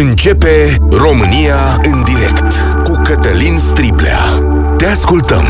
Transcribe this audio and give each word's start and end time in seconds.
Începe 0.00 0.74
România 0.90 1.80
în 1.82 2.02
direct 2.02 2.54
cu 2.84 3.00
Cătălin 3.04 3.56
Striblea. 3.58 4.18
Te 4.76 4.86
ascultăm. 4.86 5.44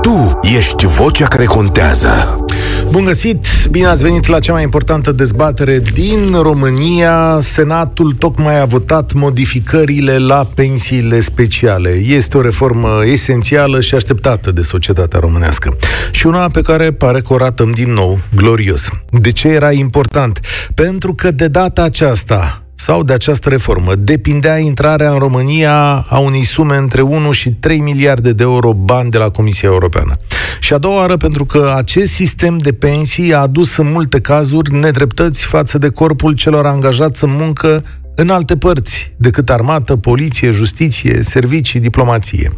Tu 0.00 0.38
ești 0.56 0.86
vocea 0.86 1.26
care 1.26 1.44
contează. 1.44 2.44
Bun 2.90 3.04
găsit! 3.04 3.46
Bine 3.70 3.86
ați 3.86 4.02
venit 4.02 4.26
la 4.26 4.38
cea 4.38 4.52
mai 4.52 4.62
importantă 4.62 5.12
dezbatere 5.12 5.78
din 5.78 6.32
România. 6.32 7.38
Senatul 7.40 8.12
tocmai 8.12 8.60
a 8.60 8.64
votat 8.64 9.12
modificările 9.12 10.18
la 10.18 10.48
pensiile 10.54 11.20
speciale. 11.20 11.90
Este 11.90 12.36
o 12.36 12.40
reformă 12.40 13.00
esențială 13.04 13.80
și 13.80 13.94
așteptată 13.94 14.50
de 14.52 14.62
societatea 14.62 15.18
românească. 15.18 15.76
Și 16.10 16.26
una 16.26 16.48
pe 16.48 16.60
care 16.60 16.92
pare 16.92 17.20
că 17.20 17.32
o 17.32 17.36
ratăm 17.36 17.70
din 17.70 17.92
nou 17.92 18.18
glorios. 18.36 18.88
De 19.10 19.32
ce 19.32 19.48
era 19.48 19.72
important? 19.72 20.40
Pentru 20.74 21.14
că 21.14 21.30
de 21.30 21.48
data 21.48 21.82
aceasta 21.82 22.62
sau 22.88 23.02
de 23.02 23.12
această 23.12 23.48
reformă 23.48 23.94
depindea 23.94 24.58
intrarea 24.58 25.10
în 25.10 25.18
România 25.18 26.06
a 26.08 26.18
unei 26.18 26.44
sume 26.44 26.76
între 26.76 27.00
1 27.00 27.32
și 27.32 27.50
3 27.50 27.78
miliarde 27.78 28.32
de 28.32 28.42
euro 28.42 28.72
bani 28.72 29.10
de 29.10 29.18
la 29.18 29.30
Comisia 29.30 29.68
Europeană. 29.68 30.16
Și 30.60 30.72
a 30.72 30.78
doua 30.78 30.96
oară 30.96 31.16
pentru 31.16 31.44
că 31.44 31.72
acest 31.76 32.12
sistem 32.12 32.58
de 32.58 32.72
pensii 32.72 33.34
a 33.34 33.38
adus 33.38 33.76
în 33.76 33.90
multe 33.92 34.20
cazuri 34.20 34.74
nedreptăți 34.74 35.44
față 35.44 35.78
de 35.78 35.88
corpul 35.88 36.32
celor 36.32 36.66
angajați 36.66 37.24
în 37.24 37.30
muncă 37.30 37.84
în 38.20 38.30
alte 38.30 38.56
părți 38.56 39.12
decât 39.16 39.50
armată, 39.50 39.96
poliție, 39.96 40.50
justiție, 40.50 41.18
servicii, 41.22 41.80
diplomație. 41.80 42.52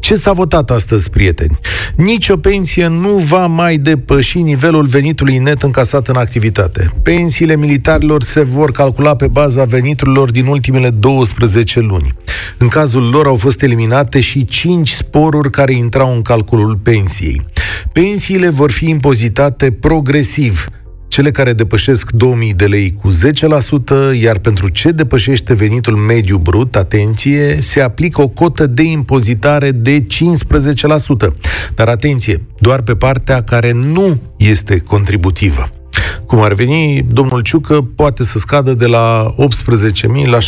Ce 0.00 0.14
s-a 0.14 0.32
votat 0.32 0.70
astăzi, 0.70 1.10
prieteni? 1.10 1.58
Nici 1.96 2.28
o 2.28 2.36
pensie 2.36 2.86
nu 2.86 3.08
va 3.08 3.46
mai 3.46 3.76
depăși 3.76 4.38
nivelul 4.38 4.84
venitului 4.86 5.38
net 5.38 5.62
încasat 5.62 6.08
în 6.08 6.16
activitate. 6.16 6.88
Pensiile 7.02 7.56
militarilor 7.56 8.22
se 8.22 8.42
vor 8.42 8.70
calcula 8.70 9.16
pe 9.16 9.26
baza 9.26 9.64
veniturilor 9.64 10.30
din 10.30 10.46
ultimele 10.46 10.90
12 10.90 11.80
luni. 11.80 12.12
În 12.58 12.68
cazul 12.68 13.08
lor 13.10 13.26
au 13.26 13.36
fost 13.36 13.62
eliminate 13.62 14.20
și 14.20 14.44
5 14.44 14.90
sporuri 14.90 15.50
care 15.50 15.72
intrau 15.72 16.14
în 16.14 16.22
calculul 16.22 16.76
pensiei. 16.76 17.42
Pensiile 17.92 18.48
vor 18.48 18.70
fi 18.70 18.88
impozitate 18.88 19.72
progresiv, 19.72 20.66
cele 21.16 21.30
care 21.30 21.52
depășesc 21.52 22.10
2000 22.10 22.54
de 22.54 22.66
lei 22.66 22.94
cu 23.02 23.10
10%, 23.12 24.20
iar 24.20 24.38
pentru 24.38 24.68
ce 24.68 24.90
depășește 24.90 25.54
venitul 25.54 25.96
mediu 25.96 26.36
brut, 26.36 26.76
atenție, 26.76 27.58
se 27.60 27.80
aplică 27.80 28.22
o 28.22 28.28
cotă 28.28 28.66
de 28.66 28.82
impozitare 28.82 29.70
de 29.70 30.00
15%. 30.00 30.04
Dar 31.74 31.88
atenție, 31.88 32.42
doar 32.58 32.80
pe 32.82 32.94
partea 32.94 33.42
care 33.42 33.72
nu 33.72 34.20
este 34.36 34.78
contributivă. 34.78 35.68
Cum 36.26 36.40
ar 36.40 36.52
veni, 36.52 37.06
domnul 37.08 37.40
Ciucă 37.40 37.88
poate 37.94 38.24
să 38.24 38.38
scadă 38.38 38.74
de 38.74 38.86
la 38.86 39.34
18.000 39.38 40.24
la 40.24 40.38
17.000. 40.38 40.44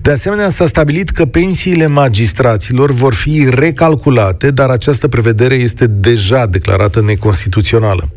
De 0.00 0.10
asemenea, 0.10 0.48
s-a 0.48 0.66
stabilit 0.66 1.10
că 1.10 1.24
pensiile 1.24 1.86
magistraților 1.86 2.90
vor 2.90 3.14
fi 3.14 3.48
recalculate, 3.50 4.50
dar 4.50 4.68
această 4.68 5.08
prevedere 5.08 5.54
este 5.54 5.86
deja 5.86 6.46
declarată 6.46 7.00
neconstituțională 7.00 8.08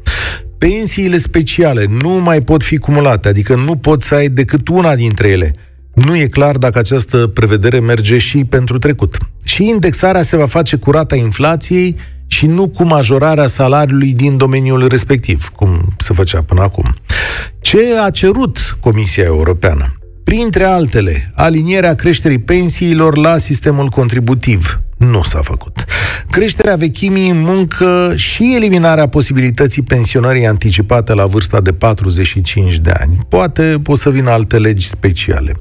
pensiile 0.57 1.17
speciale 1.17 1.85
nu 2.01 2.09
mai 2.09 2.41
pot 2.41 2.63
fi 2.63 2.77
cumulate, 2.77 3.27
adică 3.27 3.55
nu 3.55 3.75
poți 3.75 4.07
să 4.07 4.13
ai 4.13 4.27
decât 4.27 4.67
una 4.67 4.95
dintre 4.95 5.29
ele. 5.29 5.53
Nu 5.93 6.15
e 6.17 6.25
clar 6.25 6.55
dacă 6.55 6.79
această 6.79 7.27
prevedere 7.27 7.79
merge 7.79 8.17
și 8.17 8.43
pentru 8.43 8.77
trecut. 8.77 9.17
Și 9.43 9.67
indexarea 9.67 10.21
se 10.21 10.35
va 10.35 10.45
face 10.45 10.75
cu 10.75 10.91
rata 10.91 11.15
inflației 11.15 11.95
și 12.27 12.45
nu 12.45 12.67
cu 12.67 12.83
majorarea 12.83 13.47
salariului 13.47 14.13
din 14.13 14.37
domeniul 14.37 14.87
respectiv, 14.87 15.51
cum 15.55 15.93
se 15.97 16.13
făcea 16.13 16.41
până 16.41 16.61
acum. 16.61 16.95
Ce 17.61 17.79
a 18.05 18.09
cerut 18.09 18.77
Comisia 18.79 19.23
Europeană? 19.23 19.95
Printre 20.23 20.63
altele, 20.63 21.31
alinierea 21.35 21.95
creșterii 21.95 22.39
pensiilor 22.39 23.17
la 23.17 23.37
sistemul 23.37 23.87
contributiv. 23.87 24.81
Nu 24.97 25.23
s-a 25.23 25.39
făcut. 25.41 25.85
Creșterea 26.31 26.75
vechimii 26.75 27.29
în 27.29 27.39
muncă 27.39 28.13
și 28.15 28.53
eliminarea 28.55 29.07
posibilității 29.07 29.81
pensionării 29.81 30.47
anticipate 30.47 31.13
la 31.13 31.25
vârsta 31.25 31.61
de 31.61 31.73
45 31.73 32.77
de 32.77 32.91
ani. 32.99 33.17
Poate 33.29 33.81
o 33.85 33.95
să 33.95 34.09
vină 34.09 34.29
alte 34.29 34.57
legi 34.57 34.89
speciale. 34.89 35.51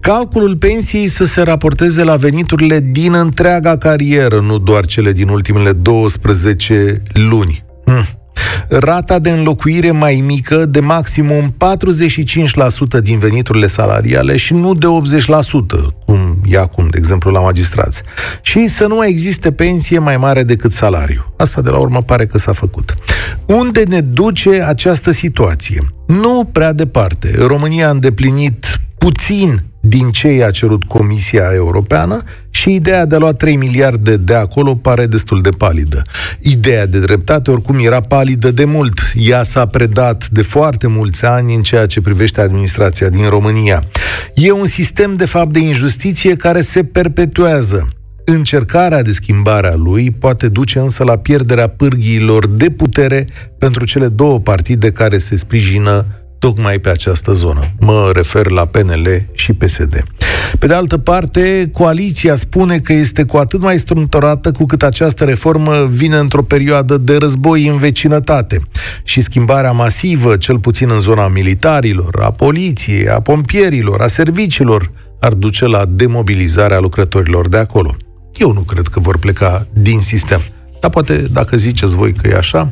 Calculul 0.00 0.56
pensiei 0.56 1.08
să 1.08 1.24
se 1.24 1.40
raporteze 1.40 2.02
la 2.02 2.16
veniturile 2.16 2.80
din 2.80 3.14
întreaga 3.14 3.76
carieră, 3.76 4.40
nu 4.40 4.58
doar 4.58 4.86
cele 4.86 5.12
din 5.12 5.28
ultimele 5.28 5.72
12 5.72 7.02
luni. 7.12 7.64
Hm 7.84 8.17
rata 8.68 9.18
de 9.18 9.30
înlocuire 9.30 9.90
mai 9.90 10.22
mică 10.26 10.66
de 10.66 10.80
maximum 10.80 11.54
45% 12.98 13.02
din 13.02 13.18
veniturile 13.18 13.66
salariale 13.66 14.36
și 14.36 14.54
nu 14.54 14.74
de 14.74 14.86
80%, 14.86 15.94
cum 16.06 16.40
e 16.46 16.58
acum, 16.58 16.88
de 16.88 16.98
exemplu, 16.98 17.30
la 17.30 17.40
magistrați. 17.40 18.02
Și 18.42 18.68
să 18.68 18.86
nu 18.86 18.94
mai 18.94 19.08
existe 19.08 19.52
pensie 19.52 19.98
mai 19.98 20.16
mare 20.16 20.42
decât 20.42 20.72
salariu. 20.72 21.34
Asta, 21.36 21.60
de 21.60 21.70
la 21.70 21.78
urmă, 21.78 22.02
pare 22.02 22.26
că 22.26 22.38
s-a 22.38 22.52
făcut. 22.52 22.94
Unde 23.46 23.82
ne 23.88 24.00
duce 24.00 24.62
această 24.62 25.10
situație? 25.10 25.80
Nu 26.06 26.48
prea 26.52 26.72
departe. 26.72 27.34
România 27.46 27.86
a 27.86 27.90
îndeplinit 27.90 28.80
puțin 28.98 29.62
din 29.80 30.10
ce 30.10 30.28
i-a 30.28 30.50
cerut 30.50 30.84
Comisia 30.84 31.50
Europeană 31.54 32.22
și 32.58 32.74
ideea 32.74 33.04
de 33.04 33.14
a 33.14 33.18
lua 33.18 33.32
3 33.32 33.56
miliarde 33.56 34.16
de 34.16 34.34
acolo 34.34 34.74
pare 34.74 35.06
destul 35.06 35.42
de 35.42 35.50
palidă. 35.50 36.02
Ideea 36.40 36.86
de 36.86 36.98
dreptate 37.00 37.50
oricum 37.50 37.78
era 37.78 38.00
palidă 38.00 38.50
de 38.50 38.64
mult. 38.64 38.98
Ea 39.14 39.42
s-a 39.42 39.66
predat 39.66 40.28
de 40.28 40.42
foarte 40.42 40.86
mulți 40.86 41.24
ani 41.24 41.54
în 41.54 41.62
ceea 41.62 41.86
ce 41.86 42.00
privește 42.00 42.40
administrația 42.40 43.08
din 43.08 43.28
România. 43.28 43.84
E 44.34 44.52
un 44.52 44.66
sistem 44.66 45.14
de 45.14 45.24
fapt 45.24 45.52
de 45.52 45.58
injustiție 45.58 46.34
care 46.34 46.60
se 46.60 46.84
perpetuează. 46.84 47.88
Încercarea 48.24 49.02
de 49.02 49.12
schimbare 49.12 49.68
a 49.68 49.74
lui 49.74 50.10
poate 50.10 50.48
duce 50.48 50.78
însă 50.78 51.04
la 51.04 51.16
pierderea 51.16 51.68
pârghiilor 51.68 52.46
de 52.46 52.70
putere 52.70 53.26
pentru 53.58 53.84
cele 53.84 54.08
două 54.08 54.40
partide 54.40 54.90
care 54.90 55.18
se 55.18 55.36
sprijină 55.36 56.06
tocmai 56.38 56.78
pe 56.78 56.88
această 56.88 57.32
zonă. 57.32 57.74
Mă 57.80 58.10
refer 58.14 58.50
la 58.50 58.64
PNL 58.64 59.08
și 59.32 59.52
PSD. 59.52 60.04
Pe 60.58 60.66
de 60.66 60.74
altă 60.74 60.98
parte, 60.98 61.70
coaliția 61.72 62.36
spune 62.36 62.78
că 62.78 62.92
este 62.92 63.24
cu 63.24 63.36
atât 63.36 63.60
mai 63.60 63.78
strâmtorată 63.78 64.52
cu 64.52 64.64
cât 64.64 64.82
această 64.82 65.24
reformă 65.24 65.86
vine 65.90 66.16
într-o 66.16 66.42
perioadă 66.42 66.96
de 66.96 67.16
război 67.16 67.66
în 67.66 67.76
vecinătate 67.76 68.62
și 69.02 69.20
schimbarea 69.20 69.72
masivă, 69.72 70.36
cel 70.36 70.58
puțin 70.58 70.90
în 70.90 71.00
zona 71.00 71.28
militarilor, 71.28 72.20
a 72.22 72.30
poliției, 72.30 73.08
a 73.08 73.20
pompierilor, 73.20 74.00
a 74.00 74.06
serviciilor, 74.06 74.90
ar 75.20 75.32
duce 75.32 75.66
la 75.66 75.84
demobilizarea 75.88 76.78
lucrătorilor 76.78 77.48
de 77.48 77.56
acolo. 77.56 77.96
Eu 78.34 78.52
nu 78.52 78.60
cred 78.60 78.86
că 78.86 79.00
vor 79.00 79.18
pleca 79.18 79.66
din 79.72 80.00
sistem. 80.00 80.40
Dar 80.80 80.90
poate, 80.90 81.16
dacă 81.16 81.56
ziceți 81.56 81.94
voi 81.94 82.12
că 82.12 82.28
e 82.28 82.36
așa, 82.36 82.70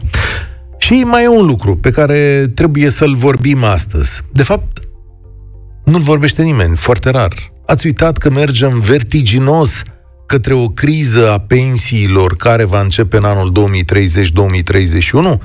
și 0.79 0.93
mai 0.95 1.25
e 1.25 1.29
un 1.29 1.47
lucru 1.47 1.77
pe 1.77 1.91
care 1.91 2.51
trebuie 2.55 2.91
să-l 2.91 3.15
vorbim 3.15 3.65
astăzi. 3.65 4.23
De 4.33 4.43
fapt, 4.43 4.79
nu-l 5.85 6.01
vorbește 6.01 6.43
nimeni, 6.43 6.77
foarte 6.77 7.11
rar. 7.11 7.33
Ați 7.67 7.87
uitat 7.87 8.19
că 8.19 8.31
mergem 8.31 8.81
vertiginos 8.81 9.83
către 10.27 10.55
o 10.55 10.69
criză 10.69 11.33
a 11.33 11.39
pensiilor 11.39 12.37
care 12.37 12.65
va 12.65 12.81
începe 12.81 13.17
în 13.17 13.25
anul 13.25 13.73
2030-2031, 13.85 15.41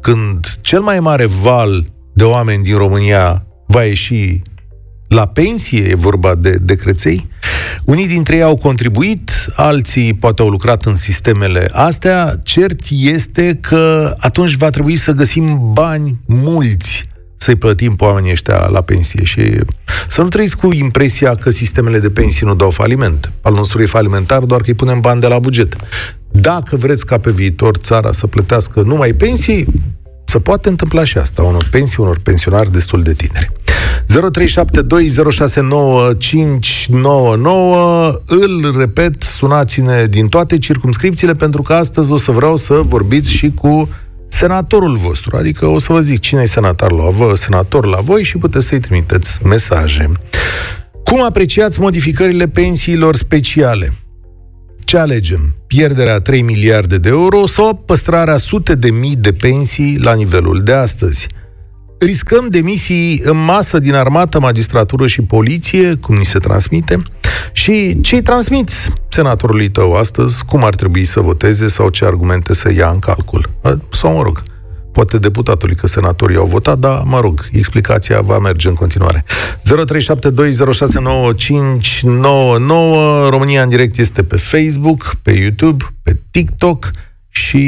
când 0.00 0.58
cel 0.60 0.80
mai 0.80 1.00
mare 1.00 1.26
val 1.26 1.86
de 2.14 2.24
oameni 2.24 2.62
din 2.62 2.76
România 2.76 3.46
va 3.66 3.84
ieși 3.84 4.42
la 5.08 5.26
pensie, 5.26 5.88
e 5.88 5.94
vorba 5.94 6.34
de, 6.34 6.56
de 6.60 6.74
creței. 6.76 7.26
Unii 7.84 8.06
dintre 8.06 8.36
ei 8.36 8.42
au 8.42 8.56
contribuit, 8.56 9.30
alții 9.54 10.14
poate 10.14 10.42
au 10.42 10.48
lucrat 10.48 10.84
în 10.84 10.96
sistemele 10.96 11.68
astea. 11.72 12.40
Cert 12.42 12.80
este 12.90 13.58
că 13.60 14.14
atunci 14.18 14.54
va 14.54 14.70
trebui 14.70 14.96
să 14.96 15.12
găsim 15.12 15.72
bani 15.72 16.18
mulți 16.26 17.06
să-i 17.40 17.56
plătim 17.56 17.96
pe 17.96 18.04
oamenii 18.04 18.30
ăștia 18.30 18.66
la 18.66 18.80
pensie 18.80 19.24
și 19.24 19.58
să 20.08 20.22
nu 20.22 20.28
trăiți 20.28 20.56
cu 20.56 20.72
impresia 20.72 21.34
că 21.34 21.50
sistemele 21.50 21.98
de 21.98 22.10
pensii 22.10 22.46
nu 22.46 22.54
dau 22.54 22.70
faliment. 22.70 23.32
Al 23.42 23.54
nostru 23.54 23.82
e 23.82 23.86
falimentar 23.86 24.42
doar 24.42 24.60
că 24.60 24.66
îi 24.68 24.74
punem 24.74 25.00
bani 25.00 25.20
de 25.20 25.26
la 25.26 25.38
buget. 25.38 25.76
Dacă 26.30 26.76
vreți 26.76 27.06
ca 27.06 27.18
pe 27.18 27.30
viitor 27.30 27.76
țara 27.76 28.12
să 28.12 28.26
plătească 28.26 28.80
numai 28.80 29.12
pensii, 29.12 29.66
să 30.24 30.38
poate 30.38 30.68
întâmpla 30.68 31.04
și 31.04 31.18
asta, 31.18 31.42
unor 31.42 31.68
pensii, 31.70 31.96
unor 31.98 32.18
pensionari 32.22 32.72
destul 32.72 33.02
de 33.02 33.12
tineri. 33.12 33.52
0372069599 34.08 34.16
Îl 38.26 38.74
repet, 38.78 39.22
sunați-ne 39.22 40.06
din 40.06 40.28
toate 40.28 40.58
circumscripțiile 40.58 41.32
pentru 41.32 41.62
că 41.62 41.72
astăzi 41.72 42.12
o 42.12 42.16
să 42.16 42.30
vreau 42.30 42.56
să 42.56 42.74
vorbiți 42.74 43.30
și 43.30 43.50
cu 43.50 43.88
senatorul 44.28 44.96
vostru, 44.96 45.36
adică 45.36 45.66
o 45.66 45.78
să 45.78 45.92
vă 45.92 46.00
zic 46.00 46.20
cine 46.20 46.42
e 46.42 46.46
senator 46.46 46.92
la 46.92 47.10
voi, 47.10 47.36
senator 47.36 47.86
la 47.86 48.00
voi 48.00 48.22
și 48.22 48.38
puteți 48.38 48.66
să-i 48.66 48.80
trimiteți 48.80 49.38
mesaje. 49.44 50.12
Cum 51.04 51.22
apreciați 51.22 51.80
modificările 51.80 52.48
pensiilor 52.48 53.16
speciale? 53.16 53.92
Ce 54.84 54.98
alegem? 54.98 55.54
Pierderea 55.66 56.20
3 56.20 56.42
miliarde 56.42 56.98
de 56.98 57.08
euro 57.08 57.46
sau 57.46 57.74
păstrarea 57.74 58.36
sute 58.36 58.74
de 58.74 58.90
mii 58.90 59.16
de 59.16 59.32
pensii 59.32 59.98
la 59.98 60.14
nivelul 60.14 60.62
de 60.62 60.72
astăzi? 60.72 61.26
Riscăm 61.98 62.48
demisii 62.48 63.20
în 63.24 63.44
masă 63.44 63.78
din 63.78 63.94
armată, 63.94 64.40
magistratură 64.40 65.06
și 65.06 65.22
poliție, 65.22 65.94
cum 65.94 66.16
ni 66.16 66.24
se 66.24 66.38
transmite, 66.38 67.02
și 67.52 68.00
ce-i 68.00 68.22
transmiți 68.22 68.90
senatorului 69.08 69.68
tău 69.68 69.94
astăzi, 69.94 70.44
cum 70.44 70.64
ar 70.64 70.74
trebui 70.74 71.04
să 71.04 71.20
voteze 71.20 71.68
sau 71.68 71.88
ce 71.88 72.04
argumente 72.04 72.54
să 72.54 72.72
ia 72.72 72.88
în 72.90 72.98
calcul. 72.98 73.50
Sau, 73.92 74.12
mă 74.12 74.22
rog, 74.22 74.42
poate 74.92 75.18
deputatului 75.18 75.74
că 75.74 75.86
senatorii 75.86 76.36
au 76.36 76.46
votat, 76.46 76.78
dar, 76.78 77.02
mă 77.04 77.20
rog, 77.20 77.48
explicația 77.52 78.20
va 78.20 78.38
merge 78.38 78.68
în 78.68 78.74
continuare. 78.74 79.24
0372069599 79.28 79.30
România 83.28 83.62
în 83.62 83.68
direct 83.68 83.98
este 83.98 84.22
pe 84.22 84.36
Facebook, 84.36 85.14
pe 85.22 85.32
YouTube, 85.32 85.84
pe 86.02 86.20
TikTok 86.30 86.90
și 87.44 87.64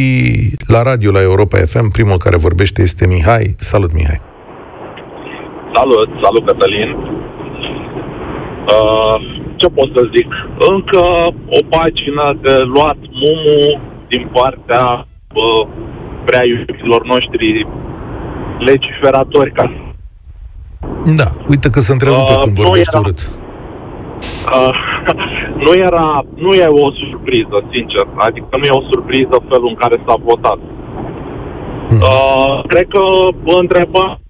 la 0.74 0.82
radio 0.82 1.10
la 1.12 1.22
Europa 1.30 1.56
FM. 1.72 1.86
Primul 1.96 2.18
care 2.24 2.36
vorbește 2.36 2.82
este 2.82 3.06
Mihai. 3.06 3.54
Salut, 3.58 3.92
Mihai! 3.98 4.20
Salut, 5.74 6.08
salut 6.22 6.46
Cătălin! 6.46 6.90
Uh, 8.74 9.16
ce 9.60 9.68
pot 9.76 9.88
să 9.96 10.02
zic? 10.16 10.28
Încă 10.72 11.02
o 11.58 11.60
pagină 11.74 12.26
de 12.44 12.54
luat 12.74 13.00
mumu 13.22 13.80
din 14.08 14.28
partea 14.32 14.84
uh, 15.42 15.68
prea 16.24 16.44
iubiților 16.44 17.02
noștri 17.12 17.66
legiferatori 18.58 19.52
ca 19.52 19.64
da, 21.16 21.24
uite 21.48 21.70
că 21.70 21.80
se 21.80 21.92
întrerupe 21.92 22.32
uh, 22.32 22.42
când 22.42 22.56
vorbești 22.56 22.88
era, 22.92 22.98
urât. 22.98 23.30
Uh, 24.56 24.74
nu 25.64 25.72
era, 25.88 26.24
nu 26.34 26.50
e 26.62 26.66
o 26.66 26.90
surpriză, 27.02 27.56
sincer. 27.72 28.04
Adică 28.26 28.52
nu 28.60 28.64
e 28.64 28.80
o 28.80 28.88
surpriză 28.92 29.36
felul 29.48 29.68
în 29.68 29.78
care 29.82 29.96
s-a 30.06 30.16
votat. 30.28 30.58
Hmm. 31.88 32.00
Uh, 32.10 32.64
cred 32.66 32.86
că 32.94 33.02
întreba 33.60 34.20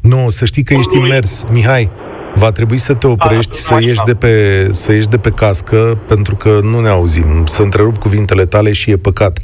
nu, 0.00 0.28
să 0.28 0.44
știi 0.44 0.62
că 0.62 0.74
ești 0.74 0.96
imers, 0.96 1.44
Mihai. 1.52 1.90
Va 2.34 2.50
trebui 2.50 2.76
să 2.76 2.94
te 2.94 3.06
oprești, 3.06 3.50
A, 3.50 3.54
să 3.54 3.76
ieși, 3.80 4.00
de 4.06 4.14
pe, 4.14 4.66
să 4.72 4.92
ieși 4.92 5.08
de 5.08 5.18
pe 5.18 5.30
cască, 5.30 5.98
pentru 6.06 6.36
că 6.36 6.60
nu 6.62 6.80
ne 6.80 6.88
auzim. 6.88 7.46
Să 7.46 7.62
întrerup 7.62 7.98
cuvintele 7.98 8.46
tale 8.46 8.72
și 8.72 8.90
e 8.90 8.96
păcat. 8.96 9.38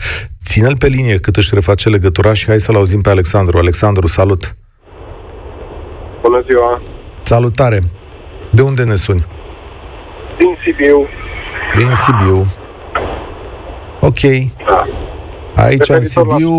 Ține-l 0.45 0.77
pe 0.77 0.87
linie 0.87 1.19
cât 1.19 1.37
își 1.37 1.55
reface 1.55 1.89
legătura 1.89 2.33
și 2.33 2.47
hai 2.47 2.61
să-l 2.61 2.75
auzim 2.75 3.01
pe 3.01 3.11
Alexandru. 3.11 3.59
Alexandru, 3.59 4.07
salut! 4.07 4.57
Bună 6.23 6.45
ziua! 6.49 6.83
Salutare! 7.23 7.83
De 8.53 8.63
unde 8.63 8.85
ne 8.85 8.95
suni? 8.95 9.27
Din 10.41 10.57
Sibiu. 10.65 11.09
Din 11.75 11.95
Sibiu. 11.95 12.47
Ok. 14.01 14.21
Da. 14.69 14.87
Aici, 15.65 15.89
în 15.89 16.05
Sibiu, 16.05 16.57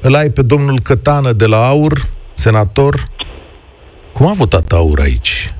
îl 0.00 0.14
ai 0.14 0.28
pe 0.28 0.42
domnul 0.42 0.78
Cătană 0.84 1.32
de 1.32 1.46
la 1.46 1.56
AUR, 1.56 1.92
senator. 2.34 2.94
Cum 4.12 4.26
a 4.26 4.32
votat 4.32 4.72
AUR 4.72 4.98
aici? 5.00 5.54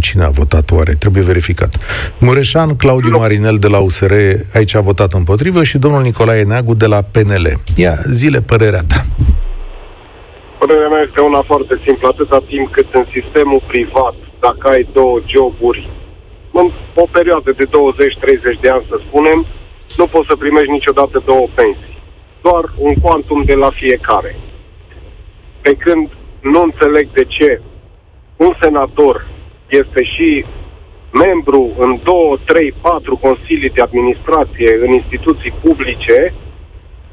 Cine 0.00 0.24
a 0.24 0.28
votat 0.28 0.70
oare? 0.70 0.94
Trebuie 0.98 1.22
verificat. 1.22 1.72
Mureșan 2.20 2.76
Claudiu 2.76 3.18
Marinel 3.18 3.56
de 3.58 3.68
la 3.68 3.78
USR 3.78 4.12
aici 4.54 4.74
a 4.74 4.80
votat 4.80 5.12
împotrivă 5.12 5.64
și 5.64 5.78
domnul 5.78 6.02
Nicolae 6.02 6.42
Neagu 6.42 6.74
de 6.74 6.86
la 6.86 7.00
PNL. 7.12 7.46
Ia, 7.76 7.94
zile 8.06 8.40
părerea 8.40 8.84
ta. 8.88 9.00
Părerea 10.58 10.88
mea 10.88 11.02
este 11.08 11.20
una 11.20 11.42
foarte 11.46 11.74
simplă. 11.84 12.08
Atâta 12.08 12.38
timp 12.48 12.72
cât 12.72 12.88
în 12.92 13.04
sistemul 13.16 13.62
privat, 13.66 14.14
dacă 14.40 14.64
ai 14.74 14.88
două 14.92 15.16
joburi, 15.32 15.82
în 16.52 16.70
o 16.94 17.06
perioadă 17.10 17.50
de 17.52 17.66
20-30 17.66 18.60
de 18.60 18.68
ani, 18.68 18.86
să 18.88 18.96
spunem, 19.06 19.38
nu 19.96 20.06
poți 20.06 20.28
să 20.28 20.36
primești 20.36 20.70
niciodată 20.70 21.22
două 21.26 21.46
pensii. 21.54 21.98
Doar 22.42 22.64
un 22.76 22.94
quantum 23.02 23.42
de 23.42 23.54
la 23.54 23.70
fiecare. 23.70 24.36
Pe 25.60 25.72
când 25.74 26.08
nu 26.40 26.60
înțeleg 26.62 27.06
de 27.12 27.24
ce 27.24 27.60
un 28.36 28.52
senator 28.60 29.26
este 29.68 30.04
și 30.04 30.44
membru 31.24 31.72
în 31.78 32.00
două, 32.02 32.38
trei, 32.44 32.74
patru 32.80 33.16
consilii 33.16 33.74
de 33.76 33.82
administrație 33.82 34.70
în 34.84 34.90
instituții 34.92 35.52
publice, 35.62 36.34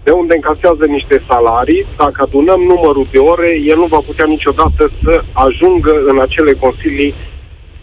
de 0.03 0.11
unde 0.11 0.33
încasează 0.35 0.83
niște 0.87 1.25
salarii, 1.29 1.87
dacă 1.97 2.17
adunăm 2.21 2.61
numărul 2.61 3.07
de 3.11 3.19
ore, 3.19 3.49
el 3.71 3.77
nu 3.77 3.85
va 3.85 4.01
putea 4.09 4.25
niciodată 4.25 4.91
să 5.03 5.23
ajungă 5.33 5.93
în 6.11 6.19
acele 6.19 6.53
consilii 6.53 7.15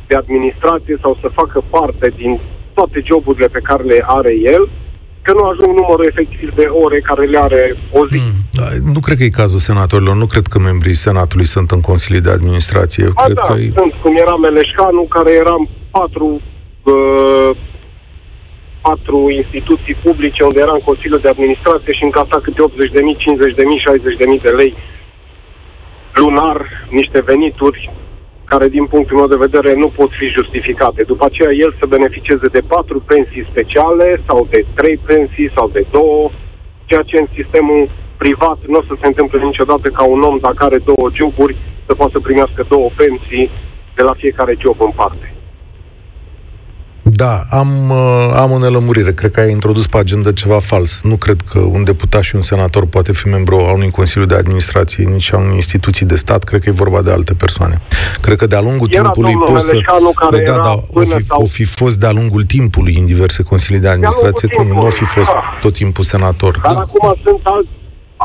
de 0.08 0.16
administrație 0.16 0.98
sau 1.02 1.18
să 1.20 1.28
facă 1.40 1.64
parte 1.70 2.12
din 2.16 2.40
toate 2.74 3.02
joburile 3.10 3.48
pe 3.48 3.60
care 3.68 3.82
le 3.82 4.04
are 4.06 4.34
el, 4.54 4.68
că 5.22 5.32
nu 5.32 5.44
ajung 5.44 5.72
numărul 5.80 6.06
efectiv 6.08 6.54
de 6.54 6.66
ore 6.84 7.00
care 7.00 7.24
le 7.26 7.38
are 7.38 7.76
o 7.92 8.06
zi. 8.10 8.16
Mm, 8.16 8.36
da, 8.58 8.66
nu 8.92 9.00
cred 9.00 9.16
că 9.16 9.24
e 9.24 9.42
cazul 9.42 9.58
senatorilor, 9.58 10.14
nu 10.14 10.26
cred 10.26 10.46
că 10.46 10.58
membrii 10.58 11.04
senatului 11.08 11.46
sunt 11.46 11.70
în 11.70 11.80
consilii 11.80 12.26
de 12.26 12.30
administrație. 12.30 13.04
A, 13.14 13.22
cred 13.24 13.36
da, 13.36 13.42
că 13.42 13.54
sunt, 13.54 13.92
cum 14.02 14.14
era 14.16 14.36
Meleșcanu, 14.36 15.02
care 15.16 15.30
eram 15.32 15.68
patru 15.90 16.40
uh, 16.82 17.50
patru 18.88 19.18
instituții 19.42 19.96
publice 20.06 20.40
unde 20.48 20.60
era 20.60 20.74
în 20.78 20.88
Consiliul 20.90 21.24
de 21.24 21.32
Administrație 21.34 21.92
și 21.98 22.04
încasa 22.08 22.36
câte 22.44 22.60
80.000, 22.62 22.66
50.000, 22.66 24.36
60.000 24.38 24.42
de 24.46 24.50
lei 24.60 24.72
lunar, 26.14 26.58
niște 26.90 27.18
venituri 27.30 27.80
care, 28.54 28.76
din 28.78 28.86
punctul 28.94 29.16
meu 29.20 29.28
de 29.34 29.44
vedere, 29.46 29.70
nu 29.82 29.88
pot 29.98 30.10
fi 30.20 30.26
justificate. 30.38 31.00
După 31.12 31.24
aceea, 31.26 31.52
el 31.64 31.72
să 31.80 31.94
beneficieze 31.96 32.48
de 32.56 32.62
patru 32.74 32.98
pensii 33.12 33.48
speciale 33.50 34.08
sau 34.28 34.38
de 34.52 34.60
trei 34.78 34.96
pensii 35.10 35.52
sau 35.56 35.66
de 35.76 35.82
două, 35.96 36.30
ceea 36.88 37.04
ce 37.10 37.16
în 37.20 37.28
sistemul 37.38 37.82
privat 38.22 38.58
nu 38.70 38.78
o 38.80 38.86
să 38.88 38.94
se 39.00 39.06
întâmple 39.10 39.38
niciodată 39.50 39.86
ca 39.98 40.04
un 40.14 40.20
om, 40.30 40.36
dacă 40.46 40.60
are 40.64 40.78
două 40.90 41.06
joburi, 41.18 41.56
să 41.86 41.94
poată 41.94 42.12
să 42.14 42.26
primească 42.26 42.60
două 42.74 42.88
pensii 43.02 43.50
de 43.96 44.02
la 44.08 44.14
fiecare 44.22 44.54
job 44.64 44.76
în 44.88 44.92
parte. 45.00 45.33
Da, 47.16 47.42
am, 47.50 47.90
uh, 47.90 48.32
am 48.34 48.50
o 48.50 48.58
nelămurire. 48.58 49.12
Cred 49.12 49.30
că 49.30 49.40
ai 49.40 49.50
introdus 49.50 49.86
pe 49.86 49.98
agenda 49.98 50.32
ceva 50.32 50.58
fals. 50.58 51.00
Nu 51.02 51.16
cred 51.16 51.40
că 51.50 51.58
un 51.58 51.84
deputat 51.84 52.22
și 52.22 52.34
un 52.34 52.40
senator 52.42 52.86
poate 52.86 53.12
fi 53.12 53.28
membru 53.28 53.56
al 53.56 53.74
unui 53.74 53.90
Consiliu 53.90 54.26
de 54.26 54.34
Administrație, 54.34 55.04
nici 55.04 55.32
a 55.32 55.36
unei 55.36 55.54
instituții 55.54 56.06
de 56.06 56.16
stat. 56.16 56.44
Cred 56.44 56.60
că 56.62 56.68
e 56.68 56.72
vorba 56.72 57.02
de 57.02 57.10
alte 57.12 57.34
persoane. 57.34 57.80
Cred 58.20 58.36
că 58.36 58.46
de-a 58.46 58.60
lungul 58.60 58.88
era 58.90 59.02
timpului 59.02 59.34
poți 59.34 59.66
să... 59.66 59.78
Care 60.14 60.42
da, 60.44 60.56
da, 60.56 60.82
o 60.88 61.00
fi, 61.00 61.24
sau... 61.24 61.40
o 61.40 61.44
fi 61.44 61.64
fost 61.64 61.98
de-a 61.98 62.10
lungul 62.10 62.42
timpului 62.42 62.96
în 62.98 63.04
diverse 63.04 63.42
Consilii 63.42 63.80
de 63.80 63.88
Administrație, 63.88 64.48
cum 64.48 64.66
nu 64.66 64.86
o 64.86 64.88
fi 64.88 65.04
fost 65.04 65.32
da. 65.32 65.40
tot 65.60 65.72
timpul 65.72 66.04
senator. 66.04 66.60
Dar 66.62 66.72
da. 66.72 66.78
acum 66.78 67.14
sunt 67.22 67.40
alți, 67.42 67.68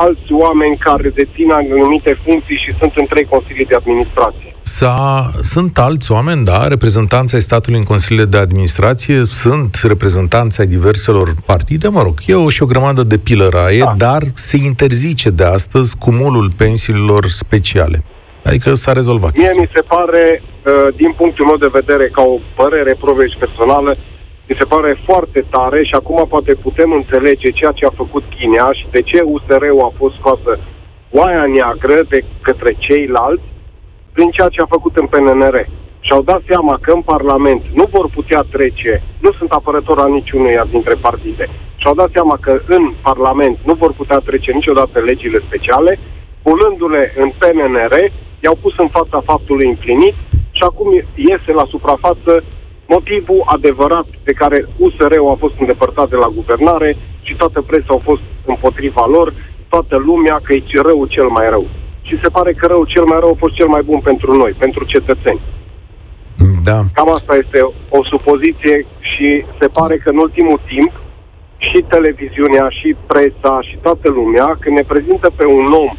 alți 0.05 0.31
oameni 0.43 0.77
care 0.87 1.09
dețin 1.09 1.49
anumite 1.51 2.21
funcții 2.25 2.61
și 2.63 2.71
sunt 2.79 2.93
în 2.95 3.05
trei 3.11 3.25
Consilii 3.33 3.69
de 3.71 3.75
Administrație. 3.75 4.49
S-a, 4.61 5.27
sunt 5.53 5.77
alți 5.77 6.11
oameni, 6.11 6.43
da, 6.43 6.67
reprezentanții 6.67 7.35
ai 7.37 7.47
statului 7.49 7.79
în 7.79 7.89
consiliile 7.93 8.25
de 8.25 8.37
administrație, 8.37 9.17
sunt 9.41 9.79
reprezentanții 9.93 10.63
ai 10.63 10.69
diverselor 10.77 11.27
partide, 11.45 11.87
mă 11.87 12.01
rog, 12.01 12.15
e 12.25 12.35
o 12.35 12.49
și 12.49 12.63
o 12.63 12.71
grămadă 12.73 13.03
de 13.03 13.17
pilăraie, 13.17 13.83
da. 13.83 13.93
dar 13.97 14.21
se 14.33 14.57
interzice 14.71 15.29
de 15.29 15.43
astăzi 15.43 15.97
cumulul 15.97 16.47
pensiilor 16.57 17.23
speciale. 17.25 18.03
Adică 18.49 18.69
s-a 18.73 18.91
rezolvat 18.91 19.31
Mie 19.31 19.41
chestia. 19.41 19.61
mi 19.61 19.71
se 19.75 19.83
pare, 19.95 20.23
uh, 20.41 20.95
din 20.95 21.11
punctul 21.19 21.45
meu 21.45 21.57
de 21.65 21.77
vedere, 21.79 22.05
ca 22.17 22.21
o 22.21 22.37
părere 22.55 22.93
provești 23.05 23.37
personală, 23.43 23.97
mi 24.49 24.59
se 24.59 24.71
pare 24.73 25.01
foarte 25.07 25.41
tare 25.55 25.79
și 25.83 25.95
acum 25.99 26.19
poate 26.33 26.53
putem 26.55 26.91
înțelege 26.91 27.49
ceea 27.59 27.73
ce 27.79 27.85
a 27.85 27.99
făcut 28.01 28.23
Chinea 28.35 28.69
și 28.79 28.85
de 28.91 29.01
ce 29.09 29.19
USR-ul 29.33 29.87
a 29.87 29.91
fost 29.97 30.15
scoasă 30.19 30.51
oaia 31.19 31.45
neagră 31.55 31.99
de 32.13 32.19
către 32.41 32.71
ceilalți, 32.85 33.47
prin 34.13 34.29
ceea 34.35 34.47
ce 34.55 34.61
a 34.61 34.73
făcut 34.75 34.95
în 34.97 35.07
PNR. 35.11 35.55
Și-au 35.99 36.21
dat 36.21 36.41
seama 36.49 36.75
că 36.81 36.91
în 36.91 37.01
Parlament 37.01 37.61
nu 37.79 37.85
vor 37.95 38.07
putea 38.17 38.41
trece, 38.55 39.03
nu 39.25 39.31
sunt 39.37 39.51
apărător 39.51 39.97
al 39.99 40.11
niciunuia 40.11 40.65
dintre 40.71 40.95
partide, 41.07 41.45
și-au 41.81 41.95
dat 42.01 42.09
seama 42.13 42.37
că 42.41 42.61
în 42.67 42.93
Parlament 43.01 43.57
nu 43.63 43.73
vor 43.73 43.93
putea 43.93 44.17
trece 44.17 44.51
niciodată 44.51 44.99
legile 44.99 45.39
speciale, 45.47 45.99
punându-le 46.45 47.13
în 47.23 47.29
PNR, 47.39 47.93
i-au 48.43 48.57
pus 48.61 48.73
în 48.77 48.89
fața 48.97 49.19
faptului 49.25 49.67
împlinit 49.67 50.15
și 50.57 50.63
acum 50.69 50.89
iese 51.15 51.51
la 51.59 51.65
suprafață 51.73 52.43
motivul 52.95 53.41
adevărat 53.55 54.07
pe 54.23 54.33
care 54.41 54.57
USR-ul 54.83 55.33
a 55.33 55.41
fost 55.43 55.55
îndepărtat 55.59 56.09
de 56.09 56.15
la 56.23 56.29
guvernare 56.37 56.97
și 57.21 57.33
toată 57.41 57.61
presa 57.61 57.91
au 57.95 58.01
fost 58.09 58.25
împotriva 58.45 59.05
lor, 59.15 59.27
toată 59.73 59.95
lumea 60.09 60.37
că 60.43 60.53
e 60.53 60.63
rău 60.89 61.05
cel 61.15 61.29
mai 61.37 61.47
rău 61.49 61.65
și 62.07 62.19
se 62.23 62.29
pare 62.29 62.51
că 62.53 62.65
rău 62.67 62.83
cel 62.93 63.05
mai 63.11 63.19
rău 63.19 63.31
a 63.33 63.41
fost 63.43 63.55
cel 63.59 63.69
mai 63.75 63.83
bun 63.89 63.99
pentru 64.09 64.31
noi, 64.41 64.51
pentru 64.63 64.83
cetățeni. 64.93 65.41
Da. 66.69 66.77
Cam 66.97 67.09
asta 67.17 67.33
este 67.43 67.59
o 67.97 68.01
supoziție 68.11 68.75
și 69.11 69.27
se 69.59 69.67
pare 69.77 69.95
că 70.03 70.09
în 70.11 70.19
ultimul 70.25 70.59
timp 70.73 70.91
și 71.67 71.79
televiziunea, 71.93 72.65
și 72.79 72.95
presa, 73.11 73.55
și 73.67 73.75
toată 73.85 74.07
lumea, 74.19 74.47
când 74.59 74.75
ne 74.75 74.85
prezintă 74.91 75.27
pe 75.35 75.45
un 75.45 75.65
om 75.83 75.91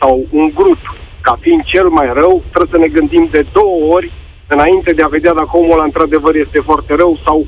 sau 0.00 0.14
un 0.30 0.46
grup 0.58 0.82
ca 1.26 1.38
fiind 1.40 1.62
cel 1.72 1.88
mai 1.98 2.08
rău, 2.20 2.34
trebuie 2.52 2.74
să 2.74 2.80
ne 2.84 2.94
gândim 2.96 3.24
de 3.36 3.42
două 3.58 3.76
ori 3.96 4.08
înainte 4.46 4.92
de 4.92 5.02
a 5.02 5.14
vedea 5.16 5.32
dacă 5.32 5.50
omul 5.52 5.72
ăla 5.72 5.84
într-adevăr 5.84 6.34
este 6.34 6.60
foarte 6.64 6.94
rău 6.94 7.20
sau 7.26 7.46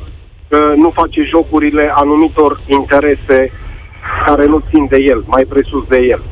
că 0.48 0.58
nu 0.76 0.90
face 0.94 1.20
jocurile 1.34 1.92
anumitor 1.94 2.62
interese 2.66 3.52
care 4.26 4.44
nu 4.46 4.62
țin 4.70 4.86
de 4.90 4.98
el, 5.00 5.24
mai 5.26 5.44
presus 5.44 5.84
de 5.88 6.00
el. 6.10 6.22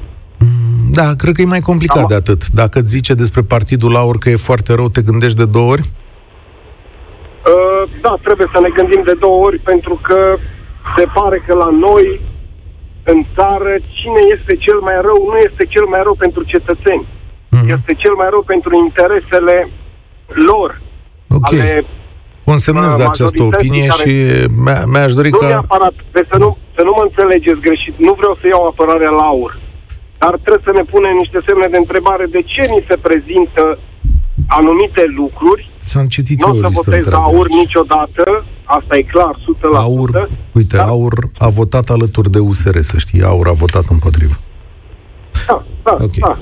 Da, 0.91 1.09
cred 1.21 1.35
că 1.35 1.43
e 1.43 1.55
mai 1.57 1.69
complicat 1.71 2.07
Am... 2.07 2.13
de 2.13 2.15
atât. 2.23 2.41
Dacă 2.49 2.79
îți 2.79 2.95
zice 2.97 3.15
despre 3.15 3.43
Partidul 3.43 3.97
Aur 3.97 4.19
că 4.19 4.29
e 4.31 4.49
foarte 4.51 4.75
rău, 4.75 4.89
te 4.89 5.03
gândești 5.03 5.37
de 5.37 5.45
două 5.45 5.71
ori? 5.75 5.85
Uh, 7.53 7.83
da, 8.05 8.13
trebuie 8.27 8.49
să 8.55 8.59
ne 8.61 8.71
gândim 8.79 9.03
de 9.11 9.17
două 9.25 9.39
ori, 9.47 9.59
pentru 9.59 9.95
că 10.09 10.21
se 10.97 11.05
pare 11.15 11.39
că 11.47 11.55
la 11.65 11.71
noi, 11.87 12.21
în 13.13 13.19
țară, 13.37 13.73
cine 13.99 14.21
este 14.37 14.53
cel 14.67 14.79
mai 14.87 14.97
rău 15.09 15.19
nu 15.31 15.39
este 15.49 15.65
cel 15.75 15.87
mai 15.93 16.01
rău 16.07 16.15
pentru 16.25 16.43
cetățeni. 16.53 17.07
Mm-hmm. 17.09 17.69
Este 17.77 17.93
cel 18.03 18.15
mai 18.21 18.29
rău 18.35 18.43
pentru 18.53 18.73
interesele 18.87 19.57
lor. 20.35 20.83
Ok. 21.29 21.53
Ale 21.53 21.87
Consemnez 22.45 22.99
uh, 22.99 23.05
această 23.09 23.43
opinie 23.43 23.87
care... 23.87 24.01
și 24.03 24.13
mi-aș 24.93 25.13
dori 25.19 25.31
nu 25.31 25.39
ca... 25.39 25.47
Neapărat, 25.47 25.95
să 26.31 26.37
nu, 26.39 26.57
să 26.77 26.83
nu 26.87 26.93
mă 26.97 27.03
înțelegeți 27.09 27.61
greșit. 27.67 27.95
Nu 28.07 28.13
vreau 28.21 28.35
să 28.41 28.45
iau 28.47 28.63
apărarea 28.67 29.11
la 29.11 29.25
aur. 29.35 29.53
Dar 30.19 30.33
trebuie 30.45 30.67
să 30.69 30.73
ne 30.79 30.85
punem 30.95 31.15
niște 31.23 31.39
semne 31.47 31.67
de 31.75 31.79
întrebare 31.85 32.27
de 32.37 32.43
ce 32.53 32.63
ni 32.75 32.85
se 32.89 32.97
prezintă 33.07 33.79
anumite 34.47 35.05
lucruri. 35.21 35.63
S-am 35.81 36.07
citit 36.07 36.39
Nu 36.45 36.51
o 36.51 36.55
să 36.55 36.69
votez 36.81 37.13
aur 37.13 37.47
aici. 37.51 37.59
niciodată, 37.63 38.45
asta 38.65 38.97
e 38.97 39.03
clar, 39.03 39.35
100%. 39.37 39.41
Aur, 39.73 40.29
uite, 40.53 40.77
da? 40.77 40.85
aur 40.85 41.15
a 41.39 41.49
votat 41.49 41.89
alături 41.89 42.31
de 42.31 42.39
USR, 42.39 42.79
să 42.81 42.99
știi, 42.99 43.23
aur 43.23 43.47
a 43.49 43.53
votat 43.53 43.85
împotrivă. 43.91 44.35
Da, 45.47 45.65
da, 45.83 45.93
okay. 45.93 46.23
da. 46.27 46.39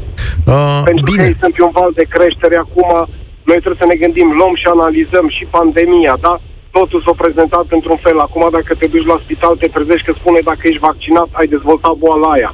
Uh, 0.52 0.82
Pentru 0.84 1.04
bine. 1.10 1.28
că 1.28 1.36
sunt 1.40 1.54
pe 1.54 1.62
un 1.62 1.70
val 1.72 1.92
de 1.94 2.06
creștere 2.08 2.56
acum, 2.56 3.08
noi 3.48 3.58
trebuie 3.62 3.82
să 3.82 3.90
ne 3.90 4.00
gândim, 4.02 4.28
luăm 4.38 4.54
și 4.60 4.66
analizăm 4.76 5.26
și 5.36 5.52
pandemia, 5.56 6.14
da? 6.26 6.34
Totul 6.76 7.00
s-a 7.06 7.14
prezentat 7.22 7.66
într-un 7.76 7.98
fel. 8.04 8.18
Acum, 8.26 8.44
dacă 8.56 8.72
te 8.74 8.86
duci 8.94 9.10
la 9.12 9.18
spital, 9.24 9.54
te 9.62 9.68
trezești 9.76 10.06
că 10.06 10.12
spune 10.20 10.40
dacă 10.50 10.62
ești 10.70 10.86
vaccinat, 10.90 11.28
ai 11.40 11.46
dezvoltat 11.54 11.94
boala 12.02 12.30
aia. 12.36 12.52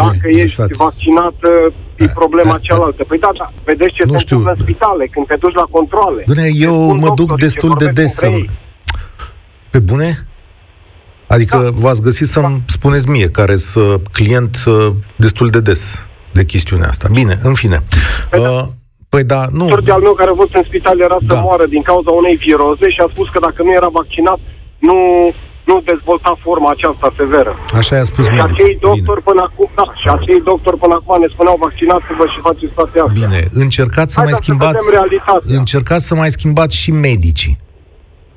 Dacă 0.00 0.26
e, 0.28 0.42
ești 0.44 0.58
lăsați. 0.60 0.82
vaccinat, 0.86 1.36
e 2.02 2.06
problema 2.20 2.54
a, 2.58 2.64
cealaltă. 2.66 3.02
Păi 3.10 3.18
da, 3.24 3.30
da, 3.40 3.46
vedeți 3.64 3.94
ce 3.96 4.02
nu 4.04 4.16
se 4.16 4.22
întâmplă 4.22 4.50
în 4.56 4.62
spitale, 4.64 5.04
când 5.12 5.26
te 5.26 5.36
duci 5.44 5.58
la 5.62 5.66
controle. 5.76 6.22
Bine, 6.32 6.46
eu 6.68 6.76
mă 7.04 7.10
duc 7.14 7.38
destul 7.38 7.72
de 7.82 7.86
des 7.98 8.12
să... 8.14 8.28
Pe 9.70 9.78
bune? 9.78 10.08
Adică 11.26 11.56
da. 11.56 11.68
v-ați 11.72 12.02
găsit 12.02 12.26
să-mi 12.26 12.44
da. 12.44 12.62
spuneți 12.66 13.10
mie, 13.10 13.28
care 13.30 13.56
sunt 13.56 14.08
client 14.08 14.56
destul 15.16 15.48
de 15.48 15.60
des 15.60 16.08
de 16.32 16.44
chestiunea 16.44 16.88
asta. 16.88 17.08
Bine, 17.12 17.38
în 17.42 17.54
fine. 17.54 17.78
Păi 18.30 18.42
da. 18.42 18.66
Uh, 19.10 19.14
Păi 19.14 19.24
da, 19.34 19.42
nu. 19.58 19.64
Sortea 19.68 19.94
al 19.94 20.02
meu 20.06 20.14
care 20.20 20.30
a 20.32 20.40
fost 20.42 20.54
în 20.60 20.64
spital 20.70 20.96
era 21.08 21.18
da. 21.20 21.34
să 21.34 21.40
moară 21.46 21.64
din 21.74 21.82
cauza 21.90 22.10
unei 22.20 22.36
viroze 22.44 22.86
și 22.94 23.00
a 23.04 23.08
spus 23.14 23.28
că 23.32 23.38
dacă 23.46 23.60
nu 23.66 23.72
era 23.80 23.90
vaccinat, 24.00 24.40
nu, 24.88 24.98
nu 25.70 25.74
dezvolta 25.90 26.32
forma 26.44 26.68
aceasta 26.72 27.08
severă. 27.20 27.52
Așa 27.80 27.94
i-a 27.96 28.06
spus 28.12 28.24
Și 28.26 28.40
acei 28.48 28.72
doctori 28.88 29.22
până 29.28 29.42
acum, 29.48 29.68
da, 29.80 29.86
și 30.00 30.08
acei 30.16 30.40
doctori 30.50 30.78
până 30.84 30.94
acum 30.98 31.14
ne 31.22 31.28
spuneau 31.34 31.56
vaccinați-vă 31.66 32.24
și 32.32 32.38
faceți 32.48 32.72
toate 32.78 32.96
astea. 33.06 33.26
Bine, 33.26 33.40
încercați 33.64 34.10
să 34.14 34.18
Hai 34.20 34.28
mai 34.28 34.36
schimbați, 34.42 34.84
încercați 35.60 36.04
să 36.08 36.14
mai 36.22 36.30
schimbați 36.36 36.74
și 36.82 36.90
medicii. 37.08 37.54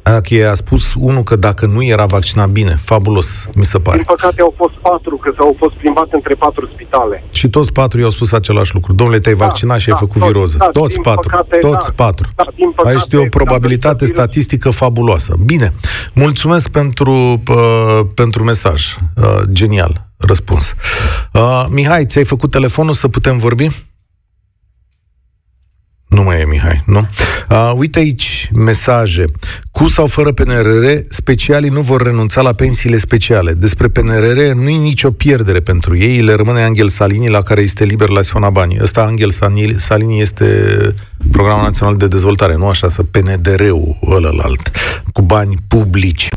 Dacă 0.03 0.49
a 0.51 0.53
spus 0.53 0.93
unul 0.97 1.23
că 1.23 1.35
dacă 1.35 1.65
nu 1.65 1.83
era 1.83 2.05
vaccinat 2.05 2.49
bine, 2.49 2.77
fabulos, 2.81 3.47
mi 3.55 3.65
se 3.65 3.79
pare. 3.79 3.97
Din 3.97 4.05
păcate 4.05 4.41
au 4.41 4.53
fost 4.57 4.73
patru, 4.73 5.17
că 5.17 5.31
s-au 5.37 5.55
fost 5.59 5.75
plimbat 5.75 6.07
între 6.11 6.35
patru 6.35 6.69
spitale. 6.73 7.23
Și 7.33 7.49
toți 7.49 7.71
patru 7.71 7.99
i-au 7.99 8.09
spus 8.09 8.31
același 8.31 8.73
lucru. 8.73 8.93
Domnule, 8.93 9.19
te-ai 9.19 9.35
da, 9.35 9.45
vaccinat 9.45 9.79
și 9.79 9.87
da, 9.87 9.93
ai 9.93 9.99
făcut 9.99 10.19
toți, 10.19 10.31
viroză. 10.31 10.57
Da, 10.57 10.65
toți 10.65 10.99
patru. 10.99 11.29
Păcate, 11.29 11.57
toți 11.57 11.87
da, 11.87 12.03
patru. 12.03 12.29
Da, 12.35 12.43
păcate, 12.43 12.87
Aici 12.89 12.97
este 12.97 13.17
o 13.17 13.25
probabilitate 13.29 14.05
statistică 14.05 14.69
fabuloasă. 14.69 15.35
Bine, 15.45 15.71
mulțumesc 16.13 16.69
pentru, 16.69 17.11
uh, 17.49 17.99
pentru 18.15 18.43
mesaj. 18.43 18.97
Uh, 19.15 19.41
genial 19.51 20.07
răspuns. 20.17 20.73
Uh, 21.33 21.65
Mihai, 21.69 22.05
ți-ai 22.05 22.23
făcut 22.23 22.51
telefonul 22.51 22.93
să 22.93 23.07
putem 23.07 23.37
vorbi? 23.37 23.67
Nu 26.13 26.23
mai 26.23 26.41
e 26.41 26.45
Mihai, 26.45 26.83
nu? 26.85 27.07
Uh, 27.49 27.73
uite 27.75 27.99
aici 27.99 28.49
mesaje. 28.55 29.25
Cu 29.71 29.87
sau 29.87 30.07
fără 30.07 30.31
PNRR, 30.31 30.85
specialii 31.09 31.69
nu 31.69 31.81
vor 31.81 32.01
renunța 32.01 32.41
la 32.41 32.53
pensiile 32.53 32.97
speciale. 32.97 33.53
Despre 33.53 33.87
PNRR 33.87 34.39
nu 34.55 34.69
e 34.69 34.77
nicio 34.77 35.11
pierdere 35.11 35.59
pentru 35.59 35.97
ei, 35.97 36.21
le 36.21 36.33
rămâne 36.33 36.61
Angel 36.61 36.89
Salini, 36.89 37.29
la 37.29 37.41
care 37.41 37.61
este 37.61 37.83
liber 37.83 38.09
la 38.09 38.21
Siona 38.21 38.49
Banii. 38.49 38.79
Ăsta, 38.81 39.01
Angel 39.01 39.31
Salini, 39.77 40.21
este 40.21 40.45
Programul 41.31 41.63
Național 41.63 41.97
de 41.97 42.07
Dezvoltare, 42.07 42.55
nu 42.55 42.67
așa, 42.67 42.87
să 42.87 43.03
PNDR-ul 43.03 43.97
ălălalt, 44.09 44.71
cu 45.13 45.21
bani 45.21 45.55
publici. 45.67 46.27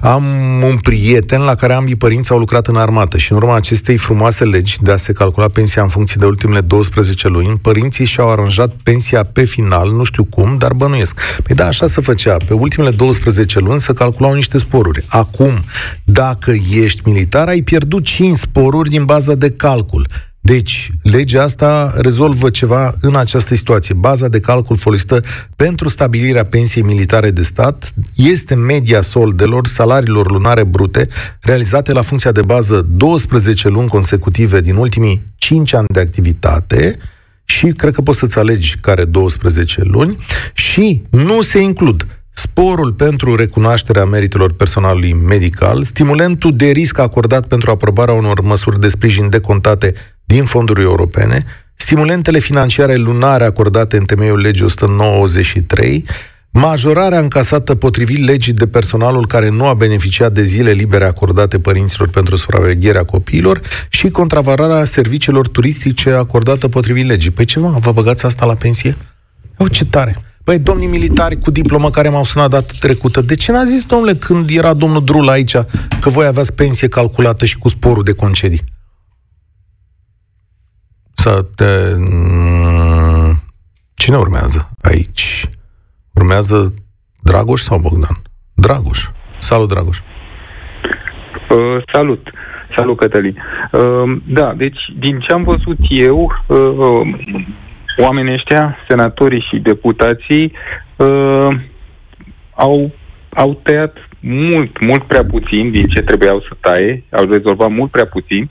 Am 0.00 0.24
un 0.62 0.78
prieten 0.78 1.40
la 1.40 1.54
care 1.54 1.72
ambii 1.72 1.96
părinți 1.96 2.32
au 2.32 2.38
lucrat 2.38 2.66
în 2.66 2.76
armată 2.76 3.18
și 3.18 3.32
în 3.32 3.38
urma 3.38 3.54
acestei 3.54 3.96
frumoase 3.96 4.44
legi 4.44 4.82
de 4.82 4.92
a 4.92 4.96
se 4.96 5.12
calcula 5.12 5.48
pensia 5.48 5.82
în 5.82 5.88
funcție 5.88 6.16
de 6.18 6.26
ultimele 6.26 6.60
12 6.60 7.28
luni, 7.28 7.58
părinții 7.62 8.04
și-au 8.04 8.30
aranjat 8.30 8.72
pensia 8.82 9.24
pe 9.24 9.44
final, 9.44 9.90
nu 9.90 10.04
știu 10.04 10.24
cum, 10.24 10.56
dar 10.58 10.72
bănuiesc. 10.72 11.20
Păi 11.42 11.54
da, 11.54 11.66
așa 11.66 11.86
se 11.86 12.00
făcea. 12.00 12.36
Pe 12.46 12.54
ultimele 12.54 12.90
12 12.90 13.58
luni 13.58 13.80
să 13.80 13.92
calculau 13.92 14.34
niște 14.34 14.58
sporuri. 14.58 15.04
Acum, 15.08 15.64
dacă 16.04 16.52
ești 16.70 17.00
militar, 17.04 17.48
ai 17.48 17.60
pierdut 17.60 18.04
5 18.04 18.36
sporuri 18.36 18.88
din 18.88 19.04
baza 19.04 19.34
de 19.34 19.50
calcul. 19.50 20.06
Deci, 20.46 20.90
legea 21.02 21.42
asta 21.42 21.94
rezolvă 21.96 22.50
ceva 22.50 22.94
în 23.00 23.16
această 23.16 23.54
situație. 23.54 23.94
Baza 23.94 24.28
de 24.28 24.40
calcul 24.40 24.76
folosită 24.76 25.20
pentru 25.56 25.88
stabilirea 25.88 26.44
pensiei 26.44 26.84
militare 26.84 27.30
de 27.30 27.42
stat 27.42 27.92
este 28.16 28.54
media 28.54 29.00
soldelor, 29.00 29.66
salariilor 29.66 30.30
lunare 30.30 30.64
brute, 30.64 31.08
realizate 31.40 31.92
la 31.92 32.02
funcția 32.02 32.32
de 32.32 32.42
bază 32.42 32.86
12 32.90 33.68
luni 33.68 33.88
consecutive 33.88 34.60
din 34.60 34.76
ultimii 34.76 35.22
5 35.36 35.74
ani 35.74 35.86
de 35.92 36.00
activitate, 36.00 36.98
și 37.44 37.66
cred 37.66 37.94
că 37.94 38.00
poți 38.00 38.18
să-ți 38.18 38.38
alegi 38.38 38.76
care 38.80 39.04
12 39.04 39.82
luni 39.82 40.14
și 40.52 41.02
nu 41.10 41.42
se 41.42 41.60
includ 41.60 42.06
sporul 42.32 42.92
pentru 42.92 43.34
recunoașterea 43.34 44.04
meritelor 44.04 44.52
personalului 44.52 45.12
medical, 45.12 45.84
stimulentul 45.84 46.56
de 46.56 46.70
risc 46.70 46.98
acordat 46.98 47.46
pentru 47.46 47.70
aprobarea 47.70 48.14
unor 48.14 48.40
măsuri 48.40 48.80
de 48.80 48.88
sprijin 48.88 49.28
decontate 49.28 49.94
din 50.24 50.44
fonduri 50.44 50.82
europene, 50.82 51.38
stimulentele 51.74 52.38
financiare 52.38 52.94
lunare 52.94 53.44
acordate 53.44 53.96
în 53.96 54.04
temeiul 54.04 54.40
legii 54.40 54.64
193, 54.64 56.04
majorarea 56.50 57.18
încasată 57.18 57.74
potrivit 57.74 58.24
legii 58.24 58.52
de 58.52 58.66
personalul 58.66 59.26
care 59.26 59.48
nu 59.48 59.66
a 59.66 59.74
beneficiat 59.74 60.32
de 60.32 60.42
zile 60.42 60.70
libere 60.70 61.06
acordate 61.06 61.58
părinților 61.58 62.08
pentru 62.08 62.36
supravegherea 62.36 63.04
copiilor 63.04 63.60
și 63.88 64.08
contravararea 64.08 64.84
serviciilor 64.84 65.48
turistice 65.48 66.10
acordată 66.10 66.68
potrivit 66.68 67.06
legii. 67.06 67.30
Păi 67.30 67.44
ce 67.44 67.60
vă, 67.60 67.76
vă 67.78 67.92
băgați 67.92 68.26
asta 68.26 68.44
la 68.44 68.54
pensie? 68.54 68.96
O, 69.56 69.68
ce 69.68 69.84
tare! 69.84 70.22
Păi, 70.44 70.58
domnii 70.58 70.86
militari 70.86 71.38
cu 71.38 71.50
diplomă 71.50 71.90
care 71.90 72.08
m-au 72.08 72.24
sunat 72.24 72.50
dată 72.50 72.74
trecută, 72.78 73.20
de 73.20 73.34
ce 73.34 73.52
n-a 73.52 73.64
zis, 73.64 73.84
domnule, 73.84 74.14
când 74.14 74.48
era 74.50 74.74
domnul 74.74 75.04
Drul 75.04 75.28
aici, 75.28 75.56
că 76.00 76.08
voi 76.08 76.26
aveați 76.26 76.52
pensie 76.52 76.88
calculată 76.88 77.44
și 77.44 77.58
cu 77.58 77.68
sporul 77.68 78.02
de 78.02 78.12
concedii? 78.12 78.73
Să 81.24 81.44
te... 81.54 81.94
Mm, 81.96 83.32
cine 83.94 84.16
urmează 84.16 84.70
aici? 84.82 85.48
Urmează 86.14 86.74
Dragoș 87.22 87.60
sau 87.60 87.78
Bogdan? 87.78 88.16
Dragoș. 88.54 88.98
Salut, 89.38 89.68
Dragoș. 89.68 89.98
Uh, 91.50 91.82
salut. 91.92 92.30
Salut, 92.76 92.98
Cătălin. 92.98 93.36
Uh, 93.72 94.16
da, 94.26 94.54
deci, 94.56 94.78
din 94.98 95.18
ce 95.20 95.32
am 95.32 95.42
văzut 95.42 95.78
eu, 95.88 96.32
uh, 96.46 97.00
oamenii 97.96 98.32
ăștia, 98.32 98.76
senatorii 98.88 99.46
și 99.50 99.58
deputații, 99.58 100.52
uh, 100.96 101.48
au, 102.54 102.94
au 103.34 103.60
tăiat 103.62 103.96
mult, 104.20 104.80
mult 104.80 105.02
prea 105.02 105.24
puțin 105.24 105.70
din 105.70 105.86
ce 105.86 106.02
trebuiau 106.02 106.40
să 106.40 106.56
taie, 106.60 107.04
au 107.10 107.24
rezolvat 107.24 107.70
mult 107.70 107.90
prea 107.90 108.06
puțin. 108.06 108.50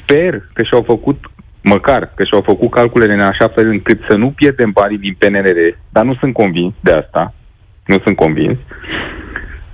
Sper 0.00 0.48
că 0.52 0.62
și-au 0.62 0.82
făcut 0.86 1.18
măcar 1.62 2.12
că 2.14 2.24
și-au 2.24 2.42
făcut 2.44 2.70
calculele 2.70 3.12
în 3.12 3.20
așa 3.20 3.48
fel 3.48 3.68
încât 3.68 4.00
să 4.08 4.16
nu 4.16 4.30
pierdem 4.30 4.70
banii 4.70 4.98
din 4.98 5.14
PNRR, 5.18 5.58
dar 5.88 6.04
nu 6.04 6.14
sunt 6.14 6.32
convins 6.32 6.72
de 6.80 6.92
asta, 6.92 7.34
nu 7.86 7.96
sunt 8.04 8.16
convins. 8.16 8.58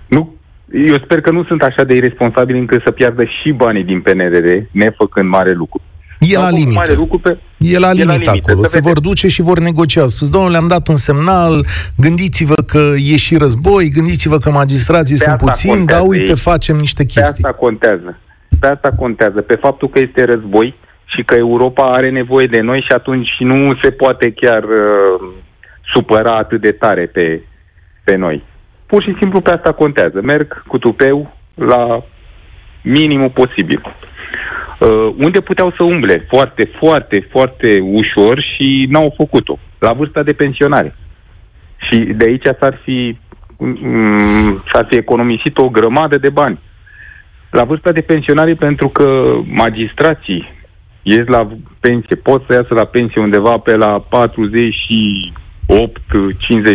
Nu, 0.09 0.35
eu 0.73 0.99
sper 1.05 1.21
că 1.21 1.31
nu 1.31 1.45
sunt 1.45 1.63
așa 1.63 1.85
de 1.85 1.95
irresponsabili 1.95 2.59
încât 2.59 2.83
să 2.85 2.91
piardă 2.91 3.25
și 3.25 3.53
banii 3.53 3.85
din 3.85 4.01
PNRR, 4.01 4.49
nefăcând 4.71 5.29
mare 5.29 5.53
lucru. 5.53 5.83
E 6.19 6.39
la 6.39 6.51
limită. 6.51 6.73
Mare 6.75 6.95
lucru 6.95 7.19
pe... 7.19 7.39
E 7.59 7.79
la 7.79 7.93
limită, 7.93 8.13
limită 8.13 8.31
acolo. 8.31 8.65
Se 8.65 8.81
vor 8.81 9.01
duce 9.01 9.29
și 9.29 9.43
vor 9.43 9.59
negocia. 9.59 10.01
Au 10.01 10.09
spus, 10.09 10.29
domnule, 10.29 10.57
am 10.57 10.69
dat 10.69 10.89
un 10.89 10.97
semnal, 10.97 11.65
gândiți-vă 11.97 12.55
că 12.55 12.93
e 12.97 13.17
și 13.17 13.37
război, 13.37 13.89
gândiți-vă 13.89 14.39
că 14.39 14.51
magistrații 14.51 15.17
pe 15.17 15.23
sunt 15.23 15.37
puțini, 15.37 15.87
dar 15.87 16.01
uite, 16.07 16.29
ei. 16.29 16.37
facem 16.37 16.77
niște 16.77 17.05
chestii. 17.05 17.43
Pe 17.43 17.49
asta 17.49 17.59
contează. 17.59 18.19
Pe 18.61 18.67
asta 18.67 18.91
contează. 18.99 19.41
Pe 19.41 19.55
faptul 19.55 19.89
că 19.89 19.99
este 19.99 20.25
război, 20.25 20.75
și 21.15 21.23
că 21.23 21.35
Europa 21.35 21.83
are 21.83 22.11
nevoie 22.11 22.47
de 22.47 22.61
noi 22.61 22.81
și 22.81 22.93
atunci 22.95 23.31
nu 23.39 23.79
se 23.83 23.91
poate 23.91 24.33
chiar 24.33 24.63
uh, 24.63 25.33
supăra 25.95 26.37
atât 26.37 26.61
de 26.61 26.73
tare 26.73 27.07
pe, 27.07 27.43
pe 28.05 28.17
noi. 28.17 28.43
Pur 28.87 29.03
și 29.03 29.17
simplu 29.21 29.41
pe 29.41 29.51
asta 29.51 29.73
contează. 29.73 30.21
Merg 30.23 30.63
cu 30.67 30.79
tupeu 30.79 31.35
la 31.55 32.05
minimul 32.83 33.31
posibil. 33.31 33.81
uh, 34.81 35.15
unde 35.19 35.41
puteau 35.41 35.71
să 35.77 35.85
umble 35.85 36.27
foarte, 36.29 36.71
foarte, 36.79 37.29
foarte 37.31 37.81
ușor 37.81 38.41
și 38.41 38.87
n-au 38.91 39.15
făcut-o, 39.17 39.59
la 39.79 39.93
vârsta 39.93 40.23
de 40.23 40.33
pensionare. 40.33 40.95
Și 41.77 41.99
de 41.99 42.25
aici 42.25 42.47
s-ar 42.61 42.81
fi, 42.85 43.19
um, 43.57 44.63
s-ar 44.73 44.87
fi 44.91 44.99
economisit 44.99 45.59
o 45.59 45.69
grămadă 45.69 46.19
de 46.19 46.31
bani. 46.31 46.59
La 47.51 47.65
vârsta 47.65 47.93
de 47.93 48.01
pensionare 48.01 48.55
pentru 48.55 48.89
că 48.89 49.39
magistrații 49.45 50.53
ies 51.05 51.27
la 51.27 51.49
pensie, 51.81 52.17
pot 52.17 52.45
să 52.47 52.53
iasă 52.53 52.75
la 52.75 52.85
pensie 52.85 53.21
undeva 53.21 53.59
pe 53.59 53.77
la 53.77 54.07
48-50 54.09 54.15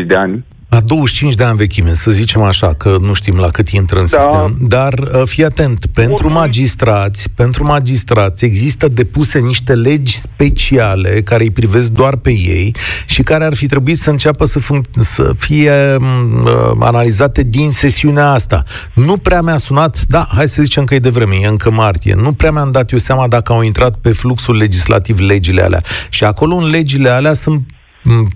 de 0.06 0.16
ani, 0.16 0.46
la 0.70 0.80
25 0.80 1.34
de 1.34 1.44
ani 1.44 1.58
vechime, 1.58 1.94
să 1.94 2.12
zicem 2.12 2.42
așa, 2.42 2.74
că 2.74 2.98
nu 3.02 3.14
știm 3.14 3.38
la 3.38 3.50
cât 3.50 3.70
intră 3.70 4.00
în 4.00 4.06
da. 4.12 4.18
sistem, 4.18 4.58
dar 4.60 4.94
uh, 4.94 5.22
fii 5.26 5.46
atent, 5.46 5.86
pentru 5.86 6.14
Oricum. 6.14 6.34
magistrați, 6.34 7.30
pentru 7.36 7.64
magistrați 7.66 8.46
există 8.46 8.88
depuse 8.88 9.40
niște 9.40 9.76
legi 9.76 10.20
speciale 10.20 11.22
care 11.22 11.44
îi 11.44 11.52
privesc 11.52 11.90
doar 11.90 12.16
pe 12.16 12.32
ei 12.32 12.76
și 13.06 13.24
care 13.24 13.46
ar 13.46 13.54
fi 13.54 13.68
trebuit 13.68 13.98
să 13.98 14.10
înceapă 14.10 14.46
să, 14.46 14.60
func- 14.60 15.00
să 15.00 15.32
fie 15.38 15.98
mm, 16.00 16.44
uh, 16.44 16.72
analizate 16.80 17.44
din 17.44 17.72
sesiunea 17.72 18.32
asta. 18.32 18.64
Nu 18.94 19.18
prea 19.18 19.42
mi-a 19.42 19.58
sunat, 19.58 20.04
da, 20.08 20.28
hai 20.36 20.48
să 20.48 20.62
zicem 20.62 20.84
că 20.84 20.96
e 20.96 21.00
de 21.00 21.10
vreme, 21.10 21.36
e 21.42 21.48
încă 21.48 21.72
martie, 21.72 22.14
nu 22.14 22.34
prea 22.34 22.52
mi-am 22.52 22.72
dat 22.72 22.92
eu 22.92 22.98
seama 22.98 23.28
dacă 23.28 23.54
au 23.54 23.62
intrat 23.62 23.96
pe 24.02 24.12
fluxul 24.12 24.58
legislativ 24.58 25.20
legile 25.20 25.62
alea. 25.62 25.82
Și 26.10 26.24
acolo 26.24 26.56
în 26.56 26.70
legile 26.70 27.10
alea 27.10 27.34
sunt 27.34 27.62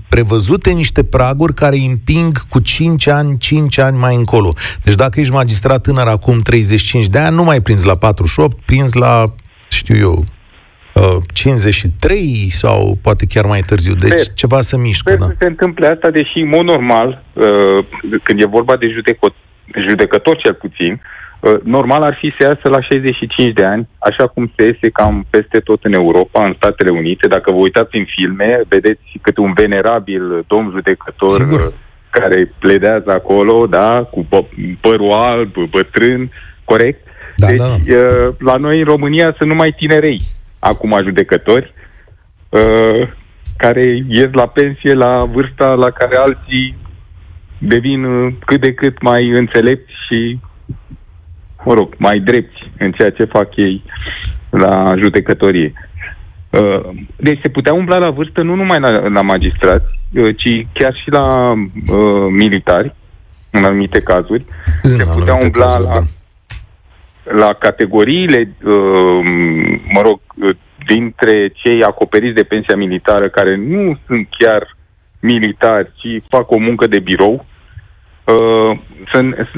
prevăzute 0.09 0.71
niște 0.71 1.03
praguri 1.03 1.53
care 1.53 1.75
împing 1.75 2.37
cu 2.49 2.59
5 2.59 3.07
ani, 3.07 3.37
5 3.37 3.77
ani 3.77 3.97
mai 3.97 4.15
încolo. 4.15 4.53
Deci 4.83 4.95
dacă 4.95 5.19
ești 5.19 5.33
magistrat 5.33 5.81
tânăr 5.81 6.07
acum 6.07 6.39
35 6.39 7.07
de 7.07 7.17
ani, 7.17 7.35
nu 7.35 7.43
mai 7.43 7.61
prins 7.61 7.83
la 7.83 7.95
48, 7.95 8.57
prins 8.65 8.93
la, 8.93 9.23
știu 9.69 9.95
eu, 9.95 10.23
53 11.33 12.15
uh, 12.19 12.51
sau 12.51 12.97
poate 13.01 13.25
chiar 13.25 13.45
mai 13.45 13.61
târziu. 13.61 13.93
Deci 13.93 14.19
sper, 14.19 14.33
ceva 14.33 14.61
să 14.61 14.77
mișcă. 14.77 15.11
Sper 15.11 15.19
da. 15.19 15.25
să 15.25 15.35
se 15.39 15.47
întâmple 15.47 15.87
asta, 15.87 16.09
deși, 16.09 16.37
în 16.37 16.47
mod 16.47 16.63
normal, 16.63 17.23
uh, 17.33 17.85
când 18.23 18.41
e 18.41 18.45
vorba 18.45 18.75
de 18.75 18.87
judecători, 18.87 19.35
judecător 19.87 20.37
cel 20.37 20.53
puțin, 20.53 20.91
Uh, 20.93 21.22
normal 21.63 22.01
ar 22.01 22.17
fi 22.19 22.33
să 22.39 22.47
iasă 22.47 22.69
la 22.69 22.81
65 22.81 23.53
de 23.53 23.63
ani, 23.63 23.87
așa 23.99 24.27
cum 24.27 24.51
se 24.55 24.63
iese 24.63 24.89
cam 24.89 25.25
peste 25.29 25.59
tot 25.59 25.83
în 25.83 25.93
Europa, 25.93 26.45
în 26.45 26.53
Statele 26.55 26.89
Unite. 26.89 27.27
Dacă 27.27 27.51
vă 27.51 27.57
uitați 27.57 27.95
în 27.95 28.05
filme, 28.15 28.61
vedeți 28.67 29.01
câte 29.21 29.39
un 29.39 29.53
venerabil 29.53 30.43
domn 30.47 30.71
judecător 30.71 31.29
Sigur. 31.29 31.59
Uh, 31.59 31.73
care 32.09 32.53
pledează 32.59 33.11
acolo, 33.11 33.67
da, 33.67 34.03
cu 34.11 34.27
părul 34.81 35.11
alb, 35.11 35.53
bătrân, 35.69 36.31
corect? 36.63 37.07
Da, 37.35 37.47
deci, 37.47 37.57
da. 37.57 37.95
Uh, 37.95 38.33
la 38.39 38.55
noi 38.55 38.79
în 38.79 38.85
România 38.85 39.33
sunt 39.37 39.49
numai 39.49 39.73
tinerei, 39.77 40.21
acum 40.59 40.99
judecători, 41.03 41.73
care 43.57 44.03
ies 44.07 44.29
la 44.31 44.47
pensie 44.47 44.93
la 44.93 45.23
vârsta 45.23 45.73
la 45.73 45.89
care 45.89 46.15
alții 46.15 46.77
devin 47.57 48.03
cât 48.45 48.61
de 48.61 48.73
cât 48.73 49.01
mai 49.01 49.29
înțelepți 49.29 49.93
și 50.07 50.39
mă 51.65 51.73
rog, 51.73 51.95
mai 51.97 52.19
drepți 52.19 52.71
în 52.77 52.91
ceea 52.91 53.11
ce 53.11 53.23
fac 53.23 53.55
ei 53.55 53.83
la 54.49 54.93
judecătorie. 54.97 55.73
Uh, 56.49 56.89
deci 57.15 57.39
se 57.41 57.49
putea 57.49 57.73
umbla 57.73 57.97
la 57.97 58.09
vârstă 58.09 58.41
nu 58.41 58.55
numai 58.55 58.79
la, 58.79 59.07
la 59.07 59.21
magistrați, 59.21 59.85
uh, 60.13 60.35
ci 60.37 60.67
chiar 60.73 60.93
și 61.03 61.09
la 61.09 61.51
uh, 61.51 62.27
militari, 62.29 62.95
în 63.51 63.63
anumite 63.63 63.99
cazuri. 63.99 64.45
În 64.81 64.89
se 64.89 65.05
putea 65.13 65.33
umbla 65.33 65.65
cazuri, 65.65 65.89
la, 65.89 65.99
da. 67.23 67.45
la 67.45 67.53
categoriile, 67.53 68.55
uh, 68.63 68.73
mă 69.93 70.01
rog, 70.01 70.19
dintre 70.87 71.51
cei 71.53 71.83
acoperiți 71.83 72.35
de 72.35 72.43
pensia 72.43 72.75
militară 72.75 73.29
care 73.29 73.55
nu 73.55 73.97
sunt 74.05 74.27
chiar 74.37 74.77
militari, 75.19 75.91
ci 75.95 76.23
fac 76.29 76.51
o 76.51 76.57
muncă 76.57 76.87
de 76.87 76.99
birou, 76.99 77.33
Uh, 77.33 77.41
să, 77.43 77.52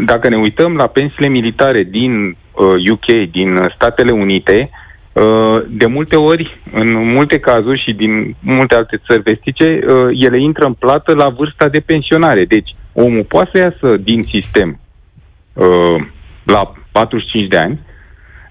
dacă 0.05 0.29
ne 0.29 0.37
uităm 0.37 0.75
la 0.75 0.87
pensiile 0.87 1.27
militare 1.27 1.83
din 1.83 2.37
uh, 2.51 2.91
UK, 2.91 3.29
din 3.31 3.55
Statele 3.75 4.11
Unite, 4.11 4.69
uh, 5.13 5.63
de 5.67 5.85
multe 5.85 6.15
ori, 6.15 6.59
în 6.71 7.13
multe 7.13 7.39
cazuri 7.39 7.83
și 7.83 7.93
din 7.93 8.35
multe 8.39 8.75
alte 8.75 9.01
țări 9.07 9.21
vestice, 9.21 9.79
uh, 9.87 10.07
ele 10.11 10.41
intră 10.41 10.65
în 10.65 10.73
plată 10.73 11.13
la 11.13 11.29
vârsta 11.29 11.67
de 11.67 11.79
pensionare. 11.79 12.45
Deci, 12.45 12.75
omul 12.93 13.23
poate 13.23 13.49
să 13.53 13.63
iasă 13.63 13.97
din 13.97 14.23
sistem 14.23 14.79
uh, 15.53 16.05
la 16.43 16.73
45 16.91 17.47
de 17.47 17.57
ani, 17.57 17.79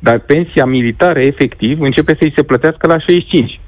dar 0.01 0.19
pensia 0.19 0.65
militară, 0.65 1.21
efectiv, 1.21 1.81
începe 1.81 2.17
să-i 2.21 2.33
se 2.37 2.43
plătească 2.43 2.87
la 2.87 2.99
65. 2.99 3.61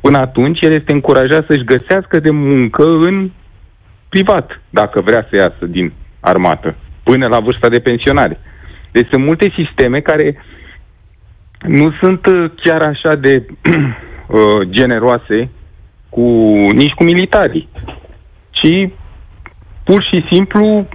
Până 0.00 0.18
atunci, 0.18 0.60
el 0.60 0.72
este 0.72 0.92
încurajat 0.92 1.46
să-și 1.46 1.64
găsească 1.64 2.20
de 2.20 2.30
muncă 2.30 2.82
în 2.82 3.30
privat, 4.08 4.60
dacă 4.70 5.00
vrea 5.00 5.26
să 5.30 5.36
iasă 5.36 5.66
din 5.66 5.92
armată, 6.20 6.76
până 7.02 7.26
la 7.26 7.40
vârsta 7.40 7.68
de 7.68 7.78
pensionare. 7.78 8.40
Deci 8.90 9.08
sunt 9.10 9.24
multe 9.24 9.52
sisteme 9.56 10.00
care 10.00 10.36
nu 11.58 11.92
sunt 12.00 12.26
uh, 12.26 12.50
chiar 12.62 12.82
așa 12.82 13.14
de 13.14 13.46
uh, 13.66 14.68
generoase 14.70 15.50
cu, 16.08 16.22
nici 16.74 16.92
cu 16.92 17.04
militarii, 17.04 17.68
ci 18.50 18.90
pur 19.84 20.02
și 20.02 20.26
simplu 20.30 20.88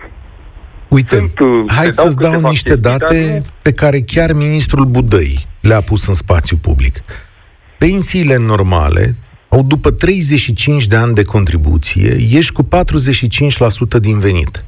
Uite, 0.87 1.15
sunt, 1.15 1.39
uh, 1.39 1.63
hai 1.75 1.85
să-ți 1.85 2.17
dau 2.17 2.39
niște 2.39 2.75
date 2.75 3.41
pe 3.61 3.71
care 3.71 3.99
chiar 3.99 4.33
ministrul 4.33 4.85
Budăi 4.85 5.45
le-a 5.61 5.81
pus 5.81 6.07
în 6.07 6.13
spațiu 6.13 6.57
public. 6.57 7.03
Pensiile 7.77 8.37
normale 8.37 9.15
au 9.53 9.63
după 9.63 9.91
35 9.91 10.87
de 10.87 10.95
ani 10.95 11.13
de 11.13 11.23
contribuție, 11.23 12.17
ieși 12.29 12.51
cu 12.51 12.63
45% 12.63 12.67
din 13.99 14.19
venit. 14.19 14.65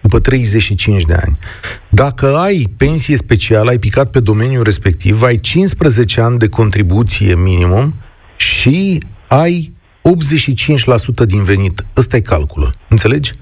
După 0.00 0.20
35 0.20 1.02
de 1.02 1.14
ani. 1.14 1.38
Dacă 1.88 2.36
ai 2.36 2.72
pensie 2.76 3.16
specială, 3.16 3.70
ai 3.70 3.78
picat 3.78 4.10
pe 4.10 4.20
domeniul 4.20 4.62
respectiv, 4.62 5.22
ai 5.22 5.36
15 5.36 6.20
ani 6.20 6.38
de 6.38 6.48
contribuție 6.48 7.34
minimum 7.34 7.94
și 8.36 9.02
ai 9.28 9.72
85% 11.22 11.26
din 11.26 11.42
venit. 11.42 11.86
Ăsta 11.96 12.16
e 12.16 12.20
calculul. 12.20 12.74
Înțelegi? 12.88 13.32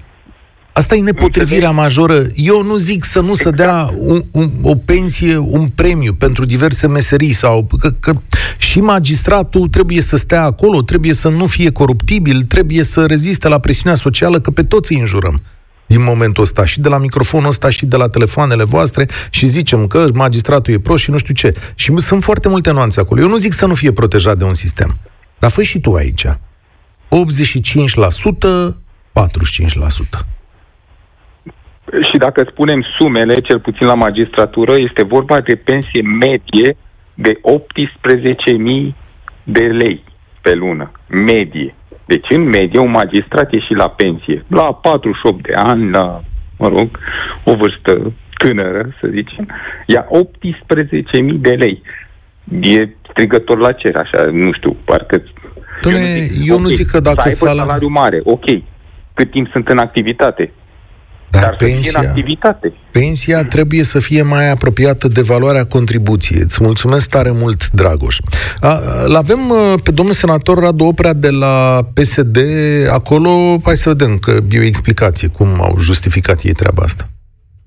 Asta 0.73 0.95
e 0.95 0.99
nepotrivirea 0.99 1.71
majoră. 1.71 2.25
Eu 2.35 2.63
nu 2.63 2.75
zic 2.75 3.03
să 3.03 3.19
nu 3.19 3.33
se 3.33 3.49
dea 3.49 3.93
un, 3.97 4.21
un, 4.31 4.49
o 4.61 4.75
pensie, 4.75 5.37
un 5.37 5.67
premiu 5.67 6.13
pentru 6.13 6.45
diverse 6.45 6.87
meserii 6.87 7.31
sau 7.31 7.67
că, 7.79 7.89
că 7.99 8.13
și 8.57 8.79
magistratul 8.79 9.67
trebuie 9.67 10.01
să 10.01 10.15
stea 10.15 10.43
acolo, 10.43 10.81
trebuie 10.81 11.13
să 11.13 11.29
nu 11.29 11.47
fie 11.47 11.71
coruptibil, 11.71 12.41
trebuie 12.41 12.83
să 12.83 13.05
reziste 13.05 13.47
la 13.47 13.59
presiunea 13.59 13.95
socială, 13.95 14.39
că 14.39 14.51
pe 14.51 14.63
toți 14.63 14.93
îi 14.93 14.99
înjurăm 14.99 15.41
din 15.85 16.03
momentul 16.03 16.43
ăsta, 16.43 16.65
și 16.65 16.79
de 16.79 16.89
la 16.89 16.97
microfonul 16.97 17.49
ăsta, 17.49 17.69
și 17.69 17.85
de 17.85 17.95
la 17.95 18.07
telefoanele 18.07 18.63
voastre, 18.63 19.07
și 19.29 19.45
zicem 19.45 19.87
că 19.87 20.05
magistratul 20.13 20.73
e 20.73 20.79
prost 20.79 21.03
și 21.03 21.11
nu 21.11 21.17
știu 21.17 21.33
ce. 21.33 21.53
Și 21.75 21.93
sunt 21.97 22.23
foarte 22.23 22.49
multe 22.49 22.71
nuanțe 22.71 22.99
acolo. 22.99 23.21
Eu 23.21 23.27
nu 23.27 23.37
zic 23.37 23.53
să 23.53 23.65
nu 23.65 23.73
fie 23.73 23.91
protejat 23.91 24.37
de 24.37 24.43
un 24.43 24.53
sistem. 24.53 24.97
Dar 25.39 25.51
fă 25.51 25.63
și 25.63 25.79
tu 25.79 25.93
aici. 25.93 26.25
85%, 26.25 26.29
45%. 30.17 30.25
Și 32.01 32.17
dacă 32.17 32.47
spunem 32.51 32.85
sumele, 32.99 33.35
cel 33.39 33.59
puțin 33.59 33.87
la 33.87 33.93
magistratură, 33.93 34.73
este 34.77 35.03
vorba 35.03 35.39
de 35.39 35.55
pensie 35.55 36.01
medie 36.01 36.77
de 37.13 37.39
18.000 38.87 38.95
de 39.43 39.63
lei 39.63 40.03
pe 40.41 40.53
lună. 40.53 40.91
Medie. 41.07 41.75
Deci, 42.05 42.25
în 42.29 42.43
medie, 42.43 42.79
un 42.79 42.89
magistrat 42.89 43.53
e 43.53 43.59
și 43.59 43.73
la 43.73 43.89
pensie. 43.89 44.45
La 44.47 44.73
48 44.73 45.43
de 45.43 45.53
ani, 45.55 45.89
la, 45.89 46.21
mă 46.57 46.67
rog, 46.67 46.99
o 47.43 47.55
vârstă 47.55 48.13
tânără, 48.37 48.95
să 48.99 49.07
zicem, 49.11 49.47
ia 49.85 50.05
18.000 50.05 51.39
de 51.39 51.51
lei. 51.51 51.81
E 52.61 52.89
strigător 53.09 53.57
la 53.57 53.71
cer, 53.71 53.95
așa, 53.95 54.25
nu 54.31 54.51
știu, 54.53 54.77
parcă... 54.85 55.23
Doamne, 55.81 55.99
eu, 55.99 56.05
nu 56.13 56.19
zic, 56.19 56.47
eu 56.47 56.53
okay, 56.53 56.65
nu 56.65 56.69
zic 56.69 56.89
că 56.89 56.99
dacă 56.99 57.29
sala... 57.29 57.63
salariu 57.63 57.87
mare, 57.87 58.19
ok, 58.23 58.45
cât 59.13 59.31
timp 59.31 59.47
sunt 59.51 59.67
în 59.67 59.77
activitate, 59.77 60.51
dar, 61.33 61.41
Dar 61.41 61.55
pensia, 61.55 61.99
în 61.99 62.05
activitate. 62.05 62.73
Pensia 62.91 63.43
trebuie 63.43 63.83
să 63.83 63.99
fie 63.99 64.21
mai 64.21 64.51
apropiată 64.51 65.07
de 65.07 65.21
valoarea 65.21 65.65
contribuției. 65.65 66.41
Îți 66.41 66.63
mulțumesc 66.63 67.09
tare 67.09 67.31
mult, 67.31 67.69
Dragoș. 67.71 68.17
L 69.07 69.13
avem 69.15 69.39
pe 69.83 69.91
domnul 69.91 70.13
senator 70.13 70.59
Radu 70.59 70.85
Oprea 70.85 71.13
de 71.13 71.29
la 71.29 71.87
PSD 71.93 72.37
acolo. 72.89 73.29
Hai 73.63 73.75
să 73.75 73.89
vedem 73.89 74.17
că 74.17 74.37
e 74.49 74.59
o 74.59 74.63
explicație 74.63 75.27
cum 75.27 75.47
au 75.61 75.77
justificat 75.79 76.41
ei 76.41 76.53
treaba 76.53 76.83
asta. 76.83 77.09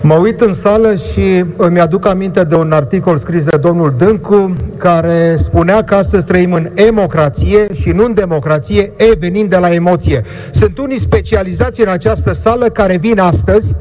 Mă 0.07 0.15
uit 0.15 0.41
în 0.41 0.53
sală 0.53 0.95
și 0.95 1.45
îmi 1.57 1.81
aduc 1.81 2.07
aminte 2.07 2.45
de 2.45 2.55
un 2.55 2.73
articol 2.73 3.17
scris 3.17 3.45
de 3.45 3.57
domnul 3.57 3.95
Dâncu 3.99 4.57
care 4.77 5.37
spunea 5.37 5.85
că 5.85 5.95
astăzi 5.95 6.25
trăim 6.25 6.53
în 6.53 6.71
emocrație 6.75 7.75
și 7.75 7.91
nu 7.91 8.05
în 8.05 8.15
democrație, 8.15 8.93
e 8.97 9.17
venind 9.19 9.49
de 9.49 9.57
la 9.57 9.75
emoție. 9.75 10.25
Sunt 10.51 10.79
unii 10.79 10.99
specializați 10.99 11.81
în 11.81 11.89
această 11.89 12.33
sală 12.33 12.67
care 12.67 12.97
vin 12.97 13.19
astăzi 13.19 13.75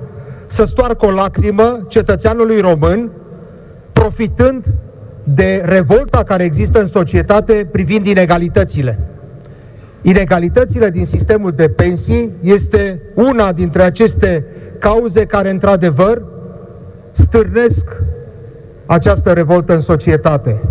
să 0.47 0.63
stoarcă 0.63 1.05
o 1.05 1.11
lacrimă 1.11 1.85
cetățeanului 1.87 2.59
român, 2.59 3.11
profitând 3.93 4.65
de 5.23 5.61
revolta 5.65 6.23
care 6.23 6.43
există 6.43 6.79
în 6.79 6.87
societate 6.87 7.67
privind 7.71 8.05
inegalitățile. 8.07 8.99
Inegalitățile 10.01 10.89
din 10.89 11.05
sistemul 11.05 11.51
de 11.51 11.69
pensii 11.69 12.31
este 12.41 13.01
una 13.15 13.51
dintre 13.51 13.83
aceste 13.83 14.45
cauze 14.79 15.25
care, 15.25 15.49
într-adevăr, 15.49 16.25
stârnesc 17.11 18.01
această 18.85 19.31
revoltă 19.31 19.73
în 19.73 19.79
societate. 19.79 20.61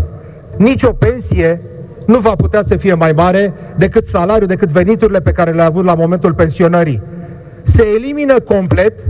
Nici 0.57 0.83
o 0.83 0.93
pensie 0.93 1.63
nu 2.07 2.19
va 2.19 2.35
putea 2.35 2.63
să 2.63 2.77
fie 2.77 2.95
mai 2.95 3.13
mare 3.13 3.55
decât 3.79 4.07
salariul, 4.07 4.47
decât 4.47 4.71
veniturile 4.71 5.21
pe 5.21 5.33
care 5.33 5.51
le-a 5.51 5.65
avut 5.65 5.85
la 5.85 5.95
momentul 5.95 6.35
pensionării. 6.35 7.03
Se 7.63 7.85
elimină 7.97 8.41
complet 8.41 9.01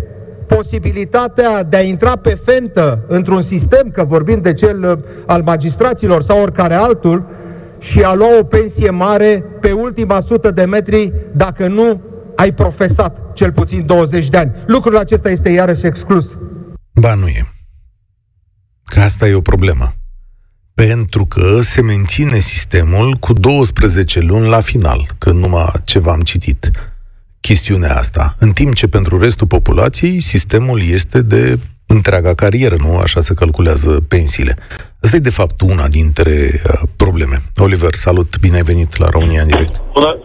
posibilitatea 0.46 1.62
de 1.62 1.76
a 1.76 1.80
intra 1.80 2.16
pe 2.16 2.38
fentă 2.44 3.04
într-un 3.08 3.42
sistem, 3.42 3.88
că 3.92 4.04
vorbim 4.04 4.38
de 4.42 4.52
cel 4.52 4.82
uh, 4.82 5.04
al 5.26 5.42
magistraților 5.42 6.22
sau 6.22 6.42
oricare 6.42 6.74
altul, 6.74 7.26
și 7.78 8.02
a 8.02 8.14
lua 8.14 8.38
o 8.40 8.44
pensie 8.44 8.90
mare 8.90 9.44
pe 9.60 9.72
ultima 9.72 10.20
sută 10.20 10.50
de 10.50 10.64
metri 10.64 11.12
dacă 11.32 11.66
nu 11.66 12.00
ai 12.34 12.52
profesat 12.52 13.23
cel 13.34 13.52
puțin 13.52 13.86
20 13.86 14.28
de 14.28 14.36
ani. 14.36 14.52
Lucrul 14.66 14.96
acesta 14.96 15.30
este 15.30 15.50
iarăși 15.50 15.86
exclus. 15.86 16.38
Ba 17.00 17.14
nu 17.14 17.26
e. 17.26 17.46
Că 18.84 19.00
asta 19.00 19.28
e 19.28 19.34
o 19.34 19.40
problemă. 19.40 19.94
Pentru 20.74 21.26
că 21.26 21.60
se 21.60 21.82
menține 21.82 22.38
sistemul 22.38 23.14
cu 23.14 23.32
12 23.32 24.20
luni 24.20 24.48
la 24.48 24.60
final, 24.60 25.06
că 25.18 25.30
numai 25.30 25.72
ce 25.84 25.98
v-am 25.98 26.20
citit 26.20 26.70
chestiunea 27.40 27.96
asta, 27.96 28.34
în 28.38 28.50
timp 28.52 28.74
ce 28.74 28.88
pentru 28.88 29.18
restul 29.18 29.46
populației 29.46 30.20
sistemul 30.20 30.80
este 30.82 31.22
de 31.22 31.58
întreaga 31.86 32.34
carieră, 32.34 32.76
nu? 32.78 32.96
Așa 32.96 33.20
se 33.20 33.34
calculează 33.34 34.00
pensiile. 34.08 34.54
Asta 35.00 35.16
e, 35.16 35.18
de 35.18 35.30
fapt, 35.30 35.60
una 35.60 35.88
dintre 35.88 36.32
uh, 36.52 36.88
probleme. 36.96 37.36
Oliver, 37.56 37.94
salut, 37.94 38.38
bine 38.40 38.56
ai 38.56 38.62
venit 38.62 38.96
la 38.96 39.06
România 39.10 39.42
în 39.42 39.48
direct. 39.48 39.82
Bună, 39.92 40.18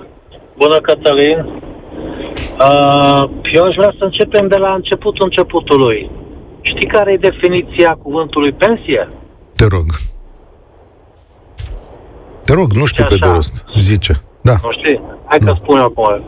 bună 0.57 0.81
Cătălin. 0.81 1.37
Uh, 2.59 3.23
eu 3.53 3.63
aș 3.63 3.75
vrea 3.75 3.93
să 3.97 4.03
începem 4.03 4.47
de 4.47 4.57
la 4.57 4.73
începutul 4.73 5.25
începutului. 5.25 6.11
Știi 6.61 6.87
care 6.87 7.11
e 7.11 7.17
definiția 7.17 7.97
cuvântului 8.03 8.51
pensie? 8.51 9.09
Te 9.55 9.65
rog. 9.75 9.85
Te 12.43 12.53
rog, 12.53 12.71
nu 12.71 12.85
știu 12.85 13.05
pe 13.05 13.15
de 13.19 13.27
rost. 13.27 13.65
Zice. 13.79 14.13
Da. 14.41 14.55
Nu 14.63 14.71
știi? 14.71 15.01
Hai 15.25 15.39
că 15.39 15.51
spun 15.51 15.77
acum. 15.77 16.23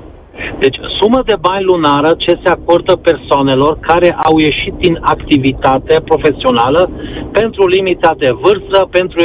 Deci, 0.60 0.78
sumă 1.00 1.22
de 1.26 1.36
bani 1.40 1.64
lunară 1.64 2.16
ce 2.18 2.40
se 2.44 2.50
acordă 2.50 2.96
persoanelor 2.96 3.78
care 3.80 4.18
au 4.24 4.38
ieșit 4.38 4.74
din 4.74 4.98
activitate 5.02 6.02
profesională 6.06 6.90
pentru 7.32 7.68
limita 7.68 8.16
de 8.18 8.32
vârstă, 8.44 8.88
pentru 8.92 9.20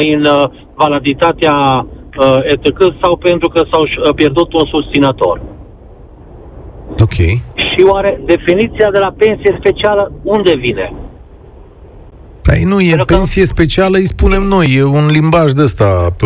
invaliditatea 0.00 1.86
uh, 2.18 2.38
etc. 2.42 2.66
sau 3.02 3.16
pentru 3.16 3.48
că 3.48 3.62
s-au 3.70 3.82
uh, 3.82 4.14
pierdut 4.14 4.52
un 4.52 4.66
susținător. 4.66 5.40
Ok. 7.10 7.26
Și 7.56 7.84
oare 7.88 8.20
definiția 8.24 8.90
de 8.90 8.98
la 8.98 9.14
pensie 9.16 9.56
specială 9.60 10.12
unde 10.22 10.56
vine? 10.56 10.92
Dar 12.42 12.56
nu 12.56 12.80
e 12.80 13.02
pensie 13.06 13.44
specială, 13.44 13.96
îi 13.96 14.06
spunem 14.06 14.42
noi, 14.42 14.66
e 14.76 14.82
un 14.82 15.06
limbaj 15.06 15.50
de 15.52 15.62
ăsta, 15.62 16.16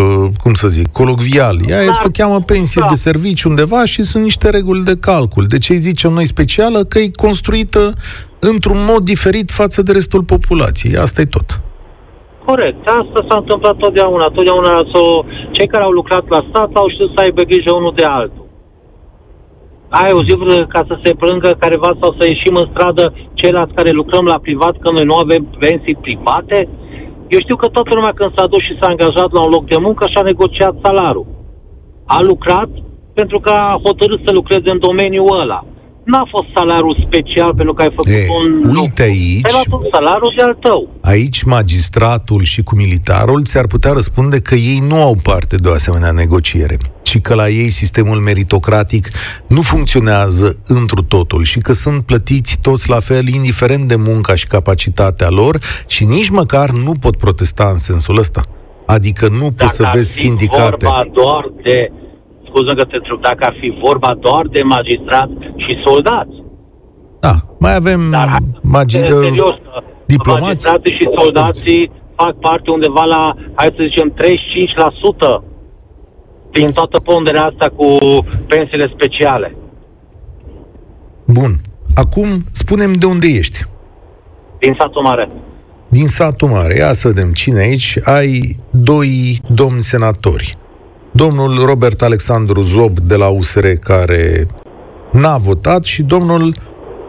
cum 0.42 0.54
să 0.54 0.68
zic, 0.68 0.92
colocvial. 0.92 1.56
Ea 1.68 1.86
da. 1.86 1.92
se 1.92 2.08
cheamă 2.12 2.40
pensie 2.40 2.80
da. 2.80 2.86
de 2.86 2.94
serviciu 2.94 3.48
undeva 3.48 3.84
și 3.84 4.02
sunt 4.02 4.22
niște 4.22 4.50
reguli 4.50 4.82
de 4.82 4.96
calcul. 5.00 5.44
De 5.44 5.58
ce 5.58 5.72
îi 5.72 5.78
zicem 5.78 6.12
noi 6.12 6.26
specială? 6.26 6.84
Că 6.84 6.98
e 6.98 7.10
construită 7.16 7.92
într-un 8.38 8.78
mod 8.90 9.02
diferit 9.04 9.50
față 9.50 9.82
de 9.82 9.92
restul 9.92 10.22
populației. 10.22 10.96
Asta 10.96 11.20
e 11.20 11.24
tot. 11.24 11.60
Corect. 12.44 12.86
Asta 12.86 13.26
s-a 13.28 13.36
întâmplat 13.38 13.76
totdeauna. 13.76 14.24
Totdeauna 14.24 14.72
sau 14.92 15.26
cei 15.50 15.66
care 15.66 15.82
au 15.82 15.90
lucrat 15.90 16.28
la 16.28 16.46
stat 16.48 16.70
au 16.74 16.88
știut 16.88 17.10
să 17.14 17.20
aibă 17.24 17.42
grijă 17.42 17.72
unul 17.74 17.92
de 17.96 18.04
altul 18.04 18.43
ai 20.02 20.12
o 20.18 20.22
zi 20.26 20.34
ca 20.74 20.82
să 20.90 20.94
se 21.04 21.12
plângă 21.22 21.50
careva 21.62 21.90
sau 22.00 22.10
să 22.18 22.22
ieșim 22.26 22.54
în 22.62 22.68
stradă 22.72 23.04
ceilalți 23.40 23.76
care 23.78 23.90
lucrăm 24.00 24.24
la 24.32 24.38
privat 24.46 24.74
că 24.82 24.88
noi 24.90 25.04
nu 25.10 25.16
avem 25.24 25.42
pensii 25.64 26.02
private? 26.04 26.58
Eu 27.34 27.40
știu 27.44 27.56
că 27.56 27.66
toată 27.76 27.90
lumea 27.94 28.14
când 28.18 28.32
s-a 28.36 28.46
dus 28.52 28.62
și 28.68 28.78
s-a 28.80 28.88
angajat 28.92 29.30
la 29.36 29.42
un 29.46 29.50
loc 29.56 29.64
de 29.72 29.78
muncă 29.86 30.04
și-a 30.12 30.24
negociat 30.30 30.74
salariul. 30.84 31.26
A 32.16 32.18
lucrat 32.30 32.70
pentru 33.18 33.38
că 33.44 33.50
a 33.50 33.80
hotărât 33.84 34.20
să 34.26 34.32
lucreze 34.32 34.68
în 34.74 34.78
domeniul 34.88 35.40
ăla. 35.40 35.60
N-a 36.04 36.24
fost 36.30 36.48
salariul 36.54 36.96
special 37.06 37.50
pentru 37.54 37.74
că 37.74 37.82
ai 37.82 37.92
făcut 37.98 38.18
e, 38.20 38.26
un 38.40 38.52
Uite 38.54 38.78
lucru. 38.80 39.02
aici... 39.02 39.46
Ai 39.46 39.54
luat 39.56 39.70
un 39.80 39.86
salariu 39.92 40.28
de 40.36 40.42
al 40.42 40.56
tău. 40.60 40.80
Aici 41.12 41.42
magistratul 41.42 42.42
și 42.42 42.62
cu 42.62 42.74
militarul 42.82 43.44
ți-ar 43.44 43.66
putea 43.66 43.92
răspunde 43.92 44.40
că 44.40 44.54
ei 44.54 44.80
nu 44.88 45.02
au 45.02 45.14
parte 45.22 45.56
de 45.56 45.68
o 45.68 45.72
asemenea 45.72 46.10
negociere 46.10 46.76
și 47.14 47.20
că 47.20 47.34
la 47.34 47.48
ei 47.48 47.68
sistemul 47.68 48.18
meritocratic 48.18 49.04
nu 49.48 49.60
funcționează 49.60 50.60
întru 50.78 51.02
totul 51.02 51.42
și 51.44 51.58
că 51.58 51.72
sunt 51.72 52.06
plătiți 52.10 52.58
toți 52.62 52.88
la 52.88 53.00
fel, 53.08 53.26
indiferent 53.28 53.84
de 53.88 53.96
munca 54.08 54.34
și 54.34 54.46
capacitatea 54.46 55.28
lor 55.40 55.54
și 55.86 56.04
nici 56.04 56.30
măcar 56.40 56.68
nu 56.70 56.92
pot 57.00 57.16
protesta 57.16 57.66
în 57.72 57.78
sensul 57.78 58.16
ăsta. 58.18 58.42
Adică 58.86 59.24
nu 59.28 59.38
Dacă 59.48 59.54
poți 59.58 59.74
să 59.74 59.90
vezi 59.94 60.12
sindicate. 60.12 60.86
vorba 60.86 61.02
doar 61.12 61.44
de, 61.62 61.92
scuză 62.48 62.70
că 62.78 62.84
te 62.84 62.96
întreb, 62.96 63.20
dacă 63.20 63.42
ar 63.50 63.56
fi 63.60 63.68
vorba 63.86 64.10
doar 64.20 64.44
de 64.56 64.62
magistrați 64.62 65.38
și 65.64 65.72
soldați. 65.86 66.36
Da, 67.20 67.34
mai 67.58 67.74
avem 67.76 68.00
magi- 68.76 68.98
serios, 68.98 69.54
diplomați. 70.06 70.44
Magistrații 70.46 70.94
și 70.98 71.06
soldații 71.20 71.82
fac 72.16 72.34
parte 72.46 72.70
undeva 72.70 73.04
la, 73.14 73.22
hai 73.54 73.74
să 73.76 73.82
zicem, 73.88 74.08
35% 74.12 75.44
din 76.54 76.72
toată 76.72 76.98
ponderea 77.00 77.44
asta 77.44 77.72
cu 77.76 77.98
pensiile 78.46 78.92
speciale. 78.94 79.56
Bun. 81.24 81.52
Acum 81.94 82.28
spunem 82.50 82.92
de 82.92 83.06
unde 83.06 83.26
ești. 83.26 83.58
Din 84.58 84.76
satul 84.78 85.02
mare. 85.02 85.28
Din 85.88 86.06
satul 86.06 86.48
mare. 86.48 86.74
Ia 86.76 86.92
să 86.92 87.08
vedem 87.08 87.32
cine 87.32 87.58
aici. 87.58 87.98
Ai 88.04 88.56
doi 88.70 89.40
domni 89.48 89.82
senatori. 89.82 90.56
Domnul 91.10 91.64
Robert 91.64 92.02
Alexandru 92.02 92.62
Zob 92.62 92.98
de 92.98 93.16
la 93.16 93.28
USR 93.28 93.66
care 93.66 94.46
n-a 95.12 95.36
votat 95.36 95.84
și 95.84 96.02
domnul 96.02 96.54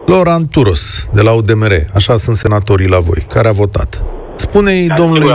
Loran 0.06 0.46
Turos 0.46 1.08
de 1.12 1.22
la 1.22 1.32
UDMR. 1.32 1.72
Așa 1.94 2.16
sunt 2.16 2.36
senatorii 2.36 2.88
la 2.88 2.98
voi. 2.98 3.26
Care 3.28 3.48
a 3.48 3.52
votat? 3.52 4.02
Spune-i 4.34 4.86
domnului... 4.96 5.32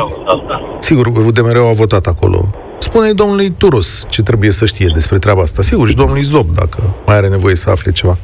Sigur, 0.80 1.08
UDMR 1.08 1.56
a 1.56 1.74
votat 1.74 2.06
acolo 2.06 2.50
spune 2.82 3.12
domnului 3.12 3.50
Turos 3.58 4.06
ce 4.10 4.22
trebuie 4.22 4.52
să 4.52 4.66
știe 4.66 4.92
despre 4.94 5.18
treaba 5.18 5.42
asta. 5.42 5.62
Sigur, 5.62 5.88
și 5.88 5.96
domnului 5.96 6.22
Zob, 6.22 6.54
dacă 6.54 6.96
mai 7.06 7.16
are 7.16 7.28
nevoie 7.28 7.56
să 7.56 7.70
afle 7.70 7.92
ceva. 7.92 8.18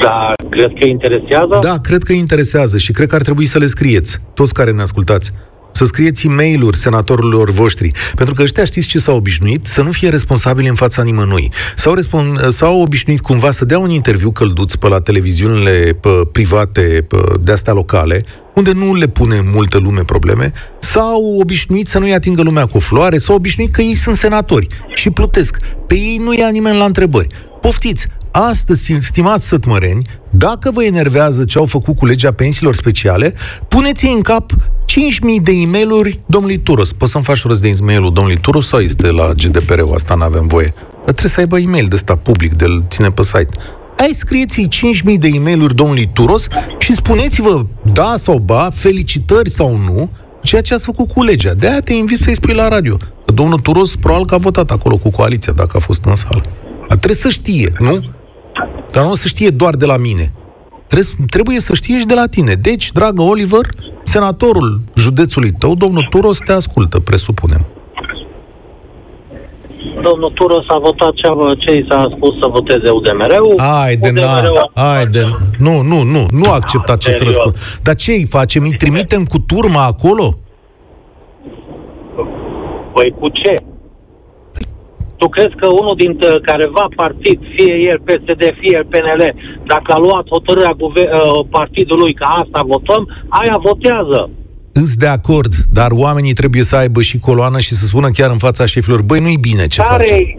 Da, 0.00 0.26
cred 0.50 0.72
că 0.78 0.86
interesează? 0.86 1.58
Da, 1.60 1.78
cred 1.82 2.02
că 2.02 2.12
interesează 2.12 2.78
și 2.78 2.92
cred 2.92 3.08
că 3.08 3.14
ar 3.14 3.22
trebui 3.22 3.44
să 3.44 3.58
le 3.58 3.66
scrieți, 3.66 4.18
toți 4.34 4.54
care 4.54 4.70
ne 4.70 4.82
ascultați. 4.82 5.32
Să 5.70 5.84
scrieți 5.84 6.26
e 6.26 6.30
mail 6.30 6.72
senatorilor 6.72 7.50
voștri. 7.50 7.90
Pentru 8.14 8.34
că 8.34 8.42
ăștia 8.42 8.64
știți 8.64 8.86
ce 8.86 8.98
s-au 8.98 9.16
obișnuit? 9.16 9.66
Să 9.66 9.82
nu 9.82 9.90
fie 9.90 10.08
responsabili 10.08 10.68
în 10.68 10.74
fața 10.74 11.02
nimănui. 11.02 11.52
S-au, 11.74 11.94
respon- 11.94 12.48
s-au 12.48 12.80
obișnuit 12.80 13.20
cumva 13.20 13.50
să 13.50 13.64
dea 13.64 13.78
un 13.78 13.90
interviu 13.90 14.30
călduț 14.30 14.74
pe 14.74 14.88
la 14.88 15.00
televiziunile 15.00 15.98
pe, 16.00 16.08
private 16.32 17.04
pe, 17.08 17.16
de 17.40 17.52
astea 17.52 17.72
locale, 17.72 18.24
unde 18.56 18.72
nu 18.72 18.94
le 18.94 19.06
pune 19.06 19.44
multă 19.52 19.78
lume 19.78 20.02
probleme, 20.02 20.52
sau 20.78 21.38
obișnuit 21.40 21.88
să 21.88 21.98
nu-i 21.98 22.12
atingă 22.12 22.42
lumea 22.42 22.66
cu 22.66 22.78
floare, 22.78 23.18
sau 23.18 23.34
obișnuit 23.34 23.72
că 23.72 23.82
ei 23.82 23.94
sunt 23.94 24.16
senatori 24.16 24.66
și 24.94 25.10
plutesc. 25.10 25.58
Pe 25.86 25.94
ei 25.94 26.16
nu 26.16 26.34
ia 26.34 26.48
nimeni 26.48 26.78
la 26.78 26.84
întrebări. 26.84 27.26
Poftiți, 27.60 28.06
astăzi, 28.30 28.96
stimați 28.98 29.46
sătmăreni, 29.46 30.06
dacă 30.30 30.70
vă 30.70 30.84
enervează 30.84 31.44
ce 31.44 31.58
au 31.58 31.66
făcut 31.66 31.96
cu 31.96 32.06
legea 32.06 32.32
pensiilor 32.32 32.74
speciale, 32.74 33.34
puneți 33.68 34.06
în 34.06 34.20
cap 34.20 34.52
5.000 34.52 35.42
de 35.42 35.52
e 35.52 35.66
mail 35.66 36.22
domnului 36.26 36.58
Turos. 36.58 36.92
Poți 36.92 37.12
să-mi 37.12 37.24
faci 37.24 37.42
rost 37.42 37.62
de 37.62 37.68
e 37.68 37.74
mail 37.80 38.10
domnului 38.12 38.40
Turos 38.40 38.66
sau 38.66 38.80
este 38.80 39.10
la 39.10 39.32
GDPR-ul? 39.32 39.94
Asta 39.94 40.14
nu 40.14 40.22
avem 40.22 40.46
voie. 40.46 40.74
Dar 40.76 41.14
trebuie 41.14 41.30
să 41.30 41.40
aibă 41.40 41.58
e-mail 41.58 41.86
de 41.86 41.94
ăsta 41.94 42.16
public, 42.16 42.54
de-l 42.54 42.84
ține 42.88 43.10
pe 43.10 43.22
site. 43.22 43.54
Ai 43.98 44.12
scrieți 44.12 44.68
5.000 45.10 45.18
de 45.18 45.28
e 45.28 45.38
mail 45.38 45.66
domnului 45.74 46.10
Turos 46.12 46.46
și 46.78 46.94
spuneți-vă 46.94 47.66
da 47.92 48.14
sau 48.16 48.38
ba, 48.38 48.68
felicitări 48.72 49.50
sau 49.50 49.76
nu, 49.76 50.10
ceea 50.42 50.60
ce 50.60 50.74
ați 50.74 50.84
făcut 50.84 51.12
cu 51.12 51.22
legea. 51.22 51.54
De-aia 51.54 51.80
te 51.80 51.92
invit 51.92 52.18
să-i 52.18 52.34
spui 52.34 52.54
la 52.54 52.68
radio. 52.68 52.96
Că 52.96 53.32
domnul 53.32 53.58
Turos 53.58 53.96
probabil 53.96 54.26
că 54.26 54.34
a 54.34 54.38
votat 54.38 54.70
acolo 54.70 54.96
cu 54.96 55.10
coaliția, 55.10 55.52
dacă 55.52 55.76
a 55.76 55.80
fost 55.80 56.04
în 56.04 56.14
sală. 56.14 56.42
Dar 56.88 56.98
trebuie 56.98 57.14
să 57.20 57.28
știe, 57.28 57.72
nu? 57.78 58.04
Dar 58.92 59.04
nu 59.04 59.10
o 59.10 59.14
să 59.14 59.28
știe 59.28 59.50
doar 59.50 59.74
de 59.74 59.86
la 59.86 59.96
mine. 59.96 60.32
Trebuie 61.30 61.60
să 61.60 61.74
știe 61.74 61.98
și 61.98 62.06
de 62.06 62.14
la 62.14 62.26
tine. 62.26 62.52
Deci, 62.52 62.92
dragă 62.92 63.22
Oliver, 63.22 63.66
senatorul 64.04 64.80
județului 64.94 65.52
tău, 65.52 65.74
domnul 65.74 66.06
Turos, 66.10 66.38
te 66.38 66.52
ascultă, 66.52 66.98
presupunem 66.98 67.66
domnul 70.08 70.30
Turos 70.38 70.66
a 70.68 70.78
votat 70.78 71.12
ce, 71.20 71.28
ce 71.58 71.70
i 71.78 71.86
s-a 71.88 72.08
spus 72.16 72.32
să 72.40 72.46
voteze 72.56 72.90
UDMR-ul. 72.98 73.54
Ai 73.84 73.96
de 73.96 74.10
na, 74.14 74.30
ai 74.94 75.06
de 75.06 75.22
Nu, 75.58 75.74
nu, 75.90 75.98
nu, 76.14 76.22
nu 76.40 76.46
accept 76.58 76.88
acest 76.88 77.20
răspuns. 77.22 77.54
Dar 77.82 77.94
ce 77.94 78.10
îi 78.12 78.26
facem? 78.36 78.62
Îi 78.62 78.76
trimitem 78.82 79.24
cu 79.24 79.38
turma 79.38 79.82
acolo? 79.92 80.26
Păi 82.94 83.14
cu 83.20 83.28
ce? 83.28 83.54
Tu 85.16 85.28
crezi 85.28 85.54
că 85.60 85.66
unul 85.80 85.94
dintre 85.96 86.40
careva 86.42 86.84
partid, 86.96 87.38
fie 87.56 87.74
el 87.90 87.98
PSD, 88.06 88.42
fie 88.60 88.74
el 88.80 88.86
PNL, 88.92 89.22
dacă 89.66 89.92
a 89.92 89.98
luat 89.98 90.26
hotărârea 90.34 90.74
guver- 90.82 91.12
uh, 91.12 91.46
partidului 91.50 92.12
că 92.14 92.24
asta 92.42 92.60
votăm, 92.66 93.02
aia 93.28 93.56
votează. 93.68 94.30
Îți 94.82 94.98
de 94.98 95.06
acord, 95.06 95.52
dar 95.72 95.90
oamenii 95.90 96.32
trebuie 96.32 96.62
să 96.62 96.76
aibă 96.76 97.00
și 97.02 97.18
coloană 97.18 97.58
și 97.60 97.74
să 97.74 97.84
spună 97.84 98.08
chiar 98.10 98.30
în 98.30 98.38
fața 98.38 98.66
șefilor, 98.66 99.02
băi, 99.02 99.20
nu-i 99.20 99.36
bine 99.36 99.66
ce 99.66 99.80
care 99.80 99.92
face. 99.92 100.34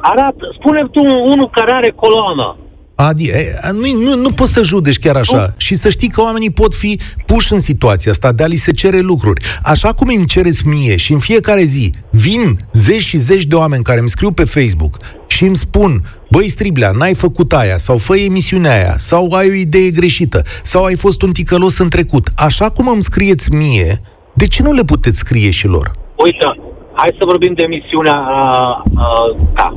arată, 0.00 0.44
spune 0.58 0.88
tu 0.90 1.00
unul 1.32 1.48
care 1.52 1.72
are 1.72 1.90
coloană. 1.96 2.56
Adi, 3.00 3.28
e, 3.28 3.58
nu, 3.72 4.02
nu, 4.02 4.20
nu 4.22 4.30
poți 4.30 4.52
să 4.52 4.62
judeci 4.62 4.98
chiar 4.98 5.16
așa. 5.16 5.36
Nu. 5.36 5.52
Și 5.56 5.74
să 5.74 5.88
știi 5.88 6.08
că 6.08 6.20
oamenii 6.20 6.50
pot 6.50 6.74
fi 6.74 7.00
puși 7.26 7.52
în 7.52 7.58
situația 7.58 8.10
asta 8.10 8.32
de 8.32 8.42
a 8.42 8.46
li 8.46 8.56
se 8.56 8.72
cere 8.72 8.98
lucruri. 8.98 9.44
Așa 9.62 9.92
cum 9.92 10.08
îmi 10.16 10.26
cereți 10.26 10.66
mie 10.66 10.96
și 10.96 11.12
în 11.12 11.18
fiecare 11.18 11.60
zi 11.60 11.92
vin 12.10 12.58
zeci 12.72 13.00
și 13.00 13.16
zeci 13.16 13.44
de 13.44 13.54
oameni 13.54 13.82
care 13.82 13.98
îmi 13.98 14.08
scriu 14.08 14.30
pe 14.30 14.44
Facebook 14.44 14.96
și 15.26 15.44
îmi 15.44 15.56
spun 15.56 16.02
Băi, 16.30 16.48
Striblea, 16.48 16.90
n-ai 16.90 17.14
făcut 17.14 17.52
aia, 17.52 17.76
sau 17.76 17.98
fă 17.98 18.16
emisiunea 18.16 18.72
aia, 18.72 18.94
sau 18.96 19.32
ai 19.32 19.48
o 19.48 19.52
idee 19.52 19.90
greșită, 19.90 20.42
sau 20.62 20.84
ai 20.84 20.96
fost 20.96 21.22
un 21.22 21.32
ticălos 21.32 21.78
în 21.78 21.88
trecut. 21.88 22.28
Așa 22.36 22.70
cum 22.70 22.88
îmi 22.88 23.02
scrieți 23.02 23.54
mie, 23.54 24.00
de 24.34 24.46
ce 24.46 24.62
nu 24.62 24.72
le 24.72 24.82
puteți 24.82 25.18
scrie 25.18 25.50
și 25.50 25.66
lor? 25.66 25.90
Uite, 26.16 26.60
hai 26.92 27.16
să 27.18 27.24
vorbim 27.24 27.52
de 27.54 27.62
emisiunea 27.62 28.18
uh, 28.18 28.90
uh, 28.92 29.46
ta. 29.54 29.76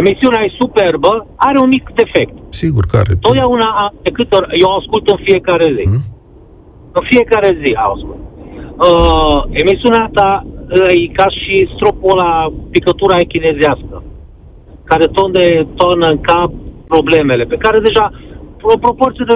Emisiunea 0.00 0.42
e 0.44 0.58
superbă, 0.62 1.12
are 1.36 1.58
un 1.64 1.68
mic 1.76 1.84
defect. 2.02 2.34
Sigur 2.62 2.84
că 2.90 2.96
are. 3.02 3.12
Totdeauna, 3.20 3.68
a- 3.82 3.94
de 4.02 4.10
câte 4.10 4.32
ori, 4.38 4.46
eu 4.64 4.70
ascult 4.78 5.04
în 5.14 5.18
fiecare 5.28 5.66
zi. 5.76 5.84
Mm. 5.88 6.02
În 6.98 7.04
fiecare 7.12 7.50
zi 7.62 7.70
ascult. 7.90 8.20
Uh, 8.86 9.38
emisiunea 9.62 10.04
ta 10.18 10.30
uh, 10.46 10.90
e 11.02 11.06
ca 11.20 11.26
și 11.40 11.54
stropul 11.74 12.14
la 12.24 12.32
picătura 12.70 13.16
e 13.18 13.24
chinezească, 13.34 13.96
care 14.90 15.06
tot 15.06 15.32
de 15.32 15.66
tonă 15.76 16.06
în 16.14 16.20
cap 16.20 16.50
problemele, 16.88 17.44
pe 17.44 17.56
care 17.64 17.78
deja 17.88 18.04
o 18.74 18.78
proporție 18.86 19.24
de 19.28 19.34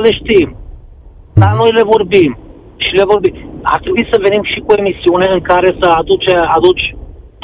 90% 0.00 0.02
le 0.06 0.12
știm. 0.20 0.48
Dar 1.40 1.52
noi 1.60 1.70
le 1.78 1.82
vorbim. 1.94 2.32
Și 2.84 2.92
le 2.94 3.04
vorbim. 3.12 3.34
Ar 3.62 3.80
trebui 3.80 4.08
să 4.12 4.20
venim 4.26 4.42
și 4.52 4.58
cu 4.64 4.70
o 4.72 4.78
emisiune 4.82 5.26
în 5.36 5.40
care 5.40 5.76
să 5.80 5.86
aduce, 6.00 6.32
aduci 6.56 6.84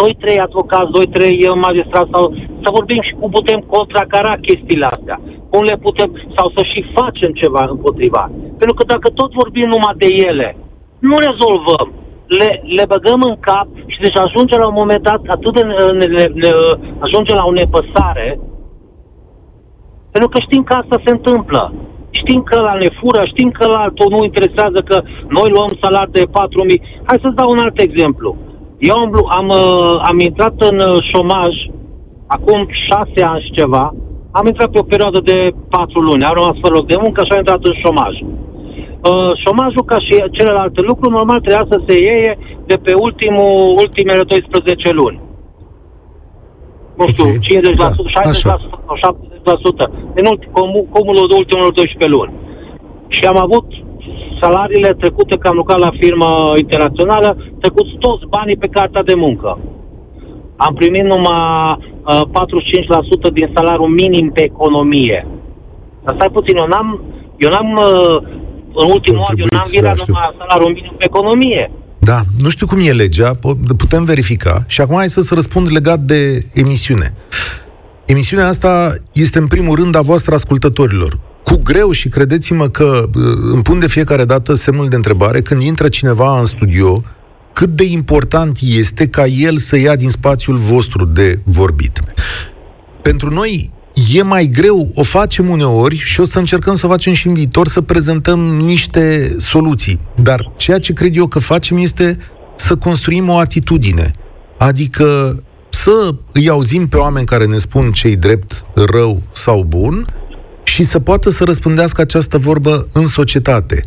2-3 0.01 0.47
avocați, 0.47 0.93
2-3 0.97 1.67
magistrați 1.67 2.13
sau 2.15 2.25
să 2.63 2.69
vorbim 2.79 3.01
și 3.07 3.17
cum 3.19 3.31
putem 3.39 3.61
contracara 3.75 4.43
chestiile 4.47 4.87
astea. 4.95 5.19
Cum 5.51 5.63
le 5.71 5.77
putem, 5.87 6.09
sau 6.37 6.47
să 6.57 6.61
și 6.73 6.81
facem 6.99 7.31
ceva 7.43 7.63
împotriva. 7.75 8.23
Pentru 8.61 8.75
că 8.77 8.85
dacă 8.93 9.09
tot 9.21 9.31
vorbim 9.41 9.67
numai 9.75 9.95
de 10.03 10.09
ele, 10.29 10.49
nu 11.09 11.17
rezolvăm. 11.29 11.89
Le, 12.39 12.51
le 12.77 12.85
băgăm 12.93 13.21
în 13.31 13.37
cap 13.49 13.69
și 13.93 13.99
deci 14.05 14.19
ajunge 14.19 14.57
la 14.59 14.67
un 14.67 14.79
moment 14.83 15.03
dat 15.03 15.21
atât 15.37 15.53
de 15.55 15.63
ne, 15.69 15.75
ne, 16.01 16.07
ne, 16.17 16.25
ne, 16.43 16.51
ajunge 17.07 17.33
la 17.35 17.45
o 17.51 17.53
nepăsare 17.53 18.29
pentru 20.15 20.33
că 20.33 20.39
știm 20.47 20.63
că 20.69 20.75
asta 20.75 20.97
se 21.05 21.11
întâmplă. 21.17 21.63
Știm 22.21 22.41
că 22.51 22.57
la 22.69 22.75
ne 22.83 22.91
fură, 22.99 23.21
știm 23.33 23.51
că 23.59 23.65
la 23.75 23.81
altul 23.87 24.09
nu 24.15 24.25
interesează 24.25 24.79
că 24.91 24.97
noi 25.37 25.49
luăm 25.55 25.73
salari 25.83 26.15
de 26.17 26.23
4.000. 26.23 26.31
Hai 27.09 27.23
să-ți 27.23 27.39
dau 27.41 27.49
un 27.55 27.59
alt 27.65 27.79
exemplu. 27.89 28.37
Eu 28.79 28.97
am, 29.03 29.11
blu- 29.11 29.29
am, 29.39 29.49
uh, 29.49 29.95
am 30.11 30.19
intrat 30.29 30.55
în 30.71 30.77
uh, 30.89 31.03
șomaj 31.13 31.53
acum 32.27 32.69
șase 32.89 33.21
ani 33.33 33.45
și 33.45 33.51
ceva. 33.61 33.95
Am 34.39 34.47
intrat 34.47 34.71
pe 34.71 34.79
o 34.79 34.91
perioadă 34.93 35.21
de 35.31 35.37
patru 35.75 36.01
luni. 36.01 36.25
Am 36.25 36.35
rămas 36.39 36.57
fără 36.63 36.75
loc 36.75 36.87
de 36.87 36.99
muncă 37.05 37.21
și 37.25 37.33
am 37.33 37.39
intrat 37.43 37.63
în 37.71 37.77
șomaj. 37.85 38.15
Uh, 39.11 39.31
șomajul, 39.45 39.85
ca 39.91 39.99
și 40.07 40.15
celelalte 40.39 40.81
lucruri, 40.91 41.13
normal 41.19 41.41
trebuia 41.41 41.67
să 41.73 41.79
se 41.87 41.95
iei 42.07 42.39
de 42.71 42.77
pe 42.85 42.93
ultimul, 43.07 43.53
ultimele 43.85 44.23
12 44.23 44.91
luni. 45.01 45.19
Nu 46.99 47.05
știu, 47.13 47.25
Ok. 47.25 47.43
50%, 47.47 47.75
Da, 47.77 47.91
60% 47.91 48.31
așa. 48.31 48.57
sau 48.87 48.97
70% 49.05 49.85
din 50.17 50.25
ultim, 50.33 50.51
comu- 50.59 50.87
cumulul 50.95 51.27
de 51.31 51.35
ultimul 51.43 51.71
12 51.75 52.09
luni. 52.17 52.33
Și 53.17 53.23
am 53.33 53.39
avut 53.47 53.67
salariile 54.45 54.93
trecute, 55.03 55.35
că 55.37 55.47
am 55.49 55.57
lucrat 55.57 55.79
la 55.87 55.93
firmă 56.01 56.29
internațională, 56.65 57.29
trecuți 57.61 57.93
toți 58.05 58.25
banii 58.37 58.57
pe 58.63 58.69
cartea 58.77 59.03
de 59.11 59.15
muncă. 59.25 59.51
Am 60.57 60.75
primit 60.81 61.05
numai 61.13 61.79
uh, 62.11 62.23
45% 63.29 63.33
din 63.39 63.49
salariul 63.57 63.89
minim 64.03 64.27
pe 64.37 64.43
economie. 64.45 65.27
Dar 66.05 66.15
stai 66.17 66.31
puțin, 66.37 66.57
eu 66.57 66.67
n-am, 66.73 66.89
eu 67.45 67.51
n-am 67.51 67.71
uh, 67.77 68.17
în 68.83 68.87
ultimul 68.97 69.23
an, 69.29 69.35
eu 69.37 69.47
n-am 69.51 69.63
Contribuiți, 69.63 69.71
virat 69.71 69.97
da, 69.97 70.03
știu. 70.03 70.13
numai 70.13 70.35
salariul 70.39 70.73
minim 70.77 70.95
pe 70.99 71.05
economie. 71.13 71.71
Da, 72.11 72.19
nu 72.43 72.49
știu 72.49 72.67
cum 72.67 72.79
e 72.83 72.93
legea, 72.93 73.31
po- 73.35 73.77
putem 73.77 74.05
verifica. 74.05 74.65
Și 74.67 74.81
acum 74.81 74.97
hai 74.97 75.09
să 75.09 75.21
să 75.21 75.35
răspund 75.35 75.67
legat 75.73 75.99
de 75.99 76.45
emisiune. 76.55 77.15
Emisiunea 78.07 78.47
asta 78.49 78.95
este 79.13 79.39
în 79.39 79.47
primul 79.47 79.75
rând 79.77 79.95
a 79.97 80.01
voastră 80.01 80.35
ascultătorilor. 80.35 81.19
Cu 81.45 81.61
greu 81.63 81.91
și 81.91 82.09
credeți-mă 82.09 82.69
că 82.69 83.05
uh, 83.15 83.23
îmi 83.53 83.63
pun 83.63 83.79
de 83.79 83.87
fiecare 83.87 84.25
dată 84.25 84.55
semnul 84.55 84.89
de 84.89 84.97
întrebare 84.97 85.43
când 85.43 85.61
intră 85.61 85.89
cineva 85.89 86.39
în 86.39 86.47
studio 86.47 87.05
cât 87.53 87.77
de 87.77 87.85
important 87.85 88.59
este 88.61 89.09
ca 89.09 89.27
el 89.27 89.57
să 89.57 89.77
ia 89.77 89.95
din 89.95 90.11
spațiul 90.11 90.57
vostru 90.57 91.05
de 91.05 91.39
vorbit. 91.45 92.01
Pentru 93.03 93.31
noi 93.31 93.73
e 94.15 94.23
mai 94.23 94.47
greu, 94.47 94.91
o 94.95 95.03
facem 95.03 95.49
uneori 95.49 95.97
și 95.97 96.21
o 96.21 96.25
să 96.25 96.39
încercăm 96.39 96.75
să 96.75 96.87
o 96.87 96.89
facem 96.89 97.13
și 97.13 97.27
în 97.27 97.35
viitor, 97.35 97.69
să 97.69 97.81
prezentăm 97.81 98.41
niște 98.41 99.35
soluții. 99.39 100.01
Dar 100.23 100.53
ceea 100.57 100.79
ce 100.79 100.93
cred 100.93 101.17
eu 101.17 101.27
că 101.27 101.39
facem 101.39 101.77
este 101.77 102.19
să 102.57 102.77
construim 102.77 103.29
o 103.29 103.37
atitudine. 103.37 104.11
Adică 104.59 105.43
să 105.69 106.15
îi 106.33 106.49
auzim 106.49 106.89
pe 106.89 106.97
oameni 106.97 107.27
care 107.27 107.45
ne 107.45 107.57
spun 107.57 107.93
ce-i 107.93 108.17
drept, 108.17 108.65
rău 108.75 109.23
sau 109.33 109.65
bun 109.69 110.07
și 110.65 110.83
să 110.83 110.99
poată 111.01 111.31
să 111.31 111.45
răspândească 111.45 112.01
această 112.01 112.39
vorbă 112.39 112.87
în 112.93 113.07
societate. 113.07 113.85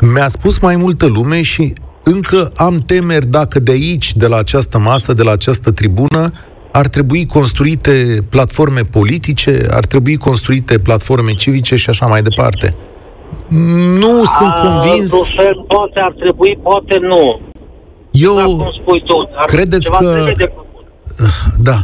Mi-a 0.00 0.28
spus 0.28 0.58
mai 0.58 0.76
multă 0.76 1.06
lume 1.06 1.42
și 1.42 1.72
încă 2.04 2.50
am 2.56 2.82
temeri 2.86 3.26
dacă 3.26 3.58
de 3.60 3.72
aici, 3.72 4.14
de 4.16 4.26
la 4.26 4.36
această 4.36 4.78
masă, 4.78 5.12
de 5.12 5.22
la 5.22 5.30
această 5.30 5.70
tribună, 5.70 6.32
ar 6.72 6.88
trebui 6.88 7.26
construite 7.26 8.24
platforme 8.28 8.80
politice, 8.80 9.66
ar 9.70 9.84
trebui 9.86 10.16
construite 10.16 10.78
platforme 10.78 11.32
civice 11.32 11.76
și 11.76 11.90
așa 11.90 12.06
mai 12.06 12.22
departe. 12.22 12.74
Nu 13.98 14.24
sunt 14.24 14.52
A, 14.56 14.60
convins. 14.62 15.12
într-un 15.12 15.34
fel, 15.36 15.64
poate 15.68 16.00
ar 16.00 16.14
trebui, 16.20 16.58
poate 16.62 16.98
nu. 17.00 17.40
Eu, 18.10 18.34
Dar 18.36 18.44
cum 18.44 18.70
spui 18.80 19.02
tu, 19.06 19.28
ar, 19.36 19.44
credeți 19.44 19.82
ceva 19.84 19.96
că- 19.96 20.12
trebuie 20.12 20.34
de 20.38 20.52
făcut. 20.54 20.86
da, 21.58 21.78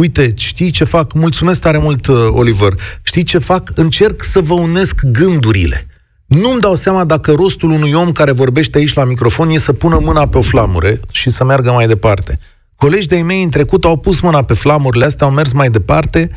uite, 0.00 0.34
știi 0.36 0.70
ce 0.70 0.84
fac? 0.84 1.12
Mulțumesc 1.12 1.60
tare 1.60 1.78
mult, 1.78 2.06
uh, 2.06 2.16
Oliver. 2.30 2.72
Știi 3.02 3.22
ce 3.22 3.38
fac? 3.38 3.70
Încerc 3.74 4.22
să 4.22 4.40
vă 4.40 4.54
unesc 4.54 5.00
gândurile. 5.04 5.86
Nu-mi 6.26 6.60
dau 6.60 6.74
seama 6.74 7.04
dacă 7.04 7.32
rostul 7.32 7.70
unui 7.70 7.92
om 7.92 8.12
care 8.12 8.32
vorbește 8.32 8.78
aici 8.78 8.94
la 8.94 9.04
microfon 9.04 9.50
e 9.50 9.58
să 9.58 9.72
pună 9.72 9.98
mâna 10.02 10.26
pe 10.26 10.38
o 10.38 10.40
flamură 10.40 11.00
și 11.12 11.30
să 11.30 11.44
meargă 11.44 11.70
mai 11.70 11.86
departe. 11.86 12.38
Colegi 12.76 13.06
de-ai 13.06 13.22
mei 13.22 13.42
în 13.42 13.50
trecut 13.50 13.84
au 13.84 13.96
pus 13.96 14.20
mâna 14.20 14.42
pe 14.42 14.54
flamurile 14.54 15.04
astea, 15.04 15.26
au 15.26 15.32
mers 15.32 15.52
mai 15.52 15.70
departe, 15.70 16.28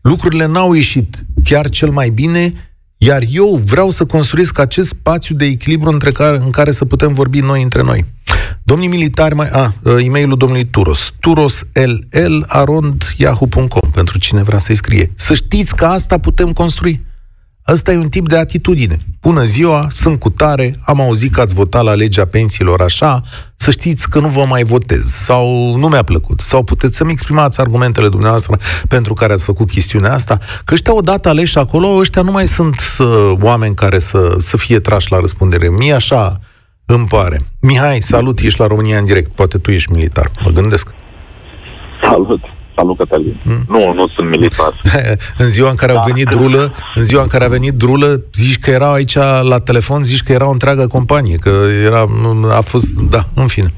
lucrurile 0.00 0.46
n-au 0.46 0.72
ieșit 0.72 1.24
chiar 1.44 1.68
cel 1.68 1.90
mai 1.90 2.08
bine, 2.08 2.70
iar 2.96 3.22
eu 3.30 3.60
vreau 3.64 3.90
să 3.90 4.04
construiesc 4.04 4.58
acest 4.58 4.88
spațiu 4.88 5.34
de 5.34 5.44
echilibru 5.44 5.90
între 5.90 6.10
care, 6.10 6.36
în 6.36 6.50
care 6.50 6.70
să 6.70 6.84
putem 6.84 7.12
vorbi 7.12 7.40
noi 7.40 7.62
între 7.62 7.82
noi. 7.82 8.04
Domnii 8.70 8.88
militari, 8.88 9.34
mai, 9.34 9.48
a, 9.48 9.74
uh, 9.82 10.06
e-mailul 10.06 10.36
domnului 10.36 10.64
Turos, 10.64 11.14
turosll.yahoo.com 11.20 13.90
pentru 13.92 14.18
cine 14.18 14.42
vrea 14.42 14.58
să-i 14.58 14.74
scrie. 14.74 15.12
Să 15.14 15.34
știți 15.34 15.76
că 15.76 15.84
asta 15.84 16.18
putem 16.18 16.52
construi. 16.52 17.06
Ăsta 17.68 17.92
e 17.92 17.96
un 17.96 18.08
tip 18.08 18.28
de 18.28 18.36
atitudine. 18.36 18.98
Bună 19.20 19.44
ziua, 19.44 19.88
sunt 19.90 20.18
cu 20.18 20.30
tare, 20.30 20.74
am 20.84 21.00
auzit 21.00 21.32
că 21.32 21.40
ați 21.40 21.54
votat 21.54 21.84
la 21.84 21.94
legea 21.94 22.24
pensiilor 22.24 22.80
așa, 22.80 23.22
să 23.56 23.70
știți 23.70 24.08
că 24.08 24.20
nu 24.20 24.28
vă 24.28 24.44
mai 24.44 24.62
votez, 24.62 25.04
sau 25.04 25.74
nu 25.76 25.88
mi-a 25.88 26.02
plăcut, 26.02 26.40
sau 26.40 26.62
puteți 26.62 26.96
să-mi 26.96 27.12
exprimați 27.12 27.60
argumentele 27.60 28.08
dumneavoastră 28.08 28.58
pentru 28.88 29.14
care 29.14 29.32
ați 29.32 29.44
făcut 29.44 29.70
chestiunea 29.70 30.14
asta, 30.14 30.38
că 30.64 30.74
ăștia 30.74 30.94
odată 30.94 31.28
aleși 31.28 31.58
acolo, 31.58 31.96
ăștia 31.96 32.22
nu 32.22 32.30
mai 32.30 32.48
sunt 32.48 32.82
uh, 32.98 33.32
oameni 33.40 33.74
care 33.74 33.98
să, 33.98 34.34
să 34.38 34.56
fie 34.56 34.78
trași 34.78 35.10
la 35.10 35.20
răspundere. 35.20 35.68
Mie 35.68 35.92
așa 35.92 36.40
îmi 36.94 37.06
pare. 37.06 37.38
Mihai, 37.60 38.00
salut, 38.00 38.38
ești 38.38 38.60
la 38.60 38.66
România 38.66 38.98
în 38.98 39.04
direct, 39.04 39.34
poate 39.34 39.58
tu 39.58 39.70
ești 39.70 39.92
militar, 39.92 40.30
mă 40.44 40.50
gândesc. 40.50 40.94
Salut, 42.02 42.40
salut 42.76 42.96
Cătălin. 42.98 43.40
Mm. 43.44 43.64
Nu, 43.68 43.92
nu 43.92 44.08
sunt 44.16 44.30
militar. 44.30 44.80
în 45.42 45.48
ziua 45.48 45.68
în 45.70 45.76
care 45.76 45.92
da. 45.92 46.00
a 46.00 46.04
venit 46.06 46.24
drulă, 46.24 46.72
în 46.94 47.04
ziua 47.04 47.22
în 47.22 47.28
care 47.28 47.44
a 47.44 47.48
venit 47.48 47.72
drulă, 47.72 48.24
zici 48.32 48.58
că 48.58 48.70
erau 48.70 48.92
aici 48.92 49.14
la 49.42 49.58
telefon, 49.64 50.02
zici 50.02 50.22
că 50.22 50.32
era 50.32 50.46
o 50.46 50.50
întreagă 50.50 50.86
companie, 50.86 51.36
că 51.36 51.50
era, 51.86 52.04
a 52.56 52.60
fost, 52.60 52.86
da, 53.00 53.20
în 53.34 53.46
fine. 53.46 53.72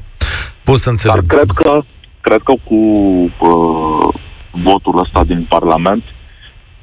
Pot 0.63 0.77
să 0.77 0.83
Dar 0.83 0.93
înțeleg. 0.93 1.25
cred 1.25 1.49
că, 1.53 1.79
cred 2.21 2.41
că 2.43 2.53
cu 2.63 2.75
uh, 2.75 4.13
votul 4.63 4.99
ăsta 4.99 5.23
din 5.23 5.45
Parlament, 5.49 6.03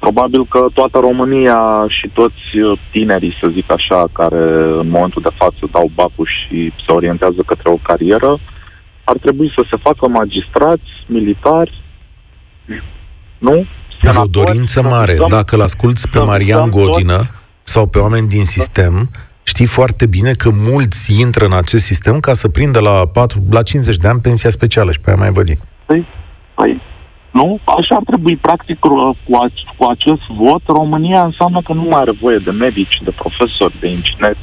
probabil 0.03 0.43
că 0.53 0.61
toată 0.73 0.97
România 1.07 1.61
și 1.97 2.07
toți 2.19 2.45
uh, 2.57 2.79
tinerii, 2.91 3.37
să 3.41 3.51
zic 3.55 3.67
așa, 3.77 3.99
care 4.19 4.43
în 4.83 4.89
momentul 4.95 5.21
de 5.21 5.35
față 5.41 5.61
dau 5.71 5.87
bacul 5.93 6.27
și 6.37 6.73
se 6.85 6.91
orientează 6.93 7.41
către 7.45 7.69
o 7.69 7.79
carieră, 7.89 8.39
ar 9.03 9.17
trebui 9.17 9.49
să 9.55 9.61
se 9.69 9.77
facă 9.85 10.07
magistrați, 10.07 10.89
militari, 11.05 11.73
nu? 13.37 13.55
E 14.01 14.09
o 14.15 14.25
dorință 14.25 14.81
mare. 14.81 15.15
Dacă 15.29 15.55
îl 15.55 15.61
asculți 15.61 16.09
pe 16.09 16.19
Marian 16.19 16.69
Godină 16.69 17.19
sau 17.63 17.87
pe 17.87 17.99
oameni 17.99 18.27
din 18.27 18.43
sistem, 18.43 19.09
știi 19.43 19.65
foarte 19.65 20.05
bine 20.05 20.31
că 20.31 20.49
mulți 20.71 21.19
intră 21.19 21.45
în 21.45 21.53
acest 21.53 21.83
sistem 21.83 22.19
ca 22.19 22.33
să 22.33 22.47
prindă 22.47 22.79
la, 22.79 23.05
4, 23.13 23.39
la 23.51 23.61
50 23.61 23.95
de 23.95 24.07
ani 24.07 24.19
pensia 24.19 24.49
specială 24.49 24.91
și 24.91 24.99
pe 24.99 25.09
aia 25.09 25.19
mai 25.19 25.31
vădi. 25.31 25.55
Păi, 25.85 26.07
păi, 26.55 26.81
nu? 27.31 27.59
Așa 27.65 27.95
ar 27.95 28.03
trebui, 28.05 28.35
practic, 28.37 28.79
cu, 28.79 29.17
cu 29.77 29.85
acest 29.95 30.25
vot, 30.39 30.61
România 30.65 31.21
înseamnă 31.23 31.61
că 31.65 31.73
nu 31.73 31.81
mai 31.81 31.99
are 31.99 32.13
voie 32.21 32.39
de 32.45 32.51
medici, 32.51 33.01
de 33.03 33.11
profesori, 33.21 33.79
de 33.79 33.87
ingineri, 33.87 34.37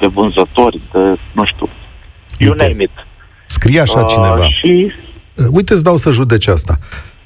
de 0.00 0.06
vânzători, 0.06 0.80
de, 0.92 1.02
nu 1.32 1.44
știu, 1.44 1.68
you 2.38 2.50
Uite, 2.50 2.66
name 2.66 2.82
it. 2.82 2.90
Scrie 3.46 3.80
așa 3.80 4.00
uh, 4.00 4.06
cineva. 4.06 4.44
Și... 4.44 4.92
Uite, 5.52 5.72
îți 5.72 5.84
dau 5.84 5.96
să 5.96 6.10
judeci 6.10 6.46
asta. 6.46 6.78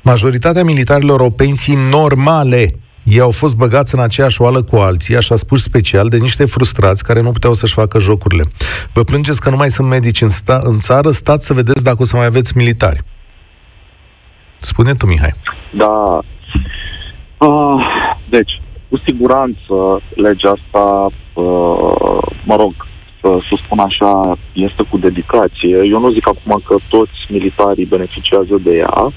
Majoritatea 0.03 0.65
militarilor 0.65 1.21
au 1.21 1.31
pensii 1.31 1.79
normale. 1.91 2.75
Ei 3.03 3.21
au 3.21 3.31
fost 3.31 3.57
băgați 3.57 3.95
în 3.95 4.01
aceeași 4.01 4.41
oală 4.41 4.63
cu 4.63 4.77
alții, 4.77 5.17
așa 5.17 5.37
spus 5.37 5.63
special, 5.63 6.09
de 6.09 6.17
niște 6.17 6.45
frustrați 6.45 7.05
care 7.05 7.21
nu 7.21 7.31
puteau 7.31 7.55
să-și 7.55 7.75
facă 7.75 7.99
jocurile. 7.99 8.45
Vă 8.93 9.03
plângeți 9.03 9.41
că 9.41 9.51
nu 9.51 9.57
mai 9.57 9.71
sunt 9.71 9.89
medici 9.89 10.21
în, 10.21 10.29
sta- 10.29 10.61
în 10.63 10.79
țară, 10.79 11.11
stați 11.11 11.47
să 11.47 11.55
vedeți 11.55 11.85
dacă 11.85 11.97
o 12.01 12.05
să 12.05 12.17
mai 12.17 12.27
aveți 12.27 12.57
militari. 12.57 13.05
Spune 14.71 14.93
tu, 14.95 15.07
Mihai. 15.07 15.35
Da. 15.83 16.21
Uh, 17.47 17.81
deci, 18.29 18.61
cu 18.89 19.03
siguranță, 19.07 19.75
legea 20.15 20.53
asta, 20.59 21.07
uh, 21.35 22.23
mă 22.45 22.57
rog, 22.57 22.75
să, 23.21 23.29
să 23.49 23.55
spun 23.65 23.79
așa, 23.79 24.39
este 24.53 24.83
cu 24.91 24.99
dedicație. 24.99 25.77
Eu 25.93 25.99
nu 26.01 26.11
zic 26.13 26.29
acum 26.29 26.63
că 26.67 26.77
toți 26.89 27.19
militarii 27.29 27.85
beneficiază 27.85 28.57
de 28.63 28.77
ea, 28.77 29.13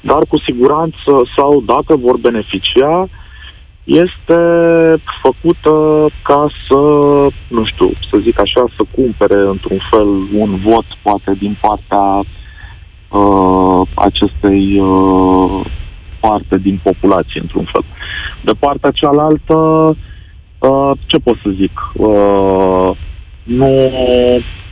dar 0.00 0.22
cu 0.28 0.38
siguranță, 0.38 1.12
sau 1.36 1.62
dacă 1.66 1.96
vor 1.96 2.16
beneficia, 2.16 3.08
este 3.84 4.40
făcută 5.22 6.06
ca 6.22 6.46
să, 6.68 6.80
nu 7.48 7.64
știu, 7.64 7.90
să 8.10 8.20
zic 8.22 8.40
așa, 8.40 8.64
să 8.76 8.82
cumpere 8.90 9.38
într-un 9.54 9.80
fel 9.90 10.08
un 10.42 10.60
vot, 10.64 10.86
poate, 11.02 11.34
din 11.38 11.58
partea 11.60 12.04
uh, 12.18 12.26
acestei 13.94 14.78
uh, 14.78 15.66
parte 16.20 16.58
din 16.58 16.80
populație, 16.82 17.40
într-un 17.40 17.68
fel. 17.72 17.84
De 18.44 18.52
partea 18.58 18.90
cealaltă, 18.90 19.56
uh, 20.58 20.90
ce 21.06 21.18
pot 21.18 21.36
să 21.42 21.50
zic? 21.60 21.72
Uh, 21.92 22.90
nu 23.42 23.72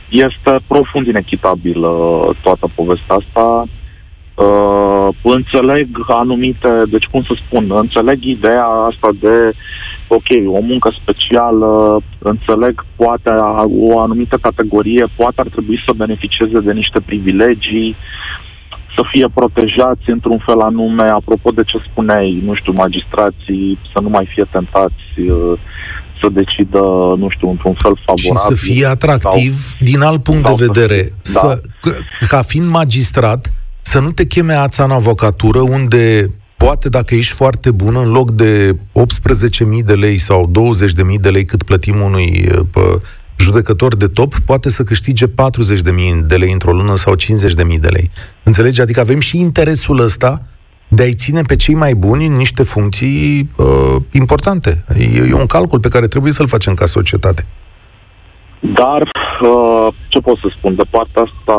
este 0.09 0.59
profund 0.67 1.07
inechitabilă 1.07 1.89
toată 2.43 2.69
povestea 2.75 3.15
asta. 3.15 3.65
Uh, 4.35 5.07
înțeleg 5.23 5.87
anumite, 6.07 6.69
deci 6.89 7.05
cum 7.05 7.23
să 7.23 7.33
spun, 7.45 7.71
înțeleg 7.75 8.23
ideea 8.23 8.65
asta 8.65 9.09
de, 9.19 9.53
ok, 10.07 10.57
o 10.57 10.61
muncă 10.61 10.89
specială, 11.01 12.01
înțeleg 12.17 12.85
poate 12.95 13.29
o 13.89 13.99
anumită 13.99 14.37
categorie, 14.41 15.05
poate 15.17 15.41
ar 15.41 15.47
trebui 15.47 15.83
să 15.85 15.93
beneficieze 16.03 16.59
de 16.59 16.73
niște 16.73 16.99
privilegii, 16.99 17.95
să 18.95 19.01
fie 19.11 19.27
protejați 19.33 20.05
într-un 20.15 20.41
fel 20.45 20.59
anume, 20.59 21.03
apropo 21.03 21.49
de 21.51 21.63
ce 21.63 21.77
spuneai, 21.89 22.41
nu 22.45 22.53
știu, 22.55 22.73
magistrații 22.75 23.79
să 23.93 24.01
nu 24.01 24.09
mai 24.09 24.29
fie 24.33 24.45
tentați 24.51 25.19
uh, 25.19 25.59
să 26.21 26.29
decidă, 26.29 26.83
nu 27.17 27.27
știu, 27.29 27.49
într-un 27.49 27.73
fel 27.73 27.95
favorabil. 28.05 28.55
Și 28.55 28.61
să 28.61 28.65
fie 28.65 28.85
atractiv 28.85 29.53
sau, 29.53 29.77
din 29.79 30.01
alt 30.01 30.23
punct 30.23 30.45
de 30.45 30.65
vedere. 30.65 30.99
Să, 31.21 31.39
da. 31.43 31.49
să, 31.81 31.99
ca 32.27 32.41
fiind 32.41 32.69
magistrat, 32.69 33.53
să 33.81 33.99
nu 33.99 34.11
te 34.11 34.25
cheme 34.25 34.53
ața 34.53 34.83
în 34.83 34.91
avocatură 34.91 35.59
unde 35.59 36.29
poate 36.57 36.89
dacă 36.89 37.15
ești 37.15 37.33
foarte 37.33 37.71
bun, 37.71 37.95
în 37.95 38.11
loc 38.11 38.31
de 38.31 38.75
18.000 38.75 39.85
de 39.85 39.93
lei 39.93 40.17
sau 40.17 40.51
20.000 41.13 41.19
de 41.19 41.29
lei 41.29 41.45
cât 41.45 41.63
plătim 41.63 41.99
unui 41.99 42.49
pă, 42.71 42.99
judecător 43.37 43.95
de 43.95 44.07
top, 44.07 44.39
poate 44.45 44.69
să 44.69 44.83
câștige 44.83 45.25
40.000 45.27 45.33
de 46.25 46.35
lei 46.35 46.51
într-o 46.51 46.73
lună 46.73 46.95
sau 46.95 47.15
50.000 47.15 47.79
de 47.79 47.87
lei. 47.87 48.09
Înțelegi? 48.43 48.81
Adică 48.81 48.99
avem 48.99 49.19
și 49.19 49.37
interesul 49.37 49.99
ăsta 49.99 50.45
de 50.87 51.03
a-i 51.03 51.13
ține 51.13 51.41
pe 51.41 51.55
cei 51.55 51.75
mai 51.75 51.95
buni 51.95 52.25
în 52.25 52.35
niște 52.35 52.63
funcții 52.63 53.49
uh, 53.55 53.95
importante. 54.11 54.85
E, 54.97 55.03
e 55.03 55.33
un 55.33 55.45
calcul 55.45 55.79
pe 55.79 55.87
care 55.87 56.07
trebuie 56.07 56.31
să-l 56.31 56.47
facem 56.47 56.73
ca 56.73 56.85
societate. 56.85 57.45
Dar, 58.73 59.01
uh, 59.41 59.87
ce 60.07 60.19
pot 60.19 60.37
să 60.37 60.53
spun, 60.57 60.75
de 60.75 60.83
partea 60.89 61.21
asta, 61.21 61.57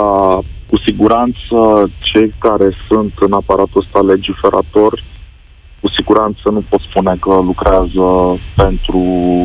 cu 0.71 0.79
siguranță, 0.87 1.91
cei 2.13 2.35
care 2.39 2.69
sunt 2.89 3.13
în 3.19 3.33
aparatul 3.33 3.85
ăsta 3.85 4.13
legiferator, 4.13 5.03
cu 5.81 5.89
siguranță 5.97 6.51
nu 6.51 6.65
pot 6.69 6.81
spune 6.81 7.17
că 7.21 7.35
lucrează 7.35 8.39
pentru 8.57 9.01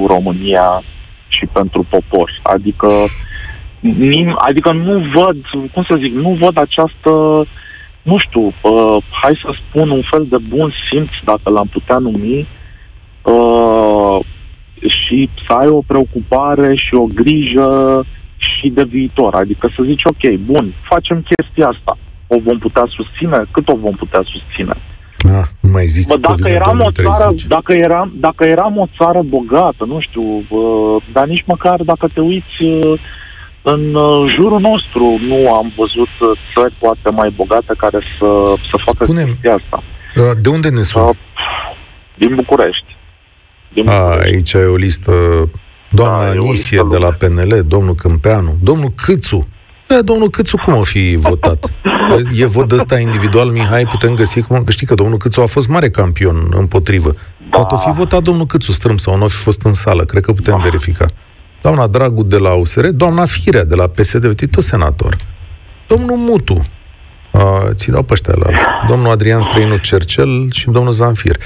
România 0.07 0.83
și 1.27 1.45
pentru 1.45 1.85
popor. 1.89 2.39
Adică, 2.43 2.87
nim, 3.79 4.35
adică 4.37 4.71
nu 4.71 5.03
văd, 5.15 5.37
cum 5.73 5.83
să 5.89 5.97
zic, 5.99 6.13
nu 6.13 6.37
văd 6.41 6.57
această, 6.57 7.11
nu 8.01 8.15
știu, 8.17 8.45
uh, 8.45 8.97
hai 9.21 9.39
să 9.43 9.49
spun 9.59 9.89
un 9.89 10.03
fel 10.11 10.25
de 10.29 10.37
bun 10.37 10.73
simț, 10.89 11.09
dacă 11.23 11.49
l-am 11.49 11.67
putea 11.67 11.97
numi, 11.97 12.47
uh, 13.23 14.19
și 14.87 15.29
să 15.47 15.53
ai 15.53 15.67
o 15.67 15.81
preocupare 15.87 16.75
și 16.75 16.93
o 16.93 17.05
grijă 17.13 18.05
și 18.37 18.69
de 18.69 18.83
viitor. 18.83 19.33
Adică 19.35 19.71
să 19.75 19.83
zici, 19.85 20.05
ok, 20.05 20.35
bun, 20.39 20.73
facem 20.89 21.25
chestia 21.29 21.67
asta. 21.67 21.97
O 22.27 22.37
vom 22.45 22.57
putea 22.57 22.85
susține? 22.87 23.39
Cât 23.51 23.69
o 23.69 23.75
vom 23.75 23.95
putea 23.95 24.21
susține? 24.33 24.75
Ah, 25.37 25.47
nu 25.59 25.69
mai 25.71 25.85
zic 25.85 26.07
Bă, 26.07 26.17
dacă 26.17 26.47
eram 26.47 26.79
o 26.79 26.91
țară, 26.91 27.35
dacă 27.47 27.73
eram, 27.73 28.13
dacă 28.15 28.43
eram 28.45 28.77
o 28.77 28.87
țară 28.97 29.21
bogată, 29.21 29.85
nu 29.85 29.99
știu, 29.99 30.21
uh, 30.21 31.03
dar 31.13 31.25
nici 31.27 31.43
măcar 31.47 31.81
dacă 31.81 32.07
te 32.13 32.19
uiți 32.19 32.63
uh, 32.63 32.99
în 33.61 33.93
uh, 33.95 34.33
jurul 34.35 34.59
nostru 34.59 35.17
nu 35.27 35.53
am 35.53 35.73
văzut 35.77 36.13
uh, 36.19 36.39
țări 36.53 36.73
poate 36.79 37.09
mai 37.11 37.29
bogate 37.35 37.73
care 37.77 37.99
să, 38.19 38.29
să 38.69 38.75
facă 38.85 39.03
Spune-mi, 39.03 39.29
chestia 39.29 39.53
asta. 39.53 39.83
Uh, 40.15 40.37
de 40.41 40.49
unde 40.49 40.69
ne 40.69 40.81
sună? 40.81 41.05
Uh, 41.05 41.15
din 42.17 42.35
București. 42.35 42.90
Din 43.73 43.89
A, 43.89 44.19
aici 44.23 44.53
e 44.53 44.57
o 44.57 44.75
listă 44.75 45.11
Doamna 45.91 46.23
da, 46.23 46.29
Anisie 46.29 46.81
de 46.89 46.97
la 46.97 47.11
PNL, 47.11 47.63
domnul 47.67 47.95
Câmpeanu, 47.95 48.57
domnul 48.61 48.93
Câțu. 49.05 49.47
E, 49.89 50.01
domnul 50.01 50.29
Câțu 50.29 50.57
cum 50.57 50.75
o 50.75 50.83
fi 50.83 51.15
votat? 51.19 51.73
E 52.35 52.45
vot 52.45 52.67
de 52.67 52.75
ăsta 52.75 52.99
individual, 52.99 53.49
Mihai, 53.49 53.85
putem 53.85 54.13
găsi 54.13 54.41
cum... 54.41 54.65
Știi 54.69 54.87
că 54.87 54.93
domnul 54.93 55.17
Câțu 55.17 55.41
a 55.41 55.45
fost 55.45 55.67
mare 55.67 55.89
campion 55.89 56.47
împotrivă. 56.51 57.15
Da. 57.49 57.57
Poate 57.57 57.75
fi 57.85 57.97
votat 57.97 58.21
domnul 58.21 58.45
Câțu 58.45 58.71
strâm 58.71 58.97
sau 58.97 59.17
nu 59.17 59.27
fi 59.27 59.35
fost 59.35 59.61
în 59.61 59.73
sală, 59.73 60.05
cred 60.05 60.23
că 60.23 60.31
putem 60.33 60.55
da. 60.55 60.61
verifica. 60.63 61.05
Doamna 61.61 61.87
Dragu 61.87 62.23
de 62.23 62.37
la 62.37 62.53
USR, 62.53 62.85
doamna 62.85 63.25
Firea 63.25 63.63
de 63.63 63.75
la 63.75 63.87
PSD, 63.87 64.23
uite, 64.23 64.45
tot 64.45 64.63
senator. 64.63 65.15
Domnul 65.87 66.17
Mutu, 66.17 66.65
Uh, 67.31 67.41
ți 67.73 67.89
dau 67.89 68.03
pe 68.03 68.13
ăștia 68.13 68.33
la 68.35 68.49
Domnul 68.87 69.11
Adrian 69.11 69.41
Străinu 69.41 69.77
Cercel 69.77 70.51
și 70.51 70.69
domnul 70.69 70.91
Zanfir. 70.91 71.37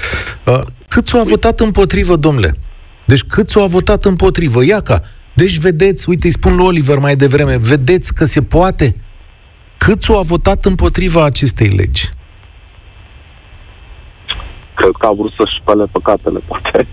Uh, 0.44 0.60
Câțu 0.96 1.16
a 1.16 1.22
votat 1.22 1.60
împotrivă, 1.60 2.16
domnule. 2.16 2.58
Deci 3.06 3.22
câți 3.22 3.58
au 3.58 3.66
votat 3.66 4.04
împotrivă? 4.04 4.64
Iaca. 4.64 5.00
Deci 5.34 5.58
vedeți, 5.58 6.08
uite, 6.08 6.26
îi 6.26 6.32
spun 6.32 6.56
lui 6.56 6.64
Oliver 6.64 6.98
mai 6.98 7.16
devreme, 7.16 7.56
vedeți 7.56 8.14
că 8.14 8.24
se 8.24 8.42
poate? 8.42 8.96
Câți 9.76 10.10
au 10.10 10.22
votat 10.22 10.64
împotriva 10.64 11.24
acestei 11.24 11.66
legi? 11.66 12.08
Cred 14.74 14.90
că 14.98 15.06
a 15.06 15.12
vrut 15.12 15.32
să-și 15.38 15.60
spele 15.62 15.84
păcatele, 15.92 16.40
poate. 16.46 16.88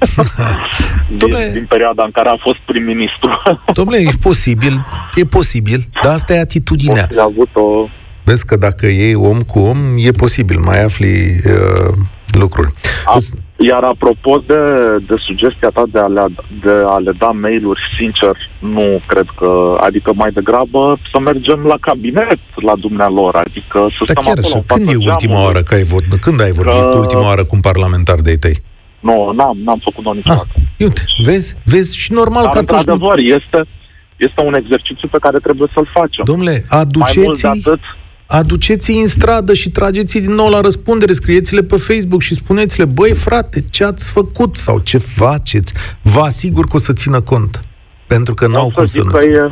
din, 1.19 1.53
din 1.53 1.65
perioada 1.65 2.03
în 2.03 2.11
care 2.11 2.29
a 2.29 2.37
fost 2.41 2.59
prim-ministru. 2.65 3.41
Domnule, 3.79 3.97
e 3.97 4.09
posibil, 4.21 4.85
e 5.15 5.25
posibil, 5.25 5.89
dar 6.03 6.13
asta 6.13 6.33
e 6.33 6.39
atitudinea. 6.39 7.07
A 7.17 7.23
avut 7.23 7.49
o... 7.53 7.87
Vezi 8.23 8.45
că 8.45 8.55
dacă 8.55 8.85
e 8.85 9.15
om 9.15 9.41
cu 9.41 9.59
om, 9.59 9.77
e 9.97 10.11
posibil, 10.11 10.59
mai 10.59 10.83
afli 10.83 11.41
uh, 11.45 11.95
lucruri. 12.39 12.71
A, 13.05 13.17
iar 13.69 13.83
apropo 13.83 14.43
de, 14.47 14.61
de 15.07 15.15
sugestia 15.27 15.69
ta 15.73 15.83
de 15.91 15.99
a, 15.99 16.07
le, 16.15 16.25
de 16.63 16.75
a 16.85 16.97
le 16.97 17.11
da 17.17 17.31
mail-uri, 17.43 17.81
sincer, 17.97 18.35
nu 18.59 19.01
cred 19.07 19.27
că, 19.39 19.51
adică 19.87 20.13
mai 20.15 20.31
degrabă 20.31 20.99
să 21.11 21.19
mergem 21.19 21.59
la 21.71 21.77
cabinet 21.81 22.39
la 22.55 22.75
dumnealor, 22.75 23.35
adică 23.35 23.79
să 23.97 24.01
da, 24.05 24.11
stăm 24.11 24.23
chiar 24.23 24.37
acolo. 24.37 24.63
Așa. 24.67 24.75
Când 24.75 24.87
e 24.89 25.09
ultima 25.11 25.43
oară 25.43 25.61
că 25.67 25.73
ai 25.73 25.83
vot? 25.83 26.03
Când 26.25 26.41
ai 26.41 26.51
vorbit 26.51 26.89
că... 26.91 26.97
ultima 26.97 27.25
oară 27.31 27.43
cu 27.43 27.55
un 27.55 27.63
parlamentar 27.69 28.19
de 28.19 28.35
tăi? 28.37 28.57
Nu, 28.99 29.31
n-am, 29.37 29.57
n-am 29.65 29.81
făcut-o 29.83 30.13
niciodată. 30.13 30.53
Ah, 30.55 30.61
uite, 30.79 31.01
vezi, 31.23 31.55
vezi 31.65 31.97
și 31.97 32.11
normal 32.11 32.43
Dar, 32.43 32.51
că 32.51 32.57
atunci... 32.57 32.79
într-adevăr, 32.79 33.19
nu... 33.19 33.27
este, 33.37 33.59
este 34.17 34.41
un 34.45 34.53
exercițiu 34.61 35.07
pe 35.11 35.17
care 35.25 35.37
trebuie 35.37 35.69
să-l 35.73 35.89
facem. 35.93 36.23
Domnule, 36.25 36.65
aduceți 36.69 37.45
aduceți-i 38.39 38.99
în 38.99 39.07
stradă 39.07 39.53
și 39.53 39.69
trageți-i 39.69 40.21
din 40.21 40.35
nou 40.41 40.49
la 40.49 40.61
răspundere, 40.61 41.11
scrieți-le 41.11 41.61
pe 41.61 41.77
Facebook 41.87 42.21
și 42.21 42.33
spuneți-le, 42.33 42.85
băi 42.85 43.13
frate, 43.25 43.63
ce 43.71 43.83
ați 43.83 44.11
făcut 44.11 44.55
sau 44.55 44.79
ce 44.79 44.97
faceți? 44.97 45.73
Vă 46.01 46.19
asigur 46.19 46.63
că 46.65 46.75
o 46.75 46.85
să 46.87 46.93
țină 46.93 47.21
cont. 47.21 47.61
Pentru 48.07 48.33
că 48.33 48.47
n-au 48.47 48.69
cum 48.73 48.85
să 48.85 49.01
nu 49.03 49.19
e, 49.19 49.51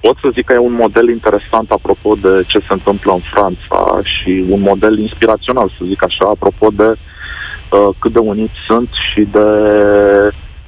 pot 0.00 0.16
să 0.22 0.28
zic 0.36 0.44
că 0.44 0.52
e 0.52 0.68
un 0.70 0.76
model 0.84 1.08
interesant 1.08 1.70
apropo 1.70 2.10
de 2.22 2.34
ce 2.50 2.58
se 2.58 2.72
întâmplă 2.78 3.12
în 3.12 3.22
Franța 3.32 4.00
și 4.14 4.44
un 4.48 4.60
model 4.60 4.98
inspirațional, 4.98 5.68
să 5.78 5.84
zic 5.88 6.04
așa, 6.04 6.26
apropo 6.28 6.66
de 6.80 6.88
uh, 6.92 7.88
cât 7.98 8.12
de 8.12 8.18
uniți 8.18 8.58
sunt 8.68 8.88
și 9.08 9.22
de 9.36 9.48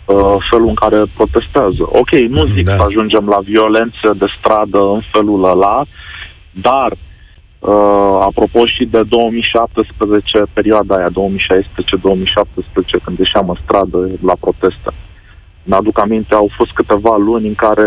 uh, 0.04 0.36
felul 0.50 0.68
în 0.68 0.78
care 0.82 0.98
protestează. 1.16 1.82
Ok, 2.00 2.10
nu 2.28 2.42
zic 2.44 2.64
da. 2.64 2.76
să 2.76 2.82
ajungem 2.82 3.26
la 3.34 3.38
violență 3.44 4.08
de 4.20 4.26
stradă 4.38 4.80
în 4.96 5.02
felul 5.12 5.44
ăla, 5.44 5.84
dar 6.50 6.90
uh, 7.62 8.16
apropo 8.28 8.66
și 8.66 8.84
de 8.84 9.02
2017, 9.02 10.42
perioada 10.52 10.94
aia, 10.96 11.10
2016-2017, 11.10 11.12
când 13.04 13.18
ieșeam 13.18 13.48
în 13.48 13.58
stradă 13.64 13.98
la 14.20 14.34
proteste. 14.40 14.90
Mi-aduc 15.64 16.00
aminte, 16.00 16.34
au 16.34 16.48
fost 16.56 16.72
câteva 16.72 17.16
luni 17.16 17.46
în 17.48 17.54
care, 17.54 17.86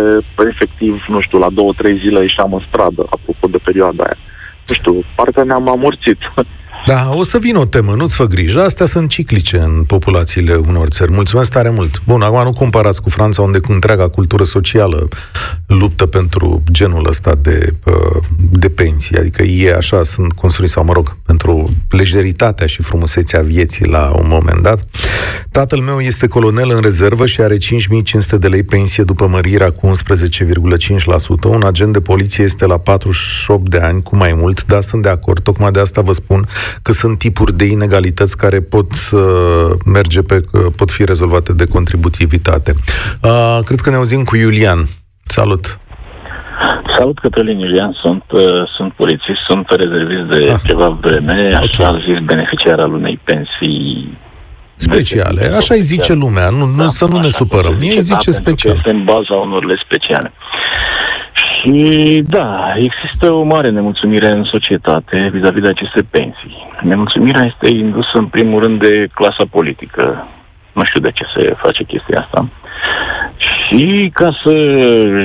efectiv, 0.51 0.93
nu 1.07 1.21
știu, 1.21 1.37
la 1.39 1.49
două, 1.49 1.71
trei 1.77 1.97
zile 2.03 2.19
ieșeam 2.21 2.53
în 2.53 2.63
stradă, 2.67 3.01
apropo 3.09 3.47
de 3.47 3.59
perioada 3.63 4.03
aia. 4.03 4.17
Nu 4.67 4.73
știu, 4.73 5.03
parcă 5.15 5.43
ne-am 5.43 5.69
amorțit. 5.69 6.19
Da, 6.85 7.11
o 7.13 7.23
să 7.23 7.37
vină 7.37 7.59
o 7.59 7.65
temă, 7.65 7.93
nu-ți 7.95 8.15
fă 8.15 8.25
grijă. 8.25 8.61
Astea 8.61 8.85
sunt 8.85 9.09
ciclice 9.09 9.57
în 9.57 9.83
populațiile 9.83 10.55
unor 10.55 10.87
țări. 10.87 11.11
Mulțumesc 11.11 11.51
tare 11.51 11.69
mult. 11.69 12.01
Bun, 12.05 12.21
acum 12.21 12.43
nu 12.43 12.51
comparați 12.51 13.01
cu 13.01 13.09
Franța, 13.09 13.41
unde 13.41 13.59
întreaga 13.67 14.07
cultură 14.07 14.43
socială 14.43 15.07
luptă 15.67 16.05
pentru 16.05 16.63
genul 16.71 17.07
ăsta 17.07 17.35
de, 17.41 17.73
uh, 17.85 18.23
de 18.51 18.69
pensii. 18.69 19.17
Adică 19.17 19.43
e 19.43 19.75
așa, 19.75 20.03
sunt 20.03 20.33
construiți, 20.33 20.73
sau 20.73 20.83
mă 20.83 20.93
rog, 20.93 21.17
pentru 21.25 21.69
lejeritatea 21.89 22.67
și 22.67 22.81
frumusețea 22.81 23.41
vieții 23.41 23.85
la 23.85 24.11
un 24.15 24.27
moment 24.27 24.61
dat. 24.61 24.85
Tatăl 25.51 25.79
meu 25.79 25.99
este 25.99 26.27
colonel 26.27 26.69
în 26.69 26.81
rezervă 26.81 27.25
și 27.25 27.41
are 27.41 27.57
5500 27.57 28.37
de 28.37 28.47
lei 28.47 28.63
pensie 28.63 29.03
după 29.03 29.27
mărirea 29.27 29.71
cu 29.71 29.91
11,5%. 29.91 31.47
Un 31.47 31.63
agent 31.63 31.93
de 31.93 32.01
poliție 32.01 32.43
este 32.43 32.65
la 32.65 32.77
48 32.77 33.69
de 33.69 33.79
ani, 33.79 34.01
cu 34.01 34.15
mai 34.15 34.33
mult, 34.33 34.65
dar 34.65 34.81
sunt 34.81 35.01
de 35.01 35.09
acord. 35.09 35.43
Tocmai 35.43 35.71
de 35.71 35.79
asta 35.79 36.01
vă 36.01 36.13
spun 36.13 36.47
că 36.81 36.91
sunt 36.91 37.17
tipuri 37.17 37.53
de 37.53 37.65
inegalități 37.65 38.37
care 38.37 38.61
pot 38.61 38.91
uh, 39.11 39.19
merge 39.85 40.21
pe, 40.21 40.45
uh, 40.51 40.65
pot 40.75 40.91
fi 40.91 41.05
rezolvate 41.05 41.53
de 41.53 41.65
contributivitate. 41.65 42.73
Uh, 43.23 43.59
cred 43.65 43.79
că 43.79 43.89
ne 43.89 43.95
auzim 43.95 44.23
cu 44.23 44.35
Iulian. 44.35 44.79
Salut! 45.23 45.79
Salut, 46.97 47.19
Cătălin 47.19 47.59
Iulian, 47.59 47.97
sunt, 48.01 48.23
uh, 48.31 48.41
sunt 48.77 48.93
polițist, 48.93 49.41
sunt 49.47 49.65
rezervist 49.69 50.37
de 50.37 50.51
ah. 50.51 50.59
ceva 50.65 50.97
vreme, 51.01 51.33
okay. 51.33 51.67
așa 51.67 51.99
zis, 52.05 52.19
beneficiar 52.25 52.79
al 52.79 52.93
unei 52.93 53.19
pensii 53.23 54.17
speciale. 54.75 55.41
Așa 55.57 55.73
îi 55.73 55.81
zice 55.81 56.13
lumea, 56.13 56.49
nu, 56.49 56.65
nu, 56.65 56.83
da, 56.83 56.87
să 56.87 57.05
nu 57.05 57.19
ne 57.19 57.29
supărăm. 57.29 57.75
Ei 57.81 58.01
zice 58.01 58.31
da, 58.31 58.37
special. 58.39 58.75
Este 58.75 58.89
în 58.89 59.03
baza 59.03 59.35
unor 59.45 59.81
speciale. 59.85 60.33
Și 61.65 62.21
da, 62.27 62.73
există 62.75 63.31
o 63.31 63.43
mare 63.43 63.69
nemulțumire 63.69 64.27
în 64.27 64.43
societate 64.43 65.29
vis-a-vis 65.33 65.61
de 65.61 65.67
aceste 65.67 66.01
pensii. 66.09 66.67
Nemulțumirea 66.81 67.51
este 67.53 67.73
indusă 67.73 68.13
în 68.13 68.25
primul 68.25 68.61
rând 68.61 68.79
de 68.79 69.07
clasa 69.13 69.45
politică. 69.51 70.27
Nu 70.73 70.81
știu 70.85 71.01
de 71.01 71.11
ce 71.11 71.23
se 71.35 71.55
face 71.63 71.83
chestia 71.83 72.19
asta. 72.19 72.49
Și 73.37 74.11
ca 74.13 74.39
să 74.43 74.53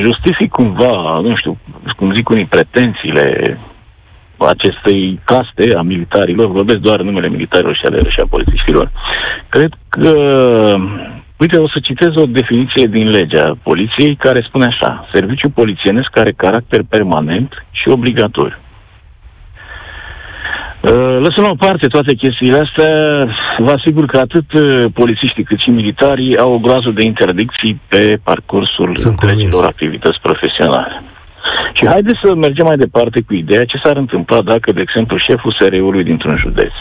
justific 0.00 0.50
cumva, 0.50 1.20
nu 1.22 1.36
știu, 1.36 1.58
cum 1.96 2.14
zic 2.14 2.28
unii, 2.28 2.46
pretențiile 2.46 3.58
acestei 4.38 5.20
caste 5.24 5.74
a 5.76 5.82
militarilor, 5.82 6.46
vorbesc 6.50 6.78
doar 6.78 7.00
numele 7.00 7.28
militarilor 7.28 7.74
și 7.74 7.82
ale 7.84 8.08
și 8.08 8.20
a 8.20 8.26
polițiștilor, 8.30 8.90
cred 9.48 9.72
că 9.88 10.14
Uite, 11.40 11.58
o 11.58 11.68
să 11.68 11.78
citez 11.82 12.16
o 12.16 12.26
definiție 12.26 12.86
din 12.86 13.08
legea 13.08 13.58
poliției 13.62 14.16
care 14.16 14.44
spune 14.48 14.66
așa. 14.66 15.08
Serviciu 15.12 15.50
polițienesc 15.50 16.16
are 16.18 16.32
caracter 16.32 16.80
permanent 16.88 17.66
și 17.70 17.88
obligatoriu. 17.88 18.58
Uh, 20.80 21.16
lăsăm 21.26 21.44
la 21.44 21.50
o 21.50 21.62
parte 21.66 21.86
toate 21.86 22.14
chestiile 22.14 22.58
astea, 22.58 22.92
vă 23.58 23.70
asigur 23.70 24.06
că 24.06 24.18
atât 24.18 24.52
uh, 24.52 24.84
polițiștii 24.94 25.44
cât 25.44 25.58
și 25.58 25.70
militarii 25.70 26.38
au 26.38 26.52
o 26.52 26.58
groază 26.58 26.90
de 26.94 27.06
interdicții 27.06 27.80
pe 27.88 28.20
parcursul 28.22 28.92
întregilor 29.04 29.64
activități 29.64 30.20
profesionale. 30.20 31.02
Și 31.72 31.86
haideți 31.86 32.20
să 32.22 32.34
mergem 32.34 32.66
mai 32.66 32.76
departe 32.76 33.20
cu 33.26 33.34
ideea 33.34 33.64
ce 33.64 33.80
s-ar 33.84 33.96
întâmpla 33.96 34.40
dacă, 34.42 34.72
de 34.72 34.80
exemplu, 34.80 35.16
șeful 35.16 35.56
SRU-ului 35.58 36.04
dintr-un 36.04 36.36
județ, 36.36 36.72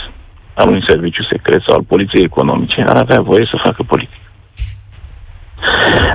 al 0.53 0.67
unui 0.67 0.83
serviciu 0.87 1.23
secret 1.23 1.61
sau 1.67 1.75
al 1.75 1.83
poliției 1.87 2.23
economice, 2.23 2.83
ar 2.87 2.97
avea 2.97 3.21
voie 3.21 3.45
să 3.51 3.61
facă 3.63 3.83
politică. 3.87 4.28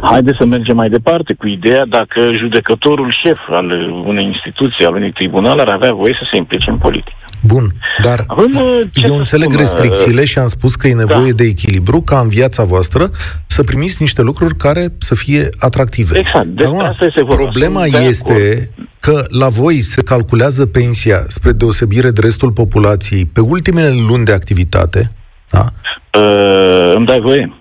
Haideți 0.02 0.36
să 0.38 0.46
mergem 0.46 0.76
mai 0.76 0.88
departe 0.88 1.34
cu 1.34 1.46
ideea 1.46 1.84
dacă 1.88 2.20
judecătorul 2.38 3.16
șef 3.24 3.38
al 3.48 3.70
unei 4.06 4.24
instituții, 4.24 4.84
al 4.84 4.94
unui 4.94 5.12
tribunal, 5.12 5.58
ar 5.58 5.70
avea 5.70 5.92
voie 5.92 6.16
să 6.18 6.26
se 6.30 6.36
implice 6.36 6.70
în 6.70 6.78
politică. 6.78 7.16
Bun, 7.46 7.70
dar 8.02 8.24
Avem, 8.26 8.50
uh, 8.54 8.78
eu 8.92 9.16
înțeleg 9.16 9.50
spun, 9.50 9.60
restricțiile 9.60 10.24
și 10.24 10.38
am 10.38 10.46
spus 10.46 10.74
că 10.74 10.88
e 10.88 10.94
nevoie 10.94 11.30
da. 11.30 11.36
de 11.36 11.44
echilibru 11.44 12.00
ca 12.00 12.18
în 12.18 12.28
viața 12.28 12.62
voastră 12.62 13.10
să 13.46 13.62
primiți 13.62 13.96
niște 14.00 14.22
lucruri 14.22 14.54
care 14.54 14.88
să 14.98 15.14
fie 15.14 15.48
atractive. 15.58 16.18
Exact, 16.18 16.46
de 16.46 16.64
Acum, 16.64 16.78
asta 16.78 17.04
este 17.04 17.22
vorba. 17.22 17.42
Problema 17.42 17.84
este 17.84 18.70
că 19.00 19.22
la 19.38 19.48
voi 19.48 19.80
se 19.80 20.02
calculează 20.02 20.66
pensia 20.66 21.16
spre 21.26 21.52
deosebire 21.52 22.10
de 22.10 22.20
restul 22.20 22.50
populației 22.50 23.24
pe 23.24 23.40
ultimele 23.40 23.94
luni 24.08 24.24
de 24.24 24.32
activitate, 24.32 25.10
da? 25.50 25.64
Uh, 26.20 26.94
îmi 26.94 27.06
dai 27.06 27.20
voie? 27.20 27.52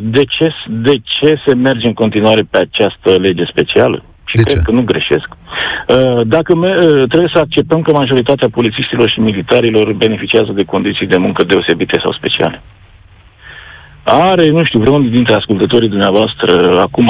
De 0.00 0.24
ce, 0.24 0.52
de 0.68 0.94
ce 1.02 1.40
se 1.46 1.54
merge 1.54 1.86
în 1.86 1.92
continuare 1.92 2.42
pe 2.50 2.58
această 2.58 3.10
lege 3.20 3.44
specială? 3.44 4.02
Și 4.24 4.36
de 4.36 4.42
cred 4.42 4.56
ce? 4.56 4.62
că 4.62 4.70
nu 4.70 4.82
greșesc. 4.82 5.28
Uh, 5.28 6.20
dacă 6.26 6.54
me- 6.54 6.76
uh, 6.76 7.08
trebuie 7.08 7.30
să 7.34 7.40
acceptăm 7.40 7.82
că 7.82 7.92
majoritatea 7.92 8.48
polițiștilor 8.48 9.08
și 9.08 9.20
militarilor 9.20 9.92
beneficiază 9.92 10.52
de 10.54 10.64
condiții 10.64 11.06
de 11.06 11.16
muncă 11.16 11.44
deosebite 11.44 11.98
sau 12.02 12.12
speciale. 12.12 12.62
Are, 14.10 14.50
nu 14.50 14.64
știu, 14.64 14.80
vreunul 14.80 15.10
dintre 15.10 15.34
ascultătorii 15.34 15.88
dumneavoastră 15.88 16.80
acum 16.80 17.08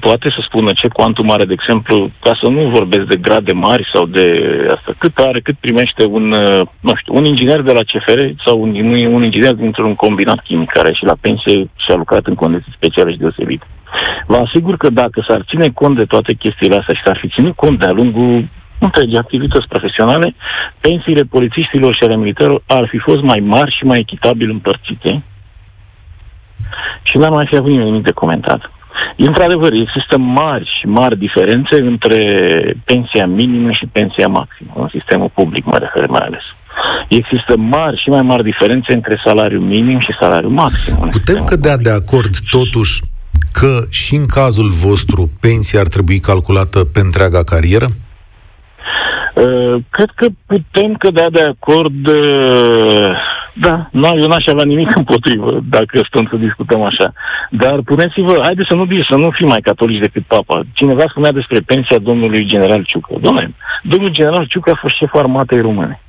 poate 0.00 0.28
să 0.34 0.40
spună 0.42 0.70
ce 0.74 0.88
cuantum 0.88 1.30
are, 1.30 1.44
de 1.44 1.52
exemplu, 1.52 2.10
ca 2.20 2.32
să 2.42 2.48
nu 2.48 2.60
vorbesc 2.68 3.06
de 3.06 3.16
grade 3.16 3.52
mari 3.52 3.90
sau 3.92 4.06
de 4.06 4.26
asta, 4.74 4.94
cât 4.98 5.16
are, 5.16 5.40
cât 5.40 5.56
primește 5.60 6.04
un, 6.04 6.32
uh, 6.32 6.60
nu 6.80 6.92
știu, 6.96 7.14
un 7.14 7.24
inginer 7.24 7.60
de 7.60 7.72
la 7.72 7.86
CFR 7.90 8.20
sau 8.44 8.60
un, 8.62 8.70
un 9.16 9.22
inginer 9.22 9.54
dintr-un 9.54 9.94
combinat 9.94 10.40
chimic 10.44 10.70
care 10.70 10.92
și 10.94 11.04
la 11.04 11.16
pensie 11.20 11.56
și 11.82 11.90
a 11.90 11.94
lucrat 11.94 12.26
în 12.26 12.34
condiții 12.34 12.76
speciale 12.76 13.10
și 13.12 13.18
deosebite. 13.18 13.66
Vă 14.26 14.36
asigur 14.36 14.76
că 14.76 14.90
dacă 14.90 15.24
s-ar 15.28 15.44
ține 15.48 15.68
cont 15.74 15.96
de 15.96 16.04
toate 16.04 16.32
chestiile 16.34 16.76
astea 16.76 16.94
și 16.96 17.06
s-ar 17.06 17.18
fi 17.20 17.28
ținut 17.28 17.54
cont 17.56 17.78
de-a 17.78 17.92
lungul 17.92 18.48
întregi 18.78 19.16
activități 19.16 19.68
profesionale, 19.68 20.34
pensiile 20.80 21.22
polițiștilor 21.22 21.94
și 21.94 22.04
ale 22.04 22.16
militarilor 22.16 22.62
ar 22.66 22.86
fi 22.90 22.98
fost 22.98 23.22
mai 23.22 23.40
mari 23.40 23.76
și 23.78 23.84
mai 23.84 23.98
echitabil 23.98 24.50
împărțite, 24.50 25.22
și 27.02 27.16
n-am 27.16 27.32
mai 27.32 27.46
fi 27.46 27.56
avut 27.56 27.70
nimic 27.70 28.02
de 28.02 28.20
comentat. 28.22 28.70
Într-adevăr, 29.16 29.72
există 29.72 30.18
mari 30.18 30.70
și 30.78 30.86
mari 30.86 31.18
diferențe 31.18 31.80
între 31.80 32.20
pensia 32.84 33.26
minimă 33.26 33.70
și 33.72 33.86
pensia 33.92 34.28
maximă, 34.28 34.72
în 34.74 34.88
sistemul 34.90 35.30
public 35.34 35.64
mă 35.64 35.76
refer 35.78 36.06
mai 36.06 36.24
ales. 36.26 36.42
Există 37.08 37.56
mari 37.56 38.00
și 38.02 38.08
mai 38.08 38.22
mari 38.22 38.42
diferențe 38.42 38.92
între 38.92 39.20
salariul 39.24 39.60
minim 39.60 40.00
și 40.00 40.16
salariul 40.20 40.50
maxim. 40.50 41.08
Putem 41.10 41.44
cădea 41.44 41.76
de 41.76 41.90
acord, 41.90 42.30
totuși, 42.50 43.02
că 43.52 43.80
și 43.90 44.14
în 44.14 44.26
cazul 44.26 44.68
vostru 44.86 45.30
pensia 45.40 45.80
ar 45.80 45.86
trebui 45.86 46.18
calculată 46.18 46.84
pe 46.84 47.00
întreaga 47.00 47.42
carieră? 47.42 47.86
Uh, 49.34 49.74
cred 49.90 50.10
că 50.14 50.26
putem 50.46 50.94
cădea 50.94 51.30
de 51.30 51.42
acord 51.42 52.06
uh, 52.06 53.10
da, 53.60 53.88
nu, 53.92 54.08
eu 54.20 54.28
n-aș 54.28 54.46
avea 54.46 54.64
nimic 54.64 54.96
împotrivă 54.96 55.58
dacă 55.76 56.00
stăm 56.08 56.26
să 56.30 56.36
discutăm 56.36 56.82
așa. 56.82 57.12
Dar 57.50 57.80
puneți-vă, 57.84 58.40
haideți 58.42 58.68
să 58.68 58.74
nu, 58.74 58.86
să 59.10 59.16
nu 59.16 59.30
fim 59.30 59.48
mai 59.48 59.60
catolici 59.60 60.04
decât 60.06 60.24
papa. 60.26 60.62
Cineva 60.72 61.04
spunea 61.08 61.32
despre 61.32 61.58
pensia 61.60 61.98
domnului 61.98 62.46
general 62.46 62.82
Ciucă. 62.84 63.14
Domnule, 63.20 63.54
domnul 63.82 64.10
general 64.10 64.46
Ciucă 64.46 64.70
a 64.70 64.78
fost 64.80 64.94
șeful 64.94 65.20
armatei 65.20 65.60
române. 65.60 66.00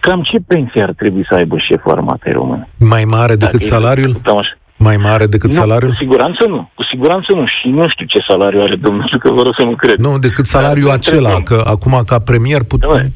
Cam 0.00 0.22
ce 0.22 0.38
pensie 0.46 0.82
ar 0.82 0.92
trebui 0.96 1.24
să 1.28 1.34
aibă 1.34 1.56
șeful 1.58 1.92
armatei 1.92 2.32
române? 2.32 2.68
Mai 2.78 3.04
mare 3.04 3.34
decât 3.34 3.60
dacă 3.60 3.64
salariul? 3.74 4.20
Așa. 4.24 4.54
Mai 4.76 4.96
mare 4.96 5.26
decât 5.26 5.50
nu, 5.50 5.56
salariul? 5.60 5.90
Cu 5.90 5.96
siguranță 5.96 6.44
nu. 6.48 6.70
Cu 6.74 6.82
siguranță 6.82 7.32
nu. 7.34 7.46
Și 7.46 7.68
nu 7.68 7.88
știu 7.88 8.04
ce 8.04 8.24
salariu 8.28 8.60
are 8.60 8.76
domnul 8.76 9.08
Ciucă, 9.10 9.32
vă 9.32 9.42
rog 9.42 9.54
să 9.58 9.64
mă 9.66 9.74
cred. 9.74 9.98
Nu, 9.98 10.18
decât 10.18 10.46
salariul 10.46 10.90
acela, 10.90 11.40
că 11.44 11.62
acum 11.64 12.02
ca 12.06 12.18
premier 12.18 12.62
putem... 12.62 13.12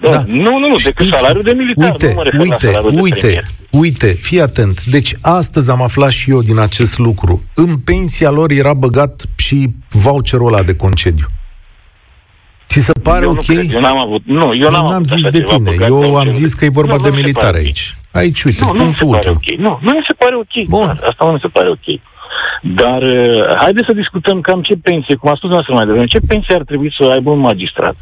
Da. 0.00 0.10
da. 0.10 0.22
Nu, 0.26 0.58
nu, 0.58 0.68
nu, 0.68 0.74
decât 0.84 1.06
salariul 1.06 1.42
de 1.42 1.52
militar. 1.52 1.90
Uite, 1.90 2.14
nu 2.32 2.38
mă 2.38 2.42
uite, 2.42 2.70
la 2.70 3.02
uite, 3.02 3.26
de 3.26 3.42
uite, 3.70 4.06
fii 4.06 4.40
atent. 4.40 4.84
Deci 4.84 5.14
astăzi 5.22 5.70
am 5.70 5.82
aflat 5.82 6.10
și 6.10 6.30
eu 6.30 6.42
din 6.42 6.58
acest 6.58 6.98
lucru. 6.98 7.42
În 7.54 7.76
pensia 7.76 8.30
lor 8.30 8.50
era 8.50 8.74
băgat 8.74 9.24
și 9.36 9.68
voucherul 9.90 10.46
ăla 10.46 10.62
de 10.62 10.76
concediu. 10.76 11.26
Ți 12.66 12.80
se 12.80 12.92
pare 13.02 13.24
eu 13.24 13.30
ok? 13.30 13.44
Cred. 13.44 13.72
Eu 13.72 13.80
n-am 13.80 13.98
avut. 13.98 14.22
Nu, 14.24 14.54
eu 14.54 14.70
n-am, 14.70 14.86
n-am 14.86 15.04
zis 15.04 15.28
de 15.28 15.42
tine. 15.42 15.74
Eu 15.80 16.16
am 16.16 16.30
zis 16.30 16.54
că 16.54 16.64
e 16.64 16.68
vorba 16.68 16.96
nu, 16.96 17.02
de 17.02 17.10
militar 17.14 17.54
aici. 17.54 17.94
Aici, 18.12 18.42
uite, 18.42 18.64
nu, 18.64 18.72
nu 18.72 18.84
mi 18.84 18.94
se 18.94 19.04
pare 19.04 19.28
ok. 19.30 19.58
Nu, 19.58 19.78
nu 19.82 19.92
mi 19.92 20.04
se 20.08 20.14
pare 20.18 20.36
ok. 20.36 20.68
Bun. 20.68 20.88
Asta 20.88 21.24
nu 21.24 21.32
mi 21.32 21.40
se 21.40 21.48
pare 21.48 21.68
ok. 21.68 22.00
Dar 22.62 23.02
uh, 23.02 23.56
haideți 23.56 23.86
să 23.86 23.92
discutăm 23.92 24.40
cam 24.40 24.62
ce 24.62 24.74
pensie, 24.82 25.14
cum 25.14 25.30
a 25.30 25.34
spus 25.36 25.50
noastră 25.50 25.74
mai 25.74 25.86
devreme, 25.86 26.06
ce 26.06 26.20
pensie 26.28 26.54
ar 26.54 26.62
trebui 26.62 26.94
să 26.98 27.10
aibă 27.10 27.30
un 27.30 27.38
magistrat 27.38 27.96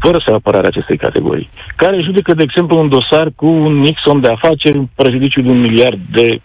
fără 0.00 0.22
să 0.26 0.34
apărare 0.34 0.66
acestei 0.66 0.96
categorii, 0.96 1.50
care 1.76 2.02
judecă, 2.02 2.34
de 2.34 2.42
exemplu, 2.42 2.78
un 2.78 2.88
dosar 2.88 3.30
cu 3.36 3.46
un 3.46 3.78
Nixon 3.78 4.20
de 4.20 4.28
afaceri, 4.28 4.78
un 4.78 4.88
prejudiciu 4.94 5.42
de 5.42 5.48
un 5.48 5.60
miliard 5.60 6.00
de... 6.10 6.40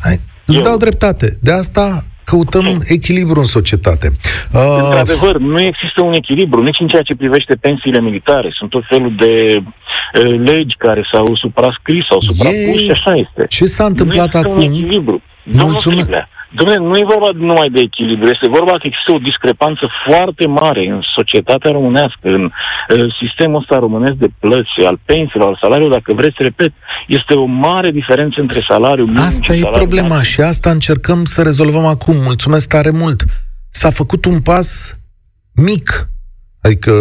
Hai, 0.00 0.20
îți 0.46 0.62
dau 0.62 0.76
dreptate. 0.76 1.26
De 1.40 1.52
asta 1.52 2.04
căutăm 2.24 2.66
echilibru 2.96 3.38
în 3.38 3.44
societate. 3.44 4.08
Uh... 4.52 4.78
Într-adevăr, 4.82 5.38
nu 5.38 5.60
există 5.70 6.02
un 6.04 6.12
echilibru, 6.12 6.62
nici 6.62 6.80
în 6.80 6.88
ceea 6.88 7.02
ce 7.02 7.14
privește 7.14 7.54
pensiile 7.54 8.00
militare. 8.00 8.48
Sunt 8.58 8.70
tot 8.70 8.84
felul 8.88 9.14
de 9.24 9.34
uh, 9.56 10.38
legi 10.48 10.76
care 10.76 11.08
s-au 11.12 11.36
suprascris, 11.36 12.04
sau 12.10 12.20
suprapus 12.20 12.80
și 12.84 12.90
așa 12.90 13.12
este. 13.14 13.46
Ce 13.48 13.64
s-a 13.64 13.84
întâmplat 13.84 14.34
nu 14.34 14.40
acum? 14.40 14.56
Un 14.56 14.62
echilibru. 14.62 15.22
Mulțumesc. 15.44 16.08
Dom'le, 16.56 16.76
nu 16.76 16.96
e 16.96 17.12
vorba 17.14 17.30
numai 17.34 17.68
de 17.70 17.80
echilibru, 17.80 18.28
este 18.28 18.48
vorba 18.48 18.72
că 18.78 18.86
există 18.86 19.12
o 19.12 19.24
discrepanță 19.28 19.84
foarte 20.06 20.46
mare 20.46 20.82
în 20.94 21.00
societatea 21.16 21.70
românească, 21.70 22.24
în 22.38 22.44
uh, 22.44 23.14
sistemul 23.20 23.60
ăsta 23.60 23.78
românesc 23.78 24.16
de 24.24 24.28
plăți, 24.38 24.86
al 24.86 24.98
pensiilor, 25.04 25.48
al 25.48 25.58
salariului, 25.60 25.96
dacă 25.98 26.12
vreți, 26.20 26.36
repet, 26.38 26.72
este 27.06 27.34
o 27.34 27.44
mare 27.44 27.90
diferență 27.90 28.40
între 28.40 28.60
salariul 28.68 29.08
minim 29.08 29.22
Asta 29.22 29.52
și 29.52 29.60
e 29.60 29.68
problema 29.72 30.06
maxim. 30.06 30.32
și 30.32 30.40
asta 30.40 30.70
încercăm 30.70 31.24
să 31.24 31.42
rezolvăm 31.42 31.84
acum. 31.84 32.16
Mulțumesc 32.30 32.68
tare 32.68 32.90
mult. 32.90 33.22
S-a 33.70 33.90
făcut 33.90 34.24
un 34.24 34.40
pas 34.40 34.98
mic, 35.54 36.08
adică 36.62 36.92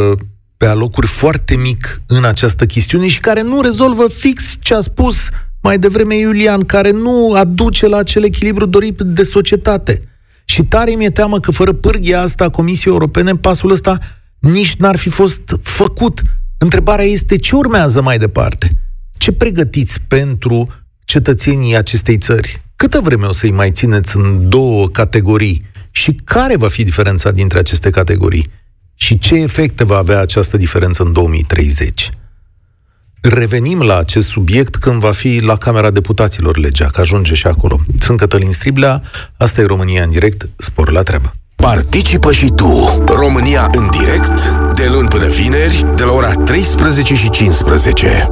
pe 0.57 0.65
alocuri 0.67 1.07
foarte 1.07 1.55
mic 1.55 2.01
în 2.07 2.23
această 2.25 2.65
chestiune 2.65 3.07
și 3.07 3.19
care 3.19 3.41
nu 3.41 3.61
rezolvă 3.61 4.09
fix 4.09 4.57
ce 4.61 4.73
a 4.73 4.81
spus 4.81 5.29
mai 5.67 5.77
devreme 5.77 6.17
Iulian, 6.17 6.63
care 6.63 6.91
nu 6.91 7.33
aduce 7.33 7.87
la 7.87 7.97
acel 7.97 8.23
echilibru 8.23 8.65
dorit 8.65 8.99
de 8.99 9.23
societate. 9.23 10.01
Și 10.45 10.63
tare 10.63 10.91
mi-e 10.91 11.09
teamă 11.09 11.39
că 11.39 11.51
fără 11.51 11.73
pârghia 11.73 12.21
asta 12.21 12.43
a 12.43 12.49
Comisiei 12.49 12.93
Europene, 12.93 13.35
pasul 13.35 13.71
ăsta 13.71 13.97
nici 14.39 14.75
n-ar 14.75 14.95
fi 14.95 15.09
fost 15.09 15.41
făcut. 15.61 16.21
Întrebarea 16.57 17.05
este 17.05 17.35
ce 17.35 17.55
urmează 17.55 18.01
mai 18.01 18.17
departe? 18.17 18.71
Ce 19.17 19.31
pregătiți 19.31 20.01
pentru 20.07 20.67
cetățenii 21.05 21.77
acestei 21.77 22.17
țări? 22.17 22.61
Câtă 22.75 22.99
vreme 23.03 23.25
o 23.25 23.31
să-i 23.31 23.51
mai 23.51 23.71
țineți 23.71 24.17
în 24.17 24.49
două 24.49 24.87
categorii? 24.89 25.65
Și 25.91 26.19
care 26.23 26.57
va 26.57 26.67
fi 26.67 26.83
diferența 26.83 27.31
dintre 27.31 27.59
aceste 27.59 27.89
categorii? 27.89 28.47
Și 28.95 29.19
ce 29.19 29.35
efecte 29.35 29.83
va 29.83 29.97
avea 29.97 30.19
această 30.19 30.57
diferență 30.57 31.03
în 31.03 31.13
2030? 31.13 32.09
Revenim 33.21 33.81
la 33.81 33.97
acest 33.97 34.27
subiect 34.27 34.75
când 34.75 34.99
va 34.99 35.11
fi 35.11 35.39
la 35.43 35.55
Camera 35.55 35.91
Deputaților 35.91 36.57
legea, 36.57 36.85
că 36.85 37.01
ajunge 37.01 37.33
și 37.33 37.47
acolo. 37.47 37.79
Sunt 37.99 38.17
Cătălin 38.17 38.51
Striblea, 38.51 39.01
asta 39.37 39.61
e 39.61 39.65
România 39.65 40.03
în 40.03 40.09
direct, 40.09 40.49
spor 40.55 40.91
la 40.91 41.01
treabă. 41.01 41.33
Participă 41.55 42.31
și 42.31 42.51
tu, 42.55 43.03
România 43.07 43.69
în 43.73 43.89
direct, 43.89 44.53
de 44.73 44.85
luni 44.85 45.07
până 45.07 45.27
vineri, 45.27 45.85
de 45.95 46.03
la 46.03 46.11
ora 46.11 46.31
13 46.31 47.15
și 47.15 47.29
15. 47.29 48.27